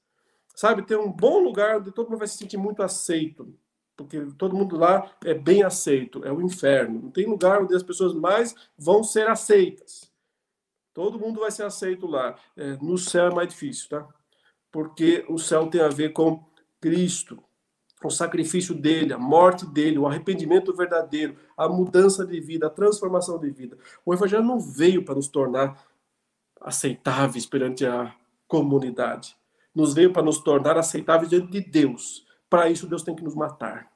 Sabe, 0.55 0.83
tem 0.83 0.97
um 0.97 1.13
bom 1.13 1.41
lugar 1.41 1.79
onde 1.79 1.93
todo 1.93 2.09
mundo 2.09 2.19
vai 2.19 2.27
se 2.27 2.39
sentir 2.39 2.57
muito 2.57 2.83
aceito, 2.83 3.55
porque 3.97 4.27
todo 4.37 4.57
mundo 4.57 4.77
lá 4.77 5.11
é 5.25 5.35
bem 5.35 5.63
aceito, 5.63 6.25
é 6.25 6.33
o 6.33 6.41
inferno. 6.41 7.03
Não 7.03 7.11
tem 7.11 7.27
lugar 7.27 7.63
onde 7.63 7.75
as 7.75 7.83
pessoas 7.83 8.15
mais 8.15 8.55
vão 8.77 9.05
ser 9.05 9.29
aceitas. 9.29 10.11
Todo 10.99 11.17
mundo 11.17 11.39
vai 11.39 11.53
ser 11.53 11.63
aceito 11.63 12.09
lá. 12.09 12.35
É, 12.57 12.77
no 12.83 12.99
céu 12.99 13.29
é 13.29 13.33
mais 13.33 13.51
difícil, 13.51 13.89
tá? 13.89 14.09
Porque 14.73 15.25
o 15.29 15.39
céu 15.39 15.69
tem 15.69 15.81
a 15.81 15.87
ver 15.87 16.13
com 16.13 16.45
Cristo, 16.81 17.41
o 18.03 18.11
sacrifício 18.11 18.75
dele, 18.75 19.13
a 19.13 19.19
morte 19.19 19.65
dele, 19.65 19.97
o 19.97 20.09
arrependimento 20.09 20.75
verdadeiro, 20.75 21.37
a 21.57 21.69
mudança 21.69 22.27
de 22.27 22.41
vida, 22.41 22.67
a 22.67 22.71
transformação 22.71 23.39
de 23.39 23.49
vida. 23.49 23.79
O 24.05 24.13
evangelho 24.13 24.43
não 24.43 24.59
veio 24.59 25.05
para 25.05 25.15
nos 25.15 25.29
tornar 25.29 25.81
aceitáveis 26.61 27.47
perante 27.47 27.87
a 27.87 28.13
comunidade. 28.49 29.37
Nos 29.73 29.95
veio 29.95 30.13
para 30.13 30.25
nos 30.25 30.39
tornar 30.39 30.77
aceitáveis 30.77 31.31
diante 31.31 31.47
de 31.47 31.61
Deus. 31.61 32.27
Para 32.51 32.69
isso, 32.69 32.89
Deus 32.89 33.05
tem 33.05 33.15
que 33.15 33.23
nos 33.23 33.37
matar. 33.37 33.89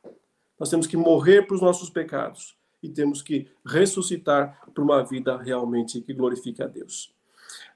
Nós 0.57 0.71
temos 0.71 0.87
que 0.87 0.97
morrer 0.97 1.49
para 1.49 1.57
os 1.57 1.63
nossos 1.63 1.91
pecados 1.91 2.57
e 2.83 2.89
temos 2.89 3.23
que 3.23 3.49
ressuscitar 3.65 4.61
para 4.75 4.83
uma 4.83 5.03
vida 5.03 5.37
realmente 5.37 6.01
que 6.01 6.13
glorifique 6.13 6.63
a 6.63 6.67
Deus. 6.67 7.15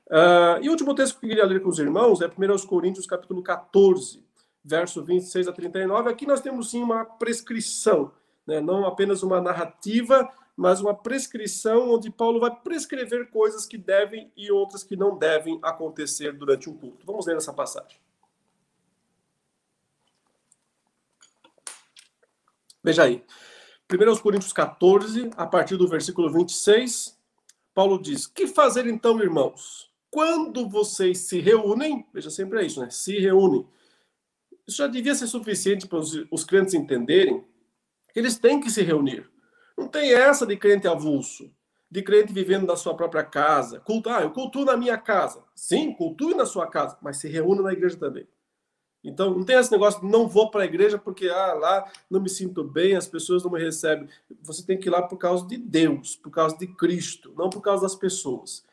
Uh, 0.07 0.63
e 0.63 0.69
o 0.69 0.73
último 0.73 0.95
texto 0.95 1.19
que 1.19 1.27
eu 1.27 1.31
queria 1.31 1.45
ler 1.45 1.63
com 1.63 1.69
os 1.69 1.79
irmãos 1.79 2.21
é 2.21 2.27
1 2.27 2.67
Coríntios, 2.67 3.07
capítulo 3.07 3.43
14, 3.43 4.25
verso 4.65 5.05
26 5.05 5.49
a 5.49 5.53
39. 5.53 6.11
Aqui 6.11 6.27
nós 6.27 6.41
temos 6.41 6.71
sim 6.71 6.83
uma 6.83 7.05
prescrição, 7.05 8.13
né? 8.47 8.61
não 8.61 8.85
apenas 8.87 9.23
uma 9.23 9.41
narrativa, 9.41 10.29
mas 10.57 10.81
uma 10.81 10.95
prescrição 10.95 11.91
onde 11.93 12.11
Paulo 12.11 12.41
vai 12.41 12.55
prescrever 12.55 13.31
coisas 13.31 13.67
que 13.67 13.77
devem 13.77 14.33
e 14.37 14.51
outras 14.51 14.83
que 14.83 14.97
não 14.97 15.17
devem 15.17 15.59
acontecer 15.63 16.33
durante 16.33 16.71
um 16.71 16.77
culto. 16.77 17.05
Vamos 17.05 17.27
ler 17.27 17.37
essa 17.37 17.53
passagem. 17.53 17.99
Veja 22.83 23.03
aí. 23.03 23.25
1 23.89 24.17
Coríntios 24.21 24.53
14, 24.53 25.31
a 25.37 25.47
partir 25.47 25.77
do 25.77 25.87
versículo 25.87 26.29
26, 26.33 27.17
Paulo 27.73 28.03
diz: 28.03 28.27
Que 28.27 28.49
fazer 28.49 28.87
então, 28.87 29.21
irmãos? 29.21 29.89
Quando 30.11 30.69
vocês 30.69 31.19
se 31.19 31.39
reúnem, 31.39 32.05
veja 32.13 32.29
sempre 32.29 32.61
é 32.61 32.67
isso, 32.67 32.81
né? 32.81 32.91
Se 32.91 33.17
reúnem. 33.19 33.65
Isso 34.67 34.79
já 34.79 34.89
devia 34.89 35.15
ser 35.15 35.29
suficiente 35.29 35.87
para 35.87 35.99
os, 35.99 36.27
os 36.33 36.43
crentes 36.43 36.75
entenderem 36.75 37.45
que 38.13 38.19
eles 38.19 38.37
têm 38.39 38.61
que 38.61 38.71
se 38.71 38.83
reunir. 38.83 39.31
Não 39.79 39.87
tem 39.87 40.13
essa 40.13 40.45
de 40.45 40.57
crente 40.57 40.89
avulso, 40.89 41.49
de 41.89 42.03
crente 42.03 42.33
vivendo 42.33 42.67
na 42.67 42.75
sua 42.75 42.97
própria 42.97 43.23
casa. 43.23 43.79
Culto, 43.79 44.11
ah, 44.11 44.23
eu 44.23 44.33
cultuo 44.33 44.65
na 44.65 44.77
minha 44.77 44.99
casa. 44.99 45.45
Sim, 45.55 45.93
cultue 45.93 46.35
na 46.35 46.47
sua 46.47 46.67
casa, 46.67 46.99
mas 47.01 47.19
se 47.19 47.29
reúna 47.29 47.63
na 47.63 47.73
igreja 47.73 47.97
também. 47.97 48.27
Então, 49.07 49.31
não 49.31 49.45
tem 49.45 49.57
esse 49.57 49.71
negócio 49.71 50.01
de 50.01 50.09
não 50.09 50.27
vou 50.27 50.51
para 50.51 50.63
a 50.63 50.67
igreja 50.67 50.99
porque 50.99 51.29
ah, 51.29 51.55
lá 51.55 51.93
não 52.11 52.21
me 52.21 52.29
sinto 52.29 52.65
bem, 52.65 52.97
as 52.97 53.07
pessoas 53.07 53.45
não 53.45 53.53
me 53.53 53.61
recebem. 53.63 54.09
Você 54.43 54.67
tem 54.67 54.77
que 54.77 54.89
ir 54.89 54.91
lá 54.91 55.01
por 55.01 55.17
causa 55.17 55.47
de 55.47 55.57
Deus, 55.57 56.17
por 56.17 56.31
causa 56.31 56.59
de 56.59 56.67
Cristo, 56.67 57.33
não 57.37 57.49
por 57.49 57.61
causa 57.61 57.83
das 57.83 57.95
pessoas. 57.95 58.65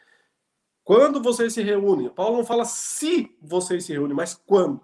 Quando 0.84 1.22
vocês 1.22 1.54
se 1.54 1.62
reúnem, 1.62 2.10
Paulo 2.10 2.38
não 2.38 2.46
fala 2.46 2.66
se 2.66 3.32
vocês 3.40 3.86
se 3.86 3.94
reúnem, 3.94 4.16
mas 4.16 4.34
quando. 4.34 4.82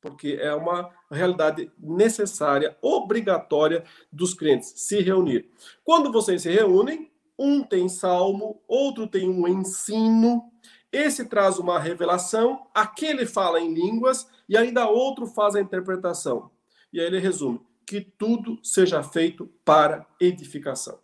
Porque 0.00 0.38
é 0.40 0.54
uma 0.54 0.90
realidade 1.10 1.72
necessária, 1.76 2.76
obrigatória 2.80 3.84
dos 4.12 4.32
crentes 4.32 4.74
se 4.76 5.00
reunir. 5.00 5.50
Quando 5.82 6.12
vocês 6.12 6.42
se 6.42 6.50
reúnem, 6.50 7.10
um 7.36 7.64
tem 7.64 7.88
salmo, 7.88 8.62
outro 8.68 9.08
tem 9.08 9.28
um 9.28 9.48
ensino, 9.48 10.52
esse 10.94 11.24
traz 11.24 11.58
uma 11.58 11.78
revelação, 11.78 12.66
aquele 12.72 13.26
fala 13.26 13.60
em 13.60 13.74
línguas 13.74 14.28
e 14.48 14.56
ainda 14.56 14.88
outro 14.88 15.26
faz 15.26 15.56
a 15.56 15.60
interpretação. 15.60 16.50
E 16.92 17.00
aí 17.00 17.06
ele 17.06 17.18
resume: 17.18 17.60
que 17.84 18.00
tudo 18.00 18.58
seja 18.62 19.02
feito 19.02 19.50
para 19.64 20.06
edificação. 20.20 20.98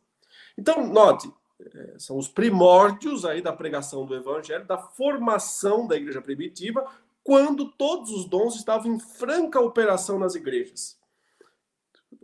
Então, 0.56 0.86
note, 0.86 1.32
eh, 1.60 1.94
são 1.98 2.16
os 2.16 2.28
primórdios 2.28 3.24
aí 3.24 3.42
da 3.42 3.52
pregação 3.52 4.06
do 4.06 4.14
evangelho, 4.14 4.64
da 4.64 4.78
formação 4.78 5.88
da 5.88 5.96
igreja 5.96 6.22
primitiva, 6.22 6.86
quando 7.24 7.66
todos 7.72 8.10
os 8.10 8.26
dons 8.26 8.54
estavam 8.54 8.94
em 8.94 9.00
franca 9.00 9.60
operação 9.60 10.18
nas 10.18 10.34
igrejas 10.34 10.99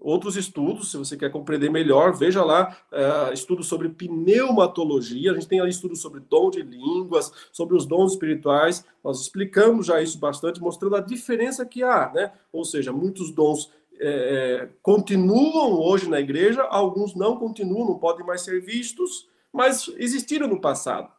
outros 0.06 0.36
estudos, 0.36 0.92
se 0.92 0.96
você 0.96 1.16
quer 1.16 1.32
compreender 1.32 1.68
melhor, 1.68 2.14
veja 2.14 2.44
lá 2.44 2.76
uh, 2.92 3.32
estudos 3.32 3.66
sobre 3.66 3.88
pneumatologia, 3.88 5.32
a 5.32 5.34
gente 5.34 5.48
tem 5.48 5.58
ali 5.58 5.70
estudos 5.70 6.00
sobre 6.00 6.20
dom 6.20 6.48
de 6.48 6.62
línguas, 6.62 7.32
sobre 7.50 7.76
os 7.76 7.84
dons 7.84 8.12
espirituais, 8.12 8.84
nós 9.02 9.20
explicamos 9.20 9.86
já 9.86 10.00
isso 10.00 10.16
bastante, 10.20 10.60
mostrando 10.60 10.94
a 10.94 11.00
diferença 11.00 11.66
que 11.66 11.82
há, 11.82 12.12
né? 12.14 12.32
Ou 12.52 12.64
seja, 12.64 12.92
muitos 12.92 13.32
dons 13.32 13.72
é, 13.98 14.68
continuam 14.80 15.80
hoje 15.80 16.08
na 16.08 16.20
igreja, 16.20 16.62
alguns 16.62 17.16
não 17.16 17.36
continuam, 17.36 17.88
não 17.88 17.98
podem 17.98 18.24
mais 18.24 18.42
ser 18.42 18.60
vistos, 18.60 19.28
mas 19.52 19.92
existiram 19.96 20.46
no 20.46 20.60
passado. 20.60 21.10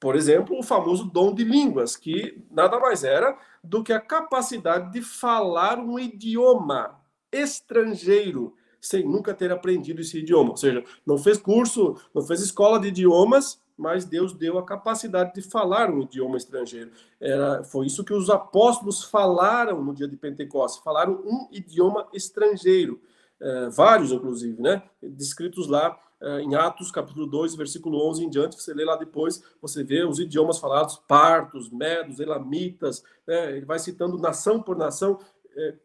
Por 0.00 0.16
exemplo, 0.16 0.58
o 0.58 0.62
famoso 0.62 1.04
dom 1.04 1.32
de 1.32 1.44
línguas, 1.44 1.96
que 1.96 2.42
nada 2.50 2.80
mais 2.80 3.04
era 3.04 3.38
do 3.62 3.84
que 3.84 3.92
a 3.92 4.00
capacidade 4.00 4.90
de 4.90 5.02
falar 5.02 5.78
um 5.78 6.00
idioma 6.00 7.03
estrangeiro 7.40 8.54
sem 8.80 9.02
nunca 9.02 9.32
ter 9.32 9.50
aprendido 9.50 10.02
esse 10.02 10.18
idioma. 10.18 10.50
Ou 10.50 10.56
seja, 10.56 10.84
não 11.06 11.16
fez 11.16 11.38
curso, 11.38 11.96
não 12.12 12.22
fez 12.22 12.40
escola 12.42 12.78
de 12.78 12.88
idiomas, 12.88 13.58
mas 13.76 14.04
Deus 14.04 14.34
deu 14.34 14.58
a 14.58 14.64
capacidade 14.64 15.34
de 15.34 15.42
falar 15.42 15.90
um 15.90 16.02
idioma 16.02 16.36
estrangeiro. 16.36 16.90
Era, 17.20 17.64
foi 17.64 17.86
isso 17.86 18.04
que 18.04 18.12
os 18.12 18.28
apóstolos 18.28 19.02
falaram 19.02 19.82
no 19.82 19.94
dia 19.94 20.06
de 20.06 20.16
Pentecostes, 20.16 20.82
falaram 20.82 21.14
um 21.24 21.48
idioma 21.50 22.06
estrangeiro. 22.12 23.00
É, 23.40 23.68
vários, 23.70 24.12
inclusive, 24.12 24.60
né? 24.60 24.82
Descritos 25.02 25.66
lá 25.66 25.98
é, 26.20 26.40
em 26.40 26.54
Atos, 26.54 26.90
capítulo 26.90 27.26
2, 27.26 27.54
versículo 27.54 28.06
11 28.08 28.24
em 28.24 28.30
diante, 28.30 28.60
você 28.60 28.72
lê 28.72 28.84
lá 28.84 28.96
depois, 28.96 29.42
você 29.60 29.82
vê 29.82 30.04
os 30.04 30.18
idiomas 30.18 30.58
falados, 30.58 30.96
partos, 31.08 31.68
medos, 31.70 32.20
elamitas, 32.20 33.02
né? 33.26 33.56
ele 33.56 33.66
vai 33.66 33.78
citando 33.78 34.16
nação 34.16 34.62
por 34.62 34.76
nação, 34.76 35.18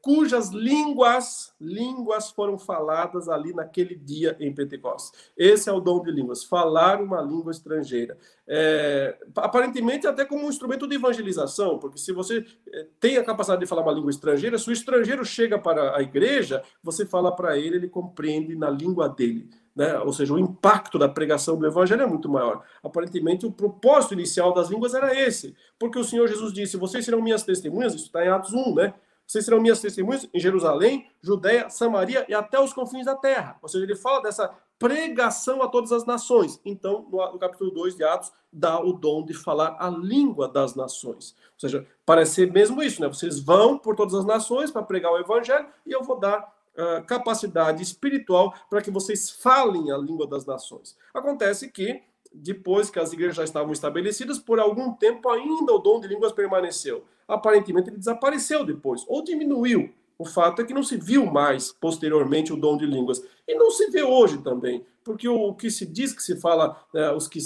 cujas 0.02 0.50
línguas, 0.50 1.54
línguas 1.60 2.30
foram 2.32 2.58
faladas 2.58 3.30
ali 3.30 3.54
naquele 3.54 3.96
dia 3.96 4.36
em 4.40 4.54
Pentecostes. 4.54 5.32
Esse 5.38 5.70
é 5.70 5.74
o 5.74 5.80
dom 5.80 6.02
de 6.02 6.12
línguas, 6.12 6.44
falar 6.44 7.02
uma 7.02 7.22
língua 7.22 7.52
estrangeira. 7.52 8.18
É, 8.48 9.18
aparentemente 9.36 10.08
até 10.08 10.26
como 10.26 10.46
um 10.46 10.50
instrumento 10.50 10.88
de 10.88 10.96
evangelização, 10.96 11.78
porque 11.78 12.00
se 12.00 12.12
você 12.12 12.46
é, 12.74 12.88
tem 13.00 13.18
a 13.18 13.24
capacidade 13.24 13.62
de 13.62 13.68
falar 13.68 13.84
uma 13.84 13.92
língua 13.92 14.10
estrangeira, 14.10 14.58
se 14.58 14.70
o 14.70 14.74
estrangeiro 14.74 15.24
chega 15.24 15.60
para 15.60 15.96
a 15.96 16.02
igreja, 16.02 16.64
você 16.84 17.06
fala 17.06 17.32
para 17.36 17.58
ele, 17.58 17.76
ele 17.76 17.88
compreende 17.88 18.56
na 18.56 18.70
língua 18.70 19.08
dele. 19.08 19.50
Né? 19.76 19.98
Ou 20.00 20.12
seja, 20.12 20.34
o 20.34 20.40
impacto 20.40 20.98
da 20.98 21.08
pregação 21.08 21.58
do 21.58 21.66
evangelho 21.66 22.02
é 22.02 22.06
muito 22.06 22.28
maior. 22.28 22.64
Aparentemente, 22.84 23.46
o 23.46 23.52
propósito 23.52 24.14
inicial 24.14 24.54
das 24.54 24.70
línguas 24.70 24.94
era 24.94 25.18
esse, 25.18 25.56
porque 25.78 25.98
o 25.98 26.04
Senhor 26.04 26.28
Jesus 26.28 26.52
disse: 26.52 26.76
Vocês 26.76 27.06
serão 27.06 27.22
minhas 27.22 27.44
testemunhas, 27.44 27.94
isso 27.94 28.06
está 28.06 28.26
em 28.26 28.30
Atos 28.30 28.54
1, 28.54 28.76
né? 28.76 28.94
Vocês 29.30 29.46
serão 29.46 29.62
minhas 29.62 29.80
testemunhas 29.80 30.28
em 30.34 30.40
Jerusalém, 30.40 31.08
Judéia, 31.22 31.70
Samaria 31.70 32.26
e 32.28 32.34
até 32.34 32.60
os 32.60 32.74
confins 32.74 33.06
da 33.06 33.16
terra. 33.16 33.60
Ou 33.62 33.70
seja, 33.70 33.86
ele 33.86 33.96
fala 33.96 34.24
dessa 34.24 34.50
pregação 34.80 35.62
a 35.62 35.68
todas 35.68 35.92
as 35.92 36.04
nações. 36.04 36.60
Então, 36.66 37.06
no, 37.12 37.34
no 37.34 37.38
capítulo 37.38 37.70
2 37.70 37.96
de 37.96 38.04
Atos, 38.04 38.32
dá 38.52 38.80
o 38.84 38.92
dom 38.92 39.24
de 39.24 39.36
falar 39.36 39.78
a 39.80 39.88
língua 39.88 40.48
das 40.48 40.74
nações. 40.74 41.36
Ou 41.54 41.60
seja, 41.60 41.86
parece 42.04 42.34
ser 42.34 42.52
mesmo 42.52 42.82
isso, 42.82 43.00
né? 43.00 43.08
Vocês 43.08 43.40
vão 43.40 43.78
por 43.78 43.96
todas 43.96 44.16
as 44.16 44.26
nações 44.26 44.72
para 44.72 44.82
pregar 44.82 45.12
o 45.12 45.20
evangelho 45.20 45.68
e 45.86 45.92
eu 45.92 46.02
vou 46.02 46.20
dar 46.20 46.52
uh, 46.76 47.04
capacidade 47.06 47.84
espiritual 47.84 48.52
para 48.68 48.82
que 48.82 48.90
vocês 48.90 49.30
falem 49.30 49.92
a 49.92 49.98
língua 49.98 50.26
das 50.26 50.44
nações. 50.44 50.98
Acontece 51.14 51.70
que 51.70 52.02
depois 52.32 52.90
que 52.90 53.00
as 53.00 53.12
igrejas 53.12 53.36
já 53.36 53.44
estavam 53.44 53.74
estabelecidas, 53.74 54.40
por 54.40 54.60
algum 54.60 54.94
tempo 54.94 55.30
ainda 55.30 55.74
o 55.74 55.80
dom 55.80 56.00
de 56.00 56.08
línguas 56.08 56.32
permaneceu. 56.32 57.04
Aparentemente 57.28 57.90
ele 57.90 57.98
desapareceu 57.98 58.66
depois, 58.66 59.04
ou 59.08 59.24
diminuiu. 59.24 59.92
O 60.18 60.26
fato 60.26 60.62
é 60.62 60.66
que 60.66 60.74
não 60.74 60.84
se 60.84 60.98
viu 60.98 61.26
mais 61.26 61.72
posteriormente 61.72 62.52
o 62.52 62.58
dom 62.58 62.78
de 62.78 62.86
línguas. 62.86 63.24
E 63.48 63.56
não 63.56 63.72
se 63.72 63.90
vê 63.90 64.04
hoje 64.04 64.40
também, 64.40 64.86
porque 65.04 65.28
o, 65.28 65.54
que 65.54 65.72
se 65.72 65.86
diz 65.86 66.14
que 66.14 66.22
se 66.22 66.40
fala, 66.40 66.78
né, 66.94 67.12
os 67.14 67.28
que 67.28 67.40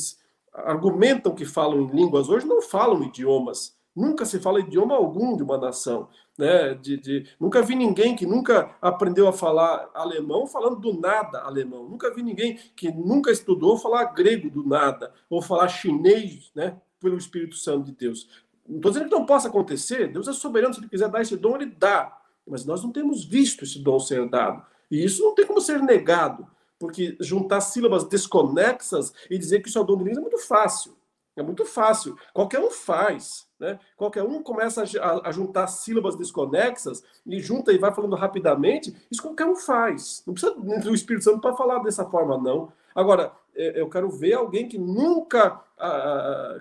argumentam 0.54 1.36
que 1.36 1.46
falam 1.46 1.82
em 1.82 1.96
línguas 1.96 2.30
hoje 2.30 2.48
não 2.48 2.62
falam 2.62 3.04
idiomas. 3.04 3.76
Nunca 3.96 4.26
se 4.26 4.40
fala 4.40 4.60
idioma 4.60 4.96
algum 4.96 5.38
de 5.38 5.44
uma 5.44 5.58
nação. 5.58 6.08
Né? 6.38 6.74
De, 6.74 6.98
de, 6.98 7.28
nunca 7.40 7.62
vi 7.62 7.76
ninguém 7.76 8.16
que 8.16 8.26
nunca 8.26 8.76
aprendeu 8.82 9.28
a 9.28 9.34
falar 9.34 9.90
alemão 9.94 10.48
falando 10.48 10.78
do 10.78 11.00
nada 11.00 11.42
alemão. 11.42 11.88
Nunca 11.88 12.14
vi 12.14 12.24
ninguém 12.24 12.58
que 12.76 12.92
nunca 12.92 13.32
estudou 13.32 13.78
falar 13.78 14.06
grego 14.06 14.50
do 14.50 14.68
nada, 14.68 15.14
ou 15.30 15.42
falar 15.42 15.68
chinês 15.68 16.52
né? 16.56 16.78
pelo 17.00 17.18
Espírito 17.18 17.56
Santo 17.56 17.86
de 17.86 17.92
Deus. 17.92 18.28
Não 18.68 18.78
estou 18.78 18.92
dizendo 18.92 19.10
que 19.10 19.16
não 19.16 19.26
possa 19.26 19.48
acontecer, 19.48 20.12
Deus 20.12 20.28
é 20.28 20.34
soberano, 20.34 20.74
se 20.74 20.80
ele 20.80 20.90
quiser 20.90 21.10
dar 21.10 21.22
esse 21.22 21.36
dom, 21.36 21.56
ele 21.56 21.66
dá. 21.66 22.18
Mas 22.48 22.66
nós 22.66 22.84
não 22.84 22.92
temos 22.92 23.24
visto 23.24 23.64
esse 23.64 23.80
dom 23.80 24.00
ser 24.00 24.28
dado. 24.28 24.66
E 24.90 25.04
isso 25.04 25.22
não 25.22 25.36
tem 25.36 25.46
como 25.46 25.62
ser 25.62 25.82
negado, 25.82 26.48
porque 26.80 27.16
juntar 27.20 27.62
sílabas 27.62 28.06
desconexas 28.06 29.14
e 29.30 29.38
dizer 29.38 29.62
que 29.62 29.70
isso 29.70 29.80
é 29.80 29.84
dom 29.84 29.98
de 29.98 30.04
línguas 30.06 30.18
é 30.18 30.22
muito 30.22 30.40
fácil. 30.40 30.96
É 31.36 31.42
muito 31.42 31.66
fácil. 31.66 32.16
Qualquer 32.34 32.60
um 32.60 32.70
faz. 32.70 33.48
Né? 33.60 33.80
Qualquer 33.98 34.24
um 34.24 34.44
começa 34.44 34.84
a, 35.02 35.30
a, 35.30 35.32
juntar 35.32 35.68
sílabas 35.68 36.16
desconexas 36.16 37.04
e 37.26 37.40
junta 37.40 37.72
e 37.72 37.78
vai 37.78 37.94
falando 37.94 38.16
rapidamente. 38.16 38.96
Isso 39.10 39.22
qualquer 39.22 39.46
um 39.46 39.56
faz. 39.56 40.24
Não 40.28 40.34
precisa 40.34 40.54
do 40.56 40.94
Espírito 40.94 41.24
Santo 41.24 41.42
para 41.42 41.56
falar 41.56 41.80
dessa 41.80 42.06
forma, 42.06 42.38
não. 42.38 42.72
Agora, 42.94 43.32
é, 43.56 43.80
eu 43.80 43.90
quero 43.90 44.10
ver 44.10 44.34
alguém 44.34 44.68
que 44.68 44.78
nunca, 44.78 45.60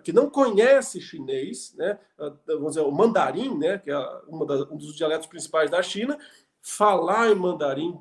que 0.02 0.12
não 0.12 0.30
conhece 0.30 1.00
chinês, 1.00 1.74
né? 1.76 1.98
vamos 2.46 2.74
dizer, 2.74 2.80
o 2.80 2.90
mandarim, 2.90 3.56
né? 3.58 3.78
que 3.78 3.90
é 3.90 3.98
um 4.28 4.76
dos 4.76 4.94
dialetos 4.94 5.26
principais 5.26 5.70
da 5.70 5.82
China, 5.82 6.18
falar 6.62 7.30
em 7.30 7.34
mandarim 7.34 7.98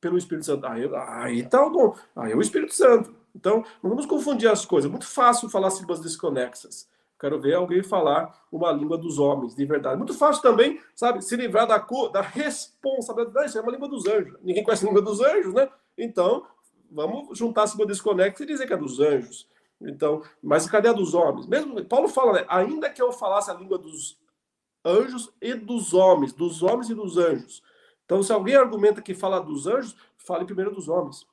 pelo 0.00 0.18
Espírito 0.18 0.46
Santo. 0.46 0.66
Aí, 0.66 0.88
aí 0.94 1.42
tá 1.46 1.64
o 1.64 1.70
dom. 1.70 1.94
Aí 2.16 2.32
é 2.32 2.36
o 2.36 2.40
Espírito 2.40 2.74
Santo. 2.74 3.17
Então, 3.34 3.64
não 3.82 3.90
vamos 3.90 4.06
confundir 4.06 4.50
as 4.50 4.64
coisas. 4.64 4.88
É 4.88 4.90
muito 4.90 5.06
fácil 5.06 5.48
falar 5.48 5.70
sílabas 5.70 6.00
desconexas. 6.00 6.88
Quero 7.20 7.40
ver 7.40 7.54
alguém 7.54 7.82
falar 7.82 8.46
uma 8.50 8.70
língua 8.70 8.96
dos 8.96 9.18
homens, 9.18 9.54
de 9.54 9.64
verdade. 9.64 9.96
Muito 9.96 10.14
fácil 10.14 10.40
também, 10.40 10.80
sabe, 10.94 11.20
se 11.22 11.34
livrar 11.34 11.66
da, 11.66 11.78
da 12.12 12.20
responsabilidade. 12.20 13.48
Isso 13.48 13.58
é 13.58 13.60
uma 13.60 13.72
língua 13.72 13.88
dos 13.88 14.06
anjos. 14.06 14.38
Ninguém 14.40 14.62
conhece 14.62 14.84
a 14.84 14.88
língua 14.88 15.02
dos 15.02 15.20
anjos, 15.20 15.52
né? 15.52 15.68
Então, 15.96 16.46
vamos 16.90 17.36
juntar 17.36 17.64
a 17.64 17.66
sílaba 17.66 17.90
desconexa 17.90 18.44
e 18.44 18.46
dizer 18.46 18.66
que 18.66 18.72
é 18.72 18.76
dos 18.76 19.00
anjos. 19.00 19.48
Então, 19.80 20.22
mas 20.42 20.68
cadê 20.68 20.88
a 20.88 20.92
dos 20.92 21.14
homens? 21.14 21.46
Mesmo 21.46 21.84
Paulo 21.84 22.08
fala, 22.08 22.32
né? 22.34 22.46
Ainda 22.48 22.90
que 22.90 23.02
eu 23.02 23.12
falasse 23.12 23.50
a 23.50 23.54
língua 23.54 23.78
dos 23.78 24.18
anjos 24.84 25.32
e 25.40 25.54
dos 25.54 25.94
homens, 25.94 26.32
dos 26.32 26.62
homens 26.62 26.88
e 26.88 26.94
dos 26.94 27.16
anjos. 27.16 27.62
Então, 28.04 28.22
se 28.22 28.32
alguém 28.32 28.56
argumenta 28.56 29.02
que 29.02 29.14
fala 29.14 29.40
dos 29.40 29.66
anjos, 29.66 29.96
fale 30.16 30.44
primeiro 30.44 30.70
dos 30.70 30.88
homens. 30.88 31.26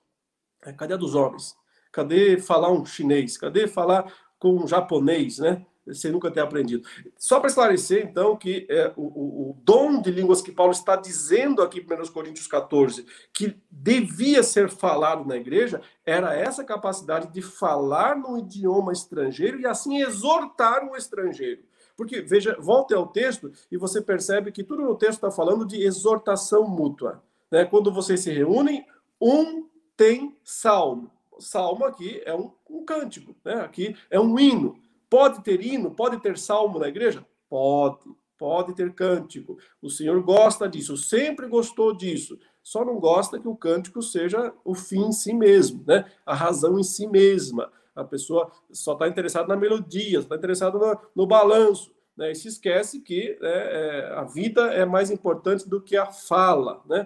É, 0.64 0.74
cadê 0.74 0.96
a 0.96 0.98
dos 0.98 1.16
homens? 1.16 1.56
Cadê 1.96 2.38
falar 2.38 2.70
um 2.74 2.86
chinês? 2.86 3.38
Cadê 3.38 3.70
falar 3.70 4.14
com 4.38 4.54
um 4.58 4.68
japonês, 4.68 5.40
né? 5.40 5.66
Sem 5.94 6.12
nunca 6.12 6.30
ter 6.30 6.42
aprendido. 6.42 6.86
Só 7.18 7.40
para 7.40 7.48
esclarecer, 7.48 8.06
então, 8.06 8.36
que 8.36 8.68
é, 8.70 8.92
o, 8.98 9.04
o, 9.04 9.52
o, 9.52 9.58
dom 9.64 10.02
de 10.02 10.12
línguas 10.12 10.42
que 10.42 10.52
Paulo 10.52 10.74
está 10.74 10.98
dizendo 10.98 11.62
aqui 11.62 11.80
em 11.80 11.84
1 11.84 12.12
Coríntios 12.12 12.48
14, 12.48 13.06
que 13.32 13.56
devia 13.72 14.44
ser 14.44 14.70
falado 14.70 15.26
na 15.26 15.38
igreja, 15.38 15.80
era 16.06 16.36
essa 16.36 16.66
capacidade 16.66 17.32
de 17.32 17.42
falar 17.42 18.18
num 18.18 18.40
idioma 18.40 18.92
estrangeiro 18.92 19.62
e 19.62 19.66
assim 19.66 20.02
exortar 20.02 20.84
o 20.92 20.98
estrangeiro. 20.98 21.64
Porque, 21.96 22.20
veja, 22.20 22.58
volte 22.60 22.94
ao 22.94 23.08
texto 23.08 23.54
e 23.72 23.78
você 23.78 24.02
percebe 24.02 24.52
que 24.52 24.66
tudo 24.66 24.84
no 24.84 24.98
texto 24.98 25.14
está 25.14 25.32
falando 25.32 25.66
de 25.66 25.82
exortação 25.82 26.68
mútua. 26.68 27.24
Né? 27.50 27.64
Quando 27.64 27.94
vocês 27.94 28.20
se 28.20 28.34
reúnem, 28.34 28.86
um 29.22 29.70
tem 29.96 30.36
salmo 30.44 31.15
salmo 31.40 31.86
aqui 31.86 32.22
é 32.26 32.34
um, 32.36 32.52
um 32.70 32.86
cântico, 32.86 33.36
né? 33.44 33.56
Aqui 33.56 33.96
é 34.10 34.20
um 34.20 34.38
hino. 34.40 34.78
Pode 35.10 35.44
ter 35.44 35.62
hino, 35.62 35.92
pode 35.92 36.22
ter 36.22 36.38
salmo 36.38 36.80
na 36.80 36.88
igreja? 36.88 37.26
Pode, 37.50 38.00
pode 38.38 38.74
ter 38.74 38.94
cântico. 38.94 39.58
O 39.82 39.90
Senhor 39.90 40.22
gosta 40.22 40.68
disso, 40.68 40.98
sempre 40.98 41.48
gostou 41.48 41.96
disso. 41.96 42.38
Só 42.64 42.84
não 42.84 43.00
gosta 43.00 43.40
que 43.40 43.48
o 43.48 43.56
cântico 43.56 44.02
seja 44.02 44.54
o 44.64 44.74
fim 44.74 45.06
em 45.06 45.12
si 45.12 45.34
mesmo, 45.34 45.84
né? 45.86 46.06
A 46.26 46.34
razão 46.34 46.80
em 46.80 46.84
si 46.84 47.08
mesma. 47.08 47.72
A 47.96 48.04
pessoa 48.04 48.52
só 48.72 48.94
está 48.94 49.08
interessada 49.08 49.48
na 49.48 49.56
melodia, 49.56 50.20
está 50.20 50.36
interessada 50.36 50.78
no, 50.78 50.98
no 51.16 51.28
balanço. 51.28 51.96
Né, 52.18 52.32
e 52.32 52.36
se 52.36 52.48
esquece 52.48 53.02
que 53.02 53.38
né, 53.42 53.50
é, 53.52 54.14
a 54.16 54.24
vida 54.24 54.74
é 54.74 54.86
mais 54.86 55.12
importante 55.12 55.68
do 55.68 55.82
que 55.82 55.98
a 55.98 56.06
fala, 56.06 56.82
né? 56.88 57.06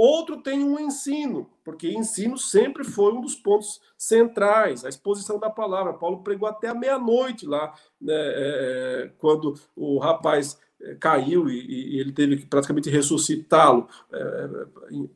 Outro 0.00 0.36
tem 0.36 0.62
um 0.62 0.78
ensino, 0.78 1.50
porque 1.64 1.88
ensino 1.90 2.38
sempre 2.38 2.84
foi 2.84 3.12
um 3.12 3.20
dos 3.20 3.34
pontos 3.34 3.80
centrais, 3.96 4.84
a 4.84 4.88
exposição 4.88 5.40
da 5.40 5.50
palavra. 5.50 5.92
Paulo 5.92 6.22
pregou 6.22 6.48
até 6.48 6.68
a 6.68 6.74
meia-noite 6.74 7.44
lá, 7.44 7.74
né, 8.00 8.14
é, 8.14 9.10
quando 9.18 9.54
o 9.74 9.98
rapaz 9.98 10.56
é, 10.80 10.94
caiu 10.94 11.50
e, 11.50 11.96
e, 11.96 11.98
ele 11.98 12.12
teve 12.12 12.36
que 12.36 12.46
praticamente 12.46 12.88
ressuscitá-lo. 12.88 13.88
É, 14.12 14.66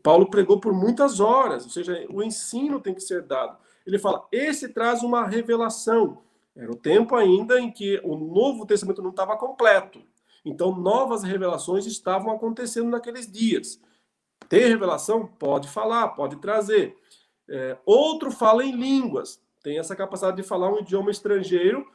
Paulo 0.03 0.29
pregou 0.29 0.59
por 0.59 0.73
muitas 0.73 1.21
horas, 1.21 1.63
ou 1.63 1.71
seja, 1.71 2.05
o 2.11 2.21
ensino 2.21 2.81
tem 2.81 2.93
que 2.93 3.03
ser 3.03 3.23
dado. 3.23 3.57
Ele 3.87 4.01
fala: 4.01 4.27
esse 4.33 4.69
traz 4.69 5.05
uma 5.05 5.25
revelação. 5.25 6.23
Era 6.57 6.73
o 6.73 6.77
tempo 6.77 7.15
ainda 7.15 7.61
em 7.61 7.71
que 7.71 8.01
o 8.03 8.17
Novo 8.17 8.67
Testamento 8.67 9.01
não 9.01 9.11
estava 9.11 9.37
completo. 9.37 10.03
Então, 10.45 10.75
novas 10.77 11.23
revelações 11.23 11.87
estavam 11.87 12.33
acontecendo 12.33 12.91
naqueles 12.91 13.31
dias. 13.31 13.81
Ter 14.49 14.69
revelação? 14.69 15.27
Pode 15.27 15.69
falar, 15.69 16.09
pode 16.09 16.37
trazer. 16.37 16.97
É, 17.49 17.77
outro 17.85 18.31
fala 18.31 18.65
em 18.65 18.73
línguas, 18.73 19.41
tem 19.63 19.79
essa 19.79 19.97
capacidade 19.97 20.37
de 20.37 20.43
falar 20.43 20.73
um 20.73 20.79
idioma 20.79 21.11
estrangeiro, 21.11 21.87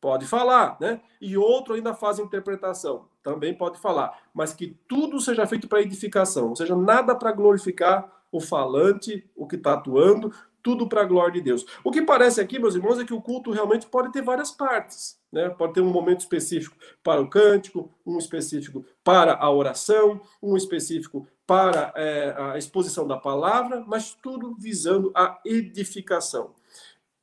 pode 0.00 0.26
falar, 0.26 0.76
né? 0.80 1.00
E 1.20 1.36
outro 1.36 1.74
ainda 1.74 1.94
faz 1.94 2.18
interpretação, 2.18 3.08
também 3.22 3.54
pode 3.54 3.78
falar. 3.78 4.18
Mas 4.32 4.52
que 4.52 4.78
tudo 4.88 5.20
seja 5.20 5.46
feito 5.46 5.68
para 5.68 5.82
edificação, 5.82 6.48
ou 6.48 6.56
seja, 6.56 6.74
nada 6.74 7.14
para 7.14 7.32
glorificar 7.32 8.10
o 8.32 8.40
falante, 8.40 9.28
o 9.34 9.46
que 9.46 9.56
está 9.56 9.74
atuando, 9.74 10.32
tudo 10.62 10.88
para 10.88 11.02
a 11.02 11.06
glória 11.06 11.34
de 11.34 11.40
Deus. 11.40 11.64
O 11.82 11.90
que 11.90 12.02
parece 12.02 12.40
aqui, 12.40 12.58
meus 12.58 12.74
irmãos, 12.74 12.98
é 12.98 13.04
que 13.04 13.14
o 13.14 13.20
culto 13.20 13.50
realmente 13.50 13.86
pode 13.86 14.12
ter 14.12 14.22
várias 14.22 14.50
partes. 14.50 15.18
Né? 15.32 15.48
Pode 15.48 15.74
ter 15.74 15.80
um 15.80 15.90
momento 15.90 16.20
específico 16.20 16.76
para 17.02 17.20
o 17.20 17.28
cântico, 17.28 17.90
um 18.04 18.18
específico 18.18 18.84
para 19.02 19.34
a 19.34 19.50
oração, 19.50 20.20
um 20.42 20.56
específico 20.56 21.26
para 21.50 21.92
é, 21.96 22.32
a 22.38 22.58
exposição 22.58 23.08
da 23.08 23.16
palavra, 23.16 23.82
mas 23.84 24.14
tudo 24.14 24.54
visando 24.54 25.10
a 25.16 25.40
edificação. 25.44 26.54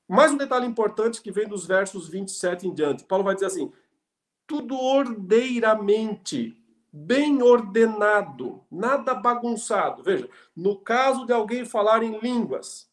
Mais 0.05 0.34
um 0.34 0.38
detalhe 0.38 0.65
importante 0.65 1.21
que 1.21 1.32
vem 1.32 1.47
dos 1.47 1.65
versos 1.65 2.09
27 2.09 2.67
em 2.67 2.73
diante. 2.73 3.05
Paulo 3.05 3.23
vai 3.23 3.36
dizer 3.36 3.45
assim: 3.45 3.71
tudo 4.45 4.78
ordeiramente, 4.78 6.61
bem 6.91 7.41
ordenado, 7.41 8.61
nada 8.69 9.15
bagunçado. 9.15 10.03
Veja, 10.03 10.28
no 10.53 10.75
caso 10.75 11.25
de 11.25 11.32
alguém 11.32 11.63
falar 11.63 12.03
em 12.03 12.19
línguas, 12.19 12.89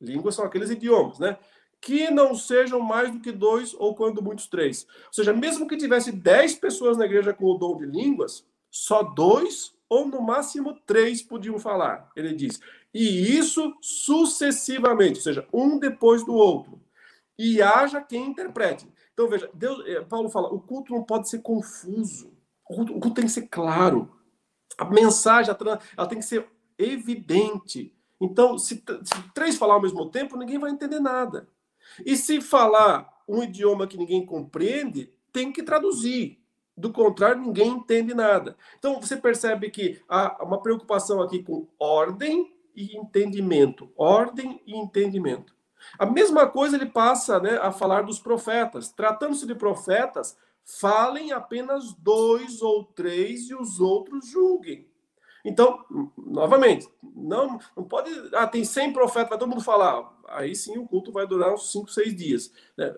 línguas 0.00 0.34
são 0.34 0.44
aqueles 0.44 0.68
idiomas, 0.68 1.20
né? 1.20 1.38
Que 1.80 2.10
não 2.10 2.34
sejam 2.34 2.80
mais 2.80 3.12
do 3.12 3.20
que 3.20 3.30
dois 3.30 3.72
ou 3.74 3.94
quando 3.94 4.20
muitos 4.20 4.48
três. 4.48 4.84
Ou 5.06 5.12
seja, 5.12 5.32
mesmo 5.32 5.68
que 5.68 5.76
tivesse 5.76 6.10
dez 6.10 6.56
pessoas 6.56 6.96
na 6.96 7.04
igreja 7.04 7.32
com 7.32 7.44
o 7.44 7.56
dom 7.56 7.76
de 7.76 7.86
línguas, 7.86 8.44
só 8.68 9.04
dois 9.04 9.78
ou 9.90 10.06
no 10.06 10.22
máximo 10.22 10.80
três 10.86 11.20
podiam 11.20 11.58
falar. 11.58 12.10
Ele 12.14 12.32
diz: 12.32 12.60
e 12.94 13.36
isso 13.36 13.76
sucessivamente, 13.82 15.16
ou 15.16 15.22
seja, 15.22 15.46
um 15.52 15.78
depois 15.78 16.24
do 16.24 16.32
outro. 16.32 16.80
E 17.36 17.60
haja 17.60 18.00
quem 18.00 18.28
interprete. 18.28 18.88
Então, 19.12 19.28
veja, 19.28 19.50
Deus, 19.52 19.84
eh, 19.86 20.00
Paulo 20.02 20.30
fala: 20.30 20.48
o 20.48 20.60
culto 20.60 20.92
não 20.92 21.02
pode 21.02 21.28
ser 21.28 21.40
confuso. 21.40 22.32
O 22.68 22.74
culto, 22.74 22.96
o 22.96 23.00
culto 23.00 23.16
tem 23.16 23.26
que 23.26 23.32
ser 23.32 23.48
claro. 23.48 24.10
A 24.78 24.84
mensagem 24.84 25.54
ela 25.96 26.06
tem 26.06 26.18
que 26.18 26.24
ser 26.24 26.46
evidente. 26.78 27.94
Então, 28.20 28.58
se, 28.58 28.76
se 28.76 29.32
três 29.34 29.56
falar 29.56 29.74
ao 29.74 29.82
mesmo 29.82 30.08
tempo, 30.10 30.36
ninguém 30.36 30.58
vai 30.58 30.70
entender 30.70 31.00
nada. 31.00 31.48
E 32.04 32.16
se 32.16 32.40
falar 32.40 33.22
um 33.28 33.42
idioma 33.42 33.86
que 33.86 33.96
ninguém 33.96 34.24
compreende, 34.24 35.12
tem 35.32 35.52
que 35.52 35.62
traduzir. 35.62 36.39
Do 36.80 36.92
contrário, 36.92 37.42
ninguém 37.42 37.68
entende 37.68 38.14
nada. 38.14 38.56
Então, 38.78 39.00
você 39.00 39.16
percebe 39.16 39.70
que 39.70 40.00
há 40.08 40.42
uma 40.42 40.62
preocupação 40.62 41.20
aqui 41.20 41.42
com 41.42 41.66
ordem 41.78 42.52
e 42.74 42.96
entendimento. 42.96 43.90
Ordem 43.96 44.62
e 44.66 44.74
entendimento. 44.74 45.54
A 45.98 46.06
mesma 46.06 46.46
coisa 46.46 46.76
ele 46.76 46.86
passa 46.86 47.38
né, 47.38 47.58
a 47.58 47.70
falar 47.70 48.02
dos 48.02 48.18
profetas. 48.18 48.90
Tratando-se 48.90 49.46
de 49.46 49.54
profetas, 49.54 50.38
falem 50.64 51.32
apenas 51.32 51.92
dois 51.92 52.62
ou 52.62 52.84
três 52.84 53.50
e 53.50 53.54
os 53.54 53.78
outros 53.78 54.26
julguem. 54.26 54.88
Então, 55.44 55.84
novamente, 56.16 56.88
não, 57.02 57.58
não 57.76 57.84
pode. 57.84 58.10
Ah, 58.34 58.46
tem 58.46 58.64
100 58.64 58.92
profetas, 58.92 59.30
vai 59.30 59.38
todo 59.38 59.48
mundo 59.48 59.62
falar. 59.62 60.10
Aí 60.28 60.54
sim 60.54 60.78
o 60.78 60.86
culto 60.86 61.12
vai 61.12 61.26
durar 61.26 61.52
uns 61.52 61.72
5, 61.72 61.90
6 61.90 62.14
dias. 62.14 62.52
Né? 62.76 62.94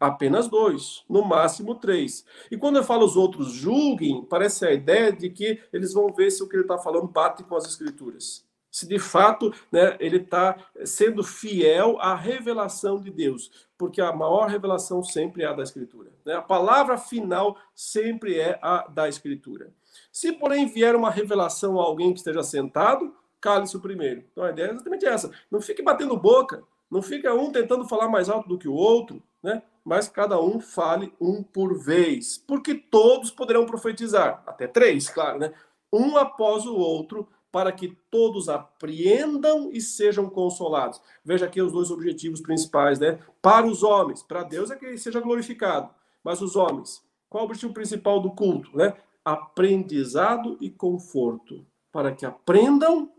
Apenas 0.00 0.48
dois, 0.48 1.04
no 1.06 1.22
máximo 1.22 1.74
três. 1.74 2.24
E 2.50 2.56
quando 2.56 2.76
eu 2.76 2.84
falo 2.84 3.04
os 3.04 3.16
outros 3.16 3.52
julguem, 3.52 4.24
parece 4.24 4.66
a 4.66 4.72
ideia 4.72 5.12
de 5.12 5.28
que 5.28 5.60
eles 5.70 5.92
vão 5.92 6.10
ver 6.12 6.30
se 6.30 6.42
o 6.42 6.48
que 6.48 6.56
ele 6.56 6.62
está 6.62 6.78
falando 6.78 7.06
bate 7.06 7.44
com 7.44 7.54
as 7.54 7.66
escrituras 7.66 8.48
se 8.70 8.86
de 8.86 8.98
fato 8.98 9.52
né, 9.70 9.96
ele 9.98 10.18
está 10.18 10.56
sendo 10.84 11.24
fiel 11.24 11.98
à 12.00 12.14
revelação 12.14 13.00
de 13.00 13.10
Deus, 13.10 13.50
porque 13.76 14.00
a 14.00 14.12
maior 14.12 14.48
revelação 14.48 15.02
sempre 15.02 15.42
é 15.42 15.46
a 15.46 15.52
da 15.52 15.62
Escritura. 15.62 16.10
Né? 16.24 16.34
A 16.34 16.42
palavra 16.42 16.96
final 16.96 17.56
sempre 17.74 18.38
é 18.38 18.58
a 18.62 18.86
da 18.86 19.08
Escritura. 19.08 19.72
Se, 20.12 20.32
porém, 20.32 20.66
vier 20.66 20.94
uma 20.94 21.10
revelação 21.10 21.80
a 21.80 21.82
alguém 21.82 22.12
que 22.12 22.18
esteja 22.18 22.42
sentado, 22.42 23.14
cale-se 23.40 23.76
o 23.76 23.80
primeiro. 23.80 24.24
Então 24.30 24.44
a 24.44 24.50
ideia 24.50 24.68
é 24.68 24.72
exatamente 24.72 25.06
essa. 25.06 25.30
Não 25.50 25.60
fique 25.60 25.82
batendo 25.82 26.16
boca, 26.16 26.62
não 26.90 27.02
fica 27.02 27.34
um 27.34 27.50
tentando 27.50 27.88
falar 27.88 28.08
mais 28.08 28.28
alto 28.28 28.48
do 28.48 28.58
que 28.58 28.68
o 28.68 28.74
outro, 28.74 29.22
né? 29.42 29.62
mas 29.84 30.08
cada 30.08 30.40
um 30.40 30.60
fale 30.60 31.12
um 31.20 31.42
por 31.42 31.78
vez, 31.78 32.38
porque 32.38 32.74
todos 32.74 33.30
poderão 33.30 33.66
profetizar, 33.66 34.42
até 34.46 34.66
três, 34.66 35.08
claro, 35.08 35.38
né? 35.38 35.52
um 35.92 36.16
após 36.16 36.66
o 36.66 36.76
outro 36.76 37.26
para 37.50 37.72
que 37.72 37.96
todos 38.10 38.48
apreendam 38.48 39.70
e 39.72 39.80
sejam 39.80 40.30
consolados. 40.30 41.00
Veja 41.24 41.46
aqui 41.46 41.60
os 41.60 41.72
dois 41.72 41.90
objetivos 41.90 42.40
principais, 42.40 43.00
né? 43.00 43.18
Para 43.42 43.66
os 43.66 43.82
homens, 43.82 44.22
para 44.22 44.44
Deus 44.44 44.70
é 44.70 44.76
que 44.76 44.86
ele 44.86 44.98
seja 44.98 45.18
glorificado, 45.18 45.92
mas 46.22 46.40
os 46.40 46.54
homens, 46.54 47.02
qual 47.28 47.42
o 47.42 47.46
objetivo 47.46 47.74
principal 47.74 48.20
do 48.20 48.30
culto, 48.30 48.76
né? 48.76 48.94
Aprendizado 49.24 50.56
e 50.60 50.70
conforto, 50.70 51.66
para 51.90 52.12
que 52.12 52.24
aprendam 52.24 53.10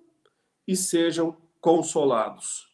e 0.65 0.77
sejam 0.77 1.35
consolados 1.59 2.70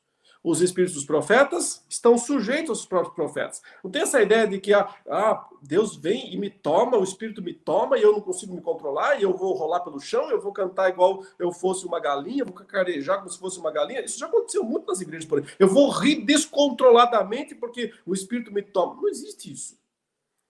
os 0.49 0.61
espíritos 0.61 0.95
dos 0.95 1.03
profetas 1.03 1.83
estão 1.89 2.17
sujeitos 2.17 2.69
aos 2.69 2.85
próprios 2.85 3.13
profetas. 3.13 3.61
Não 3.83 3.91
tem 3.91 4.03
essa 4.03 4.21
ideia 4.21 4.47
de 4.47 4.59
que 4.61 4.73
ah, 4.73 4.87
ah, 5.09 5.45
Deus 5.61 5.97
vem 5.97 6.33
e 6.33 6.37
me 6.37 6.49
toma, 6.49 6.97
o 6.97 7.03
espírito 7.03 7.41
me 7.41 7.53
toma 7.53 7.97
e 7.97 8.01
eu 8.01 8.13
não 8.13 8.21
consigo 8.21 8.55
me 8.55 8.61
controlar 8.61 9.19
e 9.19 9.23
eu 9.23 9.35
vou 9.35 9.53
rolar 9.53 9.81
pelo 9.81 9.99
chão, 9.99 10.29
eu 10.31 10.39
vou 10.39 10.53
cantar 10.53 10.89
igual 10.89 11.21
eu 11.37 11.51
fosse 11.51 11.85
uma 11.85 11.99
galinha, 11.99 12.45
vou 12.45 12.53
cacarejar 12.53 13.17
como 13.17 13.29
se 13.29 13.37
fosse 13.37 13.59
uma 13.59 13.71
galinha. 13.71 14.05
Isso 14.05 14.17
já 14.17 14.27
aconteceu 14.27 14.63
muito 14.63 14.87
nas 14.87 15.01
igrejas 15.01 15.27
por 15.27 15.39
aí. 15.39 15.45
Eu 15.59 15.67
vou 15.67 15.89
rir 15.89 16.23
descontroladamente 16.23 17.53
porque 17.53 17.93
o 18.05 18.13
espírito 18.13 18.49
me 18.49 18.61
toma. 18.61 18.95
Não 18.95 19.09
existe 19.09 19.51
isso. 19.51 19.77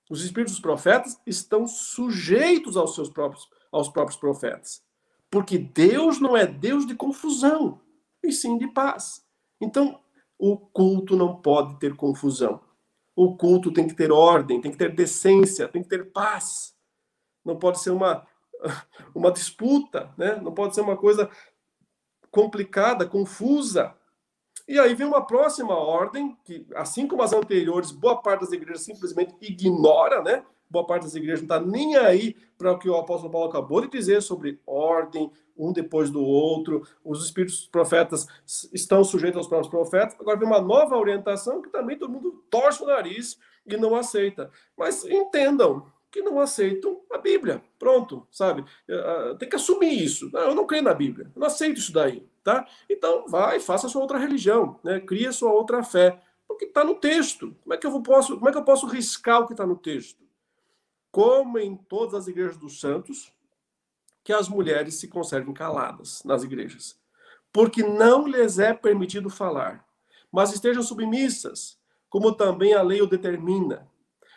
Os 0.07 0.23
espíritos 0.23 0.53
dos 0.53 0.61
profetas 0.61 1.19
estão 1.25 1.65
sujeitos 1.65 2.77
aos 2.77 2.93
seus 2.93 3.09
próprios 3.09 3.49
aos 3.71 3.89
próprios 3.89 4.17
profetas. 4.17 4.81
Porque 5.29 5.57
Deus 5.57 6.19
não 6.19 6.37
é 6.37 6.45
Deus 6.45 6.85
de 6.85 6.95
confusão, 6.95 7.81
e 8.23 8.31
sim 8.31 8.57
de 8.57 8.67
paz. 8.67 9.26
Então, 9.59 9.99
o 10.37 10.57
culto 10.57 11.15
não 11.15 11.35
pode 11.35 11.79
ter 11.79 11.95
confusão. 11.95 12.61
O 13.15 13.35
culto 13.35 13.71
tem 13.71 13.87
que 13.87 13.95
ter 13.95 14.11
ordem, 14.11 14.61
tem 14.61 14.71
que 14.71 14.77
ter 14.77 14.93
decência, 14.93 15.67
tem 15.67 15.81
que 15.81 15.89
ter 15.89 16.11
paz. 16.11 16.75
Não 17.43 17.57
pode 17.57 17.79
ser 17.79 17.89
uma, 17.89 18.27
uma 19.15 19.31
disputa, 19.31 20.13
né? 20.17 20.35
não 20.35 20.53
pode 20.53 20.75
ser 20.75 20.81
uma 20.81 20.95
coisa 20.95 21.29
complicada, 22.29 23.07
confusa. 23.07 23.95
E 24.67 24.77
aí 24.77 24.93
vem 24.93 25.07
uma 25.07 25.25
próxima 25.25 25.73
ordem, 25.73 26.37
que, 26.43 26.67
assim 26.75 27.07
como 27.07 27.23
as 27.23 27.33
anteriores, 27.33 27.91
boa 27.91 28.21
parte 28.21 28.41
das 28.41 28.51
igrejas 28.51 28.83
simplesmente 28.83 29.33
ignora, 29.41 30.21
né? 30.21 30.45
Boa 30.69 30.85
parte 30.85 31.03
das 31.03 31.15
igrejas 31.15 31.41
não 31.41 31.55
está 31.55 31.59
nem 31.59 31.95
aí 31.95 32.35
para 32.57 32.71
o 32.71 32.79
que 32.79 32.89
o 32.89 32.95
apóstolo 32.95 33.31
Paulo 33.31 33.49
acabou 33.49 33.81
de 33.81 33.89
dizer 33.89 34.21
sobre 34.21 34.59
ordem, 34.65 35.31
um 35.57 35.73
depois 35.73 36.09
do 36.09 36.23
outro, 36.23 36.87
os 37.03 37.25
espíritos 37.25 37.67
profetas 37.67 38.27
estão 38.73 39.03
sujeitos 39.03 39.37
aos 39.37 39.47
próprios 39.47 39.69
profetas. 39.69 40.15
Agora 40.19 40.37
vem 40.37 40.47
uma 40.47 40.61
nova 40.61 40.97
orientação 40.97 41.61
que 41.61 41.69
também 41.69 41.97
todo 41.97 42.11
mundo 42.11 42.43
torce 42.49 42.83
o 42.83 42.87
nariz 42.87 43.37
e 43.65 43.75
não 43.75 43.95
aceita. 43.95 44.51
Mas 44.77 45.03
entendam 45.05 45.85
que 46.11 46.21
não 46.21 46.39
aceitam 46.39 47.01
a 47.11 47.17
Bíblia. 47.17 47.61
Pronto, 47.77 48.27
sabe? 48.31 48.63
Eh, 48.87 49.35
tem 49.37 49.49
que 49.49 49.55
assumir 49.55 50.01
isso. 50.01 50.29
Eu 50.33 50.55
não 50.55 50.65
creio 50.65 50.83
na 50.83 50.93
Bíblia, 50.93 51.31
eu 51.35 51.39
não 51.39 51.47
aceito 51.47 51.79
isso 51.79 51.91
daí, 51.91 52.25
tá? 52.43 52.65
Então 52.89 53.27
vai, 53.27 53.59
faça 53.59 53.87
a 53.87 53.89
sua 53.89 54.01
outra 54.01 54.17
religião, 54.17 54.79
né? 54.83 54.99
Cria 54.99 55.29
a 55.29 55.33
sua 55.33 55.51
outra 55.51 55.83
fé, 55.83 56.19
porque 56.47 56.65
está 56.65 56.83
no 56.83 56.95
texto. 56.95 57.55
Como 57.63 57.73
é 57.73 57.77
que 57.77 57.85
eu 57.85 58.01
posso, 58.01 58.35
como 58.35 58.49
é 58.49 58.51
que 58.51 58.57
eu 58.57 58.63
posso 58.63 58.87
riscar 58.87 59.41
o 59.41 59.47
que 59.47 59.53
está 59.53 59.65
no 59.65 59.75
texto? 59.75 60.26
Como 61.17 61.57
em 61.57 61.75
todas 61.75 62.13
as 62.13 62.27
igrejas 62.27 62.57
dos 62.57 62.79
santos, 62.79 63.33
que 64.23 64.31
as 64.31 64.47
mulheres 64.47 64.99
se 64.99 65.07
conservem 65.07 65.51
caladas 65.51 66.21
nas 66.23 66.43
igrejas, 66.43 66.95
porque 67.51 67.81
não 67.81 68.27
lhes 68.27 68.59
é 68.59 68.71
permitido 68.71 69.27
falar, 69.27 69.83
mas 70.31 70.53
estejam 70.53 70.83
submissas, 70.83 71.79
como 72.07 72.35
também 72.35 72.75
a 72.75 72.83
lei 72.83 73.01
o 73.01 73.07
determina. 73.07 73.89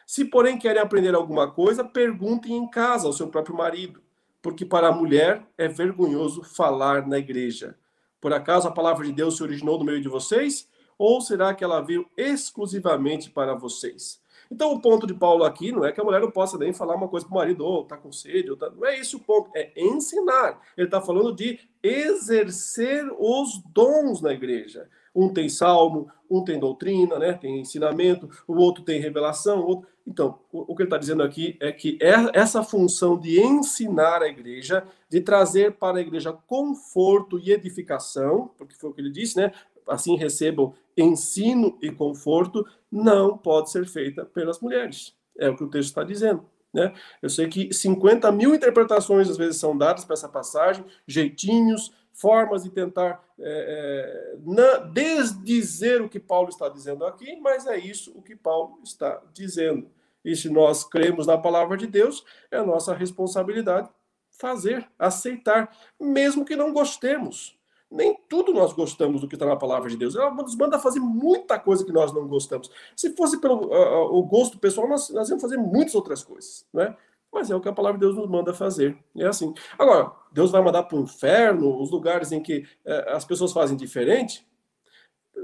Se, 0.06 0.24
porém, 0.24 0.58
querem 0.58 0.80
aprender 0.80 1.14
alguma 1.14 1.50
coisa, 1.50 1.84
perguntem 1.84 2.56
em 2.56 2.66
casa 2.70 3.06
ao 3.06 3.12
seu 3.12 3.28
próprio 3.28 3.54
marido, 3.54 4.00
porque 4.40 4.64
para 4.64 4.88
a 4.88 4.92
mulher 4.92 5.46
é 5.58 5.68
vergonhoso 5.68 6.42
falar 6.42 7.06
na 7.06 7.18
igreja. 7.18 7.78
Por 8.18 8.32
acaso 8.32 8.66
a 8.66 8.72
palavra 8.72 9.04
de 9.04 9.12
Deus 9.12 9.36
se 9.36 9.42
originou 9.42 9.78
no 9.78 9.84
meio 9.84 10.00
de 10.00 10.08
vocês? 10.08 10.66
Ou 10.96 11.20
será 11.20 11.52
que 11.52 11.62
ela 11.62 11.82
veio 11.82 12.08
exclusivamente 12.16 13.28
para 13.28 13.54
vocês? 13.54 14.18
Então, 14.50 14.72
o 14.72 14.80
ponto 14.80 15.06
de 15.06 15.14
Paulo 15.14 15.44
aqui 15.44 15.70
não 15.70 15.84
é 15.84 15.92
que 15.92 16.00
a 16.00 16.04
mulher 16.04 16.20
não 16.20 16.30
possa 16.30 16.58
nem 16.58 16.72
falar 16.72 16.96
uma 16.96 17.08
coisa 17.08 17.24
para 17.24 17.34
o 17.34 17.38
marido, 17.38 17.64
ou 17.64 17.80
oh, 17.80 17.84
tá 17.84 17.96
com 17.96 18.10
sede, 18.10 18.50
ou 18.50 18.56
tá... 18.56 18.68
não 18.68 18.84
é 18.84 18.98
esse 18.98 19.14
o 19.14 19.20
ponto, 19.20 19.50
é 19.54 19.70
ensinar. 19.76 20.60
Ele 20.76 20.88
está 20.88 21.00
falando 21.00 21.32
de 21.32 21.60
exercer 21.82 23.06
os 23.16 23.62
dons 23.72 24.20
na 24.20 24.32
igreja. 24.32 24.88
Um 25.14 25.32
tem 25.32 25.48
salmo, 25.48 26.08
um 26.28 26.42
tem 26.44 26.58
doutrina, 26.58 27.18
né? 27.18 27.32
tem 27.32 27.60
ensinamento, 27.60 28.28
o 28.46 28.56
outro 28.56 28.82
tem 28.82 29.00
revelação. 29.00 29.60
Outro... 29.60 29.88
Então, 30.06 30.40
o, 30.52 30.72
o 30.72 30.76
que 30.76 30.82
ele 30.82 30.88
está 30.88 30.98
dizendo 30.98 31.22
aqui 31.22 31.56
é 31.60 31.70
que 31.70 31.96
é 32.00 32.14
essa 32.32 32.62
função 32.62 33.18
de 33.18 33.40
ensinar 33.40 34.22
a 34.22 34.28
igreja, 34.28 34.84
de 35.08 35.20
trazer 35.20 35.74
para 35.74 35.98
a 35.98 36.00
igreja 36.00 36.32
conforto 36.32 37.38
e 37.38 37.52
edificação, 37.52 38.50
porque 38.58 38.74
foi 38.74 38.90
o 38.90 38.92
que 38.92 39.00
ele 39.00 39.10
disse, 39.10 39.36
né? 39.36 39.52
assim 39.90 40.16
recebam 40.16 40.72
ensino 41.02 41.78
e 41.82 41.90
conforto, 41.90 42.66
não 42.90 43.36
pode 43.36 43.70
ser 43.70 43.86
feita 43.86 44.24
pelas 44.24 44.60
mulheres. 44.60 45.14
É 45.38 45.48
o 45.48 45.56
que 45.56 45.64
o 45.64 45.70
texto 45.70 45.88
está 45.88 46.04
dizendo. 46.04 46.44
Né? 46.72 46.92
Eu 47.20 47.28
sei 47.28 47.48
que 47.48 47.72
50 47.72 48.30
mil 48.32 48.54
interpretações 48.54 49.28
às 49.28 49.36
vezes 49.36 49.60
são 49.60 49.76
dadas 49.76 50.04
para 50.04 50.14
essa 50.14 50.28
passagem, 50.28 50.84
jeitinhos, 51.06 51.92
formas 52.12 52.62
de 52.62 52.70
tentar 52.70 53.24
é, 53.38 54.36
é, 54.36 54.88
desdizer 54.92 56.02
o 56.02 56.08
que 56.08 56.20
Paulo 56.20 56.48
está 56.48 56.68
dizendo 56.68 57.04
aqui, 57.04 57.36
mas 57.40 57.66
é 57.66 57.78
isso 57.78 58.12
o 58.14 58.22
que 58.22 58.36
Paulo 58.36 58.78
está 58.84 59.20
dizendo. 59.32 59.90
E 60.24 60.36
se 60.36 60.50
nós 60.50 60.84
cremos 60.84 61.26
na 61.26 61.38
palavra 61.38 61.76
de 61.76 61.86
Deus, 61.86 62.24
é 62.50 62.62
nossa 62.62 62.94
responsabilidade 62.94 63.88
fazer, 64.30 64.88
aceitar, 64.98 65.74
mesmo 65.98 66.44
que 66.44 66.56
não 66.56 66.72
gostemos. 66.72 67.58
Nem 67.90 68.16
tudo 68.28 68.52
nós 68.52 68.72
gostamos 68.72 69.20
do 69.20 69.26
que 69.26 69.34
está 69.34 69.44
na 69.44 69.56
palavra 69.56 69.90
de 69.90 69.96
Deus. 69.96 70.14
Ela 70.14 70.32
nos 70.32 70.54
manda 70.54 70.78
fazer 70.78 71.00
muita 71.00 71.58
coisa 71.58 71.84
que 71.84 71.92
nós 71.92 72.12
não 72.12 72.28
gostamos. 72.28 72.70
Se 72.94 73.16
fosse 73.16 73.40
pelo 73.40 73.66
uh, 73.66 74.16
o 74.16 74.22
gosto 74.22 74.58
pessoal, 74.58 74.88
nós, 74.88 75.10
nós 75.10 75.28
íamos 75.28 75.42
fazer 75.42 75.56
muitas 75.56 75.94
outras 75.94 76.22
coisas, 76.22 76.64
né? 76.72 76.96
Mas 77.32 77.50
é 77.50 77.54
o 77.54 77.60
que 77.60 77.68
a 77.68 77.72
palavra 77.72 77.98
de 77.98 78.06
Deus 78.06 78.16
nos 78.16 78.28
manda 78.28 78.54
fazer. 78.54 78.96
É 79.16 79.26
assim. 79.26 79.52
Agora, 79.78 80.12
Deus 80.32 80.50
vai 80.50 80.62
mandar 80.62 80.84
para 80.84 80.98
o 80.98 81.02
inferno, 81.02 81.80
os 81.80 81.90
lugares 81.90 82.30
em 82.30 82.40
que 82.40 82.58
uh, 82.86 83.10
as 83.10 83.24
pessoas 83.24 83.52
fazem 83.52 83.76
diferente? 83.76 84.46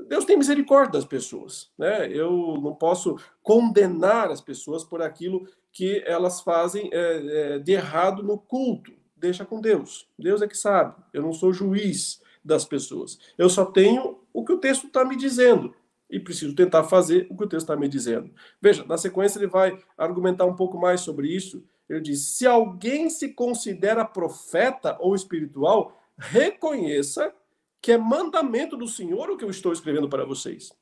Deus 0.09 0.25
tem 0.25 0.37
misericórdia 0.37 0.93
das 0.93 1.05
pessoas, 1.05 1.71
né? 1.77 2.09
Eu 2.09 2.59
não 2.63 2.75
posso 2.75 3.17
condenar 3.43 4.31
as 4.31 4.41
pessoas 4.41 4.85
por 4.85 5.03
aquilo 5.03 5.49
que 5.73 6.03
elas 6.07 6.41
fazem 6.41 6.91
é, 6.93 7.55
é, 7.55 7.59
de 7.59 7.73
errado 7.73 8.23
no 8.23 8.39
culto. 8.39 8.93
Deixa 9.17 9.45
com 9.45 9.61
Deus. 9.61 10.09
Deus 10.19 10.43
é 10.43 10.47
que 10.47 10.57
sabe. 10.57 10.95
Eu 11.13 11.23
não 11.23 11.33
sou 11.33 11.53
juiz 11.53 12.21
das 12.47 12.65
pessoas. 12.65 13.19
Eu 13.37 13.51
só 13.51 13.65
tenho 13.65 14.21
o 14.33 14.45
que 14.45 14.53
o 14.53 14.59
texto 14.59 14.87
está 14.87 15.05
me 15.05 15.17
dizendo 15.17 15.75
e 16.09 16.21
preciso 16.21 16.55
tentar 16.55 16.85
fazer 16.85 17.27
o 17.29 17.37
que 17.37 17.45
o 17.45 17.49
texto 17.49 17.65
está 17.65 17.77
me 17.77 17.89
dizendo. 17.89 18.31
Veja, 18.61 18.85
na 18.85 18.97
sequência 18.97 19.39
ele 19.39 19.49
vai 19.49 19.77
argumentar 19.99 20.45
um 20.45 20.55
pouco 20.55 20.79
mais 20.79 21.01
sobre 21.01 21.29
isso. 21.29 21.65
Ele 21.89 22.01
diz: 22.01 22.37
se 22.37 22.47
alguém 22.47 23.11
se 23.11 23.35
considera 23.35 24.05
profeta 24.05 24.97
ou 25.01 25.15
espiritual, 25.15 26.01
reconheça 26.17 27.35
que 27.81 27.93
é 27.93 27.99
mandamento 27.99 28.77
do 28.77 28.89
Senhor 28.89 29.31
o 29.31 29.37
que 29.37 29.45
eu 29.45 29.51
estou 29.51 29.73
escrevendo 29.73 30.09
para 30.09 30.25
vocês. 30.25 30.73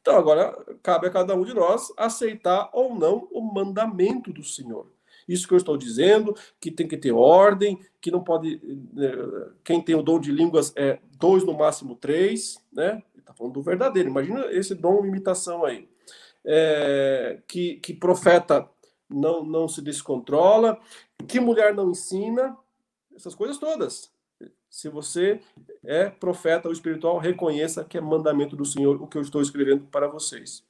Então, 0.00 0.16
agora 0.16 0.52
cabe 0.82 1.06
a 1.06 1.10
cada 1.10 1.34
um 1.34 1.44
de 1.44 1.54
nós 1.54 1.92
aceitar 1.96 2.70
ou 2.72 2.94
não 2.94 3.28
o 3.30 3.40
mandamento 3.40 4.32
do 4.32 4.42
Senhor. 4.42 4.90
Isso 5.28 5.46
que 5.46 5.54
eu 5.54 5.58
estou 5.58 5.76
dizendo, 5.76 6.34
que 6.60 6.70
tem 6.70 6.86
que 6.88 6.96
ter 6.96 7.12
ordem, 7.12 7.78
que 8.00 8.10
não 8.10 8.22
pode. 8.22 8.60
Né, 8.92 9.12
quem 9.64 9.80
tem 9.80 9.94
o 9.94 10.02
dom 10.02 10.18
de 10.18 10.32
línguas 10.32 10.72
é 10.76 10.98
dois, 11.18 11.44
no 11.44 11.54
máximo 11.54 11.94
três, 11.94 12.58
né? 12.72 13.02
Está 13.16 13.32
falando 13.32 13.54
do 13.54 13.62
verdadeiro. 13.62 14.08
Imagina 14.08 14.46
esse 14.50 14.74
dom 14.74 15.04
imitação 15.04 15.64
aí. 15.64 15.88
É, 16.44 17.38
que, 17.46 17.76
que 17.76 17.94
profeta 17.94 18.68
não, 19.08 19.44
não 19.44 19.68
se 19.68 19.80
descontrola, 19.80 20.78
que 21.28 21.38
mulher 21.38 21.74
não 21.74 21.90
ensina, 21.90 22.56
essas 23.14 23.34
coisas 23.34 23.58
todas. 23.58 24.10
Se 24.68 24.88
você 24.88 25.40
é 25.84 26.08
profeta 26.08 26.66
ou 26.66 26.72
espiritual, 26.72 27.18
reconheça 27.18 27.84
que 27.84 27.98
é 27.98 28.00
mandamento 28.00 28.56
do 28.56 28.64
Senhor 28.64 29.00
o 29.02 29.06
que 29.06 29.18
eu 29.18 29.22
estou 29.22 29.42
escrevendo 29.42 29.84
para 29.84 30.08
vocês. 30.08 30.64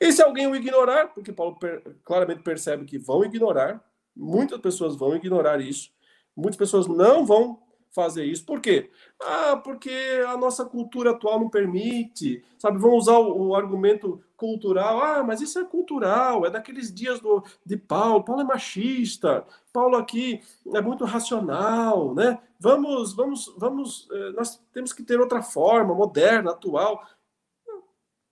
E 0.00 0.12
se 0.12 0.22
alguém 0.22 0.46
o 0.46 0.54
ignorar, 0.54 1.08
porque 1.08 1.32
Paulo 1.32 1.56
per 1.56 1.82
claramente 2.04 2.42
percebe 2.42 2.84
que 2.84 2.98
vão 2.98 3.24
ignorar, 3.24 3.84
muitas 4.18 4.60
pessoas 4.60 4.96
vão 4.96 5.14
ignorar 5.14 5.60
isso, 5.60 5.90
muitas 6.36 6.56
pessoas 6.56 6.86
não 6.88 7.24
vão 7.24 7.62
fazer 7.90 8.24
isso. 8.24 8.44
Por 8.44 8.60
quê? 8.60 8.90
Ah, 9.20 9.56
porque 9.56 9.90
a 10.28 10.36
nossa 10.36 10.64
cultura 10.64 11.10
atual 11.10 11.40
não 11.40 11.48
permite, 11.48 12.44
sabe? 12.58 12.78
Vão 12.78 12.92
usar 12.92 13.18
o, 13.18 13.48
o, 13.48 13.54
argumento 13.54 14.22
cultural. 14.36 15.00
Ah, 15.02 15.24
mas 15.24 15.40
isso 15.40 15.58
é 15.58 15.64
cultural, 15.64 16.46
é 16.46 16.50
daqueles 16.50 16.92
dias 16.92 17.20
do, 17.20 17.42
de 17.64 17.76
Paulo. 17.76 18.22
Paulo 18.22 18.42
é 18.42 18.44
machista. 18.44 19.44
Paulo 19.72 19.96
aqui 19.96 20.40
é 20.74 20.80
muito 20.80 21.04
racional, 21.04 22.14
né? 22.14 22.38
Vamos, 22.60 23.14
vamos, 23.14 23.54
vamos. 23.56 24.08
Eh, 24.10 24.30
nós 24.32 24.60
temos 24.72 24.92
que 24.92 25.02
ter 25.02 25.20
outra 25.20 25.42
forma, 25.42 25.94
moderna, 25.94 26.50
atual. 26.50 27.04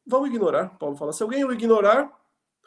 Vão 0.06 0.26
ignorar. 0.26 0.76
Paulo 0.78 0.96
fala: 0.96 1.12
se 1.12 1.22
alguém 1.22 1.44
o 1.44 1.52
ignorar, 1.52 2.12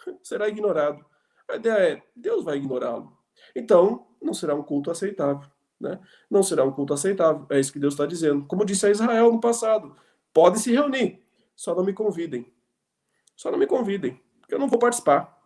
será 0.24 0.48
ignorado. 0.48 1.06
A 1.50 1.56
ideia 1.56 1.94
é: 1.94 2.04
Deus 2.16 2.44
vai 2.44 2.58
ignorá-lo. 2.58 3.18
Então, 3.56 4.08
não 4.22 4.34
será 4.34 4.56
um 4.56 4.64
culto 4.64 4.92
aceitável. 4.92 5.50
Né? 5.80 6.00
Não 6.30 6.44
será 6.44 6.64
um 6.64 6.72
culto 6.72 6.94
aceitável. 6.94 7.46
É 7.50 7.60
isso 7.60 7.72
que 7.72 7.80
Deus 7.80 7.94
está 7.94 8.06
dizendo. 8.06 8.46
Como 8.46 8.66
disse 8.66 8.86
a 8.86 8.92
Israel 8.92 9.32
no 9.32 9.40
passado: 9.40 9.96
podem 10.34 10.60
se 10.60 10.72
reunir, 10.72 11.24
só 11.56 11.74
não 11.74 11.84
me 11.84 11.94
convidem. 11.94 12.52
Só 13.36 13.50
não 13.50 13.58
me 13.58 13.66
convidem, 13.66 14.22
porque 14.42 14.54
eu 14.54 14.60
não 14.60 14.68
vou 14.68 14.78
participar. 14.78 15.38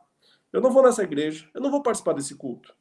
Eu 0.51 0.61
não 0.61 0.71
vou 0.71 0.83
nessa 0.83 1.03
igreja, 1.03 1.47
eu 1.53 1.61
não 1.61 1.71
vou 1.71 1.81
participar 1.81 2.13
desse 2.13 2.35
culto. 2.35 2.75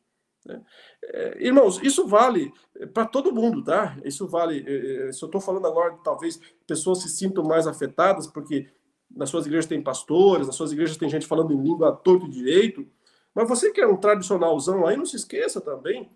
Né? 0.45 0.61
É, 1.05 1.47
irmãos, 1.47 1.81
isso 1.83 2.07
vale 2.07 2.53
para 2.93 3.07
todo 3.07 3.33
mundo, 3.33 3.63
tá? 3.63 3.97
Isso 4.05 4.27
vale. 4.27 4.65
É, 4.67 5.09
é, 5.09 5.13
se 5.13 5.23
eu 5.23 5.27
estou 5.27 5.41
falando 5.41 5.67
agora, 5.67 5.99
talvez 6.03 6.41
pessoas 6.67 7.03
se 7.03 7.09
sintam 7.09 7.45
mais 7.45 7.67
afetadas, 7.67 8.27
porque 8.27 8.69
nas 9.11 9.31
suas 9.31 9.47
igrejas 9.47 9.67
tem 9.67 9.83
pastores, 9.83 10.47
nas 10.47 10.57
suas 10.57 10.73
igrejas 10.73 10.97
tem 10.97 11.09
gente 11.09 11.27
falando 11.27 11.53
em 11.53 11.63
língua 11.63 11.93
torto 11.93 12.27
e 12.27 12.31
direito. 12.31 12.87
Mas 13.35 13.49
você 13.49 13.71
que 13.71 13.81
é 13.81 13.87
um 13.87 13.97
tradicionalzão 13.97 14.87
aí, 14.87 14.97
não 14.97 15.07
se 15.07 15.17
esqueça 15.17 15.61
também 15.61 16.11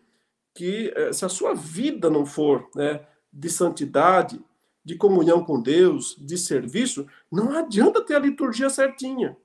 que 0.54 0.92
eh, 0.96 1.12
se 1.12 1.24
a 1.24 1.28
sua 1.28 1.54
vida 1.54 2.08
não 2.10 2.24
for 2.24 2.68
né, 2.74 3.06
de 3.32 3.50
santidade, 3.50 4.42
de 4.84 4.96
comunhão 4.96 5.44
com 5.44 5.60
Deus, 5.60 6.16
de 6.18 6.38
serviço, 6.38 7.06
não 7.30 7.56
adianta 7.56 8.04
ter 8.04 8.14
a 8.14 8.20
liturgia 8.20 8.70
certinha. 8.70 9.36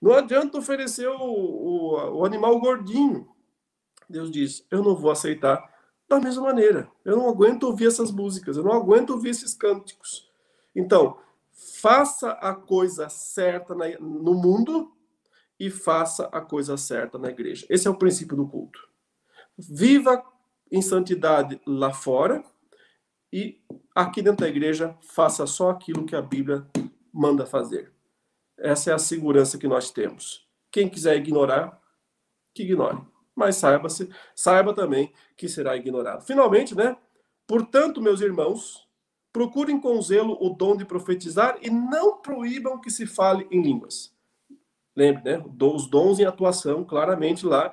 Não 0.00 0.12
adianta 0.12 0.58
oferecer 0.58 1.08
o, 1.08 1.20
o, 1.20 2.18
o 2.18 2.24
animal 2.24 2.58
gordinho. 2.58 3.28
Deus 4.08 4.30
diz: 4.30 4.66
Eu 4.70 4.82
não 4.82 4.96
vou 4.96 5.10
aceitar 5.10 5.62
da 6.08 6.18
mesma 6.18 6.42
maneira. 6.42 6.90
Eu 7.04 7.16
não 7.16 7.28
aguento 7.28 7.64
ouvir 7.64 7.86
essas 7.86 8.10
músicas, 8.10 8.56
eu 8.56 8.64
não 8.64 8.72
aguento 8.72 9.10
ouvir 9.10 9.30
esses 9.30 9.54
cânticos. 9.54 10.28
Então, 10.74 11.18
faça 11.52 12.32
a 12.32 12.54
coisa 12.54 13.08
certa 13.08 13.74
no 14.00 14.34
mundo 14.34 14.90
e 15.58 15.70
faça 15.70 16.28
a 16.32 16.40
coisa 16.40 16.76
certa 16.76 17.18
na 17.18 17.28
igreja. 17.28 17.66
Esse 17.68 17.88
é 17.88 17.90
o 17.90 17.98
princípio 17.98 18.36
do 18.36 18.46
culto. 18.46 18.78
Viva 19.56 20.22
em 20.70 20.80
santidade 20.80 21.60
lá 21.66 21.92
fora 21.92 22.44
e 23.32 23.60
aqui 23.94 24.22
dentro 24.22 24.44
da 24.44 24.48
igreja 24.48 24.96
faça 25.02 25.46
só 25.46 25.70
aquilo 25.70 26.04
que 26.04 26.14
a 26.14 26.22
Bíblia 26.22 26.66
manda 27.12 27.44
fazer. 27.44 27.92
Essa 28.56 28.90
é 28.90 28.94
a 28.94 28.98
segurança 28.98 29.58
que 29.58 29.68
nós 29.68 29.90
temos. 29.90 30.46
Quem 30.70 30.88
quiser 30.88 31.16
ignorar, 31.16 31.80
que 32.54 32.62
ignore. 32.62 33.00
Mas 33.34 33.56
saiba-se, 33.56 34.08
saiba 34.34 34.74
também 34.74 35.12
que 35.36 35.48
será 35.48 35.76
ignorado. 35.76 36.24
Finalmente, 36.24 36.74
né? 36.74 36.96
Portanto, 37.46 38.02
meus 38.02 38.20
irmãos, 38.20 38.88
procurem 39.32 39.80
com 39.80 40.00
zelo 40.02 40.36
o 40.40 40.50
dom 40.50 40.76
de 40.76 40.84
profetizar 40.84 41.56
e 41.62 41.70
não 41.70 42.20
proíbam 42.20 42.80
que 42.80 42.90
se 42.90 43.06
fale 43.06 43.46
em 43.50 43.62
línguas. 43.62 44.12
Lembre, 44.98 45.22
né? 45.22 45.44
Os 45.62 45.86
dons 45.86 46.18
em 46.18 46.24
atuação, 46.24 46.84
claramente 46.84 47.46
lá, 47.46 47.72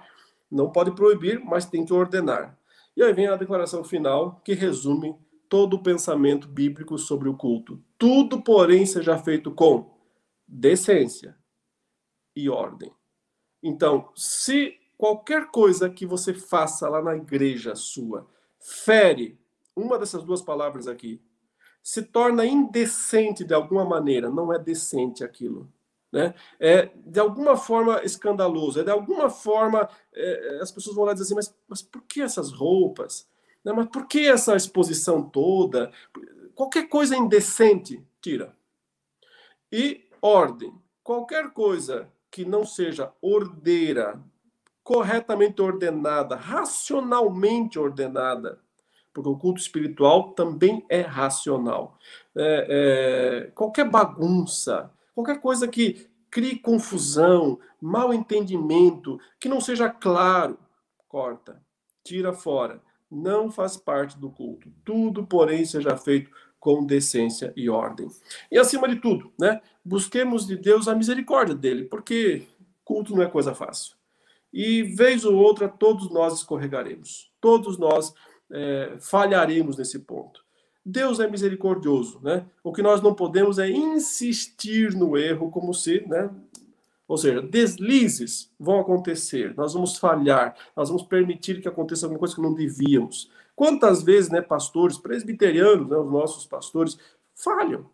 não 0.50 0.72
pode 0.72 0.92
proibir, 0.92 1.44
mas 1.44 1.66
tem 1.66 1.84
que 1.84 1.92
ordenar. 1.92 2.56
E 2.96 3.02
aí 3.02 3.12
vem 3.14 3.26
a 3.26 3.36
declaração 3.36 3.84
final, 3.84 4.40
que 4.46 4.54
resume 4.54 5.18
todo 5.50 5.74
o 5.74 5.82
pensamento 5.82 6.48
bíblico 6.48 7.00
sobre 7.00 7.28
o 7.28 7.36
culto. 7.36 7.84
Tudo, 7.98 8.44
porém, 8.44 8.86
seja 8.86 9.18
feito 9.18 9.52
com 9.52 9.98
decência 10.48 11.36
e 12.36 12.48
ordem. 12.48 12.94
Então, 13.64 14.12
se 14.16 14.76
qualquer 14.96 15.48
coisa 15.48 15.90
que 15.90 16.06
você 16.06 16.32
faça 16.32 16.88
lá 16.88 17.02
na 17.02 17.16
igreja 17.16 17.74
sua 17.74 18.28
fere 18.60 19.36
uma 19.76 19.98
dessas 19.98 20.24
duas 20.24 20.44
palavras 20.44 20.88
aqui, 20.88 21.20
se 21.82 22.04
torna 22.04 22.46
indecente 22.46 23.44
de 23.44 23.54
alguma 23.56 23.84
maneira, 23.84 24.30
não 24.30 24.54
é 24.54 24.60
decente 24.60 25.24
aquilo 25.24 25.74
né? 26.16 26.34
É 26.58 26.92
de 27.06 27.20
alguma 27.20 27.58
forma 27.58 28.02
escandaloso, 28.02 28.80
é 28.80 28.84
de 28.84 28.90
alguma 28.90 29.30
forma 29.30 29.90
é, 30.14 30.60
as 30.62 30.72
pessoas 30.72 30.96
vão 30.96 31.04
lá 31.04 31.12
dizer 31.12 31.26
assim, 31.26 31.36
mas, 31.36 31.54
mas 31.68 31.82
por 31.82 32.04
que 32.04 32.22
essas 32.22 32.54
roupas? 32.54 33.28
Né? 33.66 33.74
Mas 33.74 33.88
por 33.88 34.08
que 34.08 34.26
essa 34.26 34.56
exposição 34.56 35.22
toda? 35.22 35.92
Qualquer 36.56 36.88
coisa 36.88 37.18
indecente, 37.18 38.02
tira. 38.22 38.56
E 39.70 40.08
ordem. 40.22 40.74
Qualquer 41.04 41.52
coisa 41.52 42.08
que 42.32 42.46
não 42.46 42.64
seja 42.64 43.12
ordeira, 43.22 44.18
corretamente 44.86 45.62
ordenada, 45.62 46.38
racionalmente 46.38 47.78
ordenada, 47.78 48.62
porque 49.14 49.30
o 49.30 49.38
culto 49.38 49.60
espiritual 49.60 50.32
também 50.32 50.86
é 50.88 51.02
racional. 51.02 51.98
É, 52.34 53.48
é, 53.48 53.52
qualquer 53.52 53.90
bagunça, 53.90 54.90
Qualquer 55.16 55.40
coisa 55.40 55.68
que 55.68 56.08
crie 56.30 56.60
confusão, 56.60 57.58
mal 57.82 58.14
entendimento, 58.14 59.18
que 59.40 59.48
não 59.48 59.62
seja 59.62 59.90
claro, 59.90 60.60
corta, 61.08 61.64
tira 62.04 62.34
fora. 62.34 62.82
Não 63.10 63.50
faz 63.50 63.78
parte 63.78 64.20
do 64.20 64.30
culto. 64.30 64.70
Tudo, 64.84 65.26
porém, 65.26 65.64
seja 65.64 65.96
feito 65.96 66.30
com 66.60 66.86
decência 66.86 67.54
e 67.56 67.70
ordem. 67.70 68.10
E 68.52 68.58
acima 68.58 68.90
de 68.90 68.98
tudo, 68.98 69.32
né, 69.40 69.62
busquemos 69.84 70.46
de 70.46 70.58
Deus 70.58 70.88
a 70.88 70.96
misericórdia 70.96 71.56
dele, 71.56 71.86
porque 71.86 72.46
culto 72.84 73.16
não 73.16 73.24
é 73.24 73.28
coisa 73.28 73.56
fácil. 73.56 73.96
E 74.52 74.84
vez 74.84 75.26
ou 75.26 75.36
outra, 75.36 75.70
todos 75.70 76.10
nós 76.10 76.34
escorregaremos, 76.34 77.32
todos 77.40 77.78
nós 77.78 78.14
é, 78.52 78.98
falharemos 79.00 79.78
nesse 79.78 80.00
ponto. 80.00 80.45
Deus 80.86 81.20
é 81.20 81.28
misericordioso, 81.28 82.20
né? 82.22 82.46
O 82.64 82.72
que 82.72 82.84
nós 82.84 83.02
não 83.02 83.16
podemos 83.16 83.58
é 83.58 83.68
insistir 83.68 84.94
no 84.94 85.18
erro 85.18 85.50
como 85.50 85.74
se, 85.74 86.06
né? 86.08 86.30
Ou 87.08 87.18
seja, 87.18 87.42
deslizes 87.42 88.52
vão 88.60 88.80
acontecer, 88.80 89.56
nós 89.56 89.74
vamos 89.74 89.98
falhar, 89.98 90.56
nós 90.76 90.90
vamos 90.90 91.04
permitir 91.04 91.62
que 91.62 91.68
aconteça 91.68 92.06
alguma 92.06 92.20
coisa 92.20 92.36
que 92.36 92.42
não 92.42 92.54
devíamos. 92.54 93.30
Quantas 93.56 94.04
vezes, 94.04 94.30
né, 94.30 94.42
pastores 94.42 94.98
presbiterianos, 94.98 95.88
né, 95.88 95.98
os 95.98 96.12
nossos 96.12 96.46
pastores, 96.46 96.98
falham. 97.34 97.90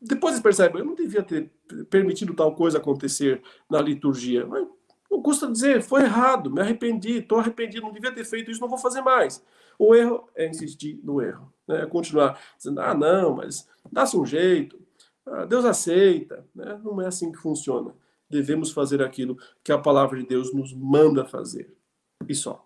Depois 0.00 0.34
eles 0.34 0.42
percebem, 0.42 0.80
eu 0.80 0.84
não 0.84 0.94
devia 0.94 1.22
ter 1.22 1.50
permitido 1.88 2.34
tal 2.34 2.54
coisa 2.54 2.78
acontecer 2.78 3.42
na 3.70 3.80
liturgia. 3.80 4.46
Mas 4.46 4.66
não 5.10 5.22
custa 5.22 5.50
dizer, 5.50 5.82
foi 5.82 6.02
errado, 6.02 6.50
me 6.50 6.60
arrependi, 6.60 7.18
estou 7.18 7.38
arrependido, 7.38 7.86
não 7.86 7.92
devia 7.92 8.12
ter 8.12 8.24
feito 8.24 8.50
isso, 8.50 8.60
não 8.60 8.68
vou 8.68 8.78
fazer 8.78 9.02
mais. 9.02 9.42
O 9.78 9.94
erro 9.94 10.28
é 10.34 10.48
insistir 10.48 11.00
no 11.02 11.20
erro, 11.20 11.52
né? 11.66 11.86
continuar 11.86 12.40
dizendo, 12.56 12.80
ah, 12.80 12.94
não, 12.94 13.36
mas 13.36 13.68
dá-se 13.90 14.16
um 14.16 14.24
jeito, 14.24 14.78
ah, 15.26 15.44
Deus 15.44 15.64
aceita. 15.64 16.46
Né? 16.54 16.80
Não 16.82 17.00
é 17.00 17.06
assim 17.06 17.30
que 17.30 17.38
funciona 17.38 17.94
devemos 18.28 18.70
fazer 18.72 19.02
aquilo 19.02 19.38
que 19.62 19.72
a 19.72 19.78
palavra 19.78 20.18
de 20.18 20.26
Deus 20.26 20.52
nos 20.52 20.72
manda 20.74 21.24
fazer. 21.24 21.72
E 22.28 22.34
só. 22.34 22.64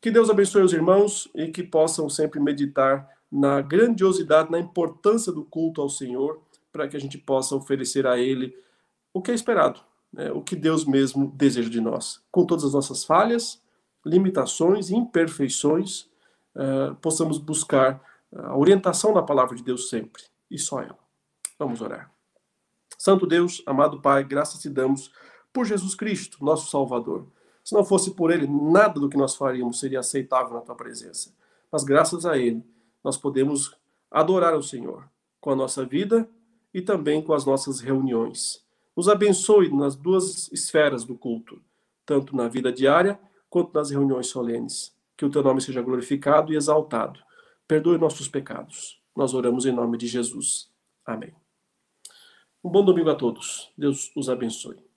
Que 0.00 0.10
Deus 0.10 0.28
abençoe 0.28 0.62
os 0.62 0.72
irmãos 0.72 1.28
e 1.34 1.48
que 1.48 1.62
possam 1.62 2.08
sempre 2.08 2.40
meditar 2.40 3.08
na 3.30 3.60
grandiosidade, 3.60 4.50
na 4.50 4.58
importância 4.58 5.32
do 5.32 5.44
culto 5.44 5.80
ao 5.80 5.88
Senhor, 5.88 6.42
para 6.72 6.88
que 6.88 6.96
a 6.96 7.00
gente 7.00 7.16
possa 7.16 7.54
oferecer 7.54 8.06
a 8.06 8.18
Ele 8.18 8.56
o 9.14 9.22
que 9.22 9.30
é 9.30 9.34
esperado, 9.34 9.80
né? 10.12 10.32
o 10.32 10.42
que 10.42 10.56
Deus 10.56 10.84
mesmo 10.84 11.30
deseja 11.34 11.70
de 11.70 11.80
nós. 11.80 12.20
Com 12.30 12.44
todas 12.44 12.64
as 12.64 12.74
nossas 12.74 13.04
falhas, 13.04 13.62
limitações, 14.04 14.90
imperfeições, 14.90 16.10
uh, 16.56 16.94
possamos 16.96 17.38
buscar 17.38 18.00
a 18.34 18.56
orientação 18.56 19.12
da 19.12 19.22
palavra 19.22 19.56
de 19.56 19.62
Deus 19.62 19.88
sempre, 19.88 20.22
e 20.50 20.58
só 20.58 20.80
ela. 20.80 20.98
Vamos 21.58 21.80
orar. 21.80 22.10
Santo 22.98 23.26
Deus, 23.26 23.62
amado 23.66 24.00
Pai, 24.00 24.24
graças 24.24 24.60
te 24.60 24.68
damos 24.68 25.12
por 25.52 25.66
Jesus 25.66 25.94
Cristo, 25.94 26.42
nosso 26.44 26.70
Salvador. 26.70 27.26
Se 27.64 27.74
não 27.74 27.84
fosse 27.84 28.12
por 28.12 28.30
Ele, 28.30 28.46
nada 28.46 28.98
do 28.98 29.08
que 29.08 29.16
nós 29.16 29.36
faríamos 29.36 29.78
seria 29.78 30.00
aceitável 30.00 30.54
na 30.54 30.60
tua 30.60 30.74
presença. 30.74 31.34
Mas 31.70 31.84
graças 31.84 32.26
a 32.26 32.36
Ele, 32.36 32.64
nós 33.04 33.16
podemos 33.16 33.76
adorar 34.10 34.54
ao 34.54 34.62
Senhor 34.62 35.08
com 35.40 35.50
a 35.50 35.56
nossa 35.56 35.84
vida 35.84 36.28
e 36.72 36.80
também 36.80 37.22
com 37.22 37.32
as 37.32 37.44
nossas 37.44 37.80
reuniões. 37.80 38.64
Nos 38.96 39.08
abençoe 39.08 39.70
nas 39.74 39.96
duas 39.96 40.50
esferas 40.52 41.04
do 41.04 41.16
culto, 41.16 41.60
tanto 42.04 42.36
na 42.36 42.48
vida 42.48 42.72
diária 42.72 43.18
quanto 43.48 43.74
nas 43.74 43.90
reuniões 43.90 44.26
solenes. 44.26 44.94
Que 45.22 45.26
o 45.26 45.30
teu 45.30 45.40
nome 45.40 45.60
seja 45.60 45.80
glorificado 45.80 46.52
e 46.52 46.56
exaltado. 46.56 47.20
Perdoe 47.68 47.96
nossos 47.96 48.26
pecados. 48.26 49.00
Nós 49.14 49.34
oramos 49.34 49.64
em 49.64 49.70
nome 49.70 49.96
de 49.96 50.08
Jesus. 50.08 50.68
Amém. 51.06 51.32
Um 52.64 52.68
bom 52.68 52.84
domingo 52.84 53.08
a 53.08 53.14
todos. 53.14 53.72
Deus 53.78 54.10
os 54.16 54.28
abençoe. 54.28 54.91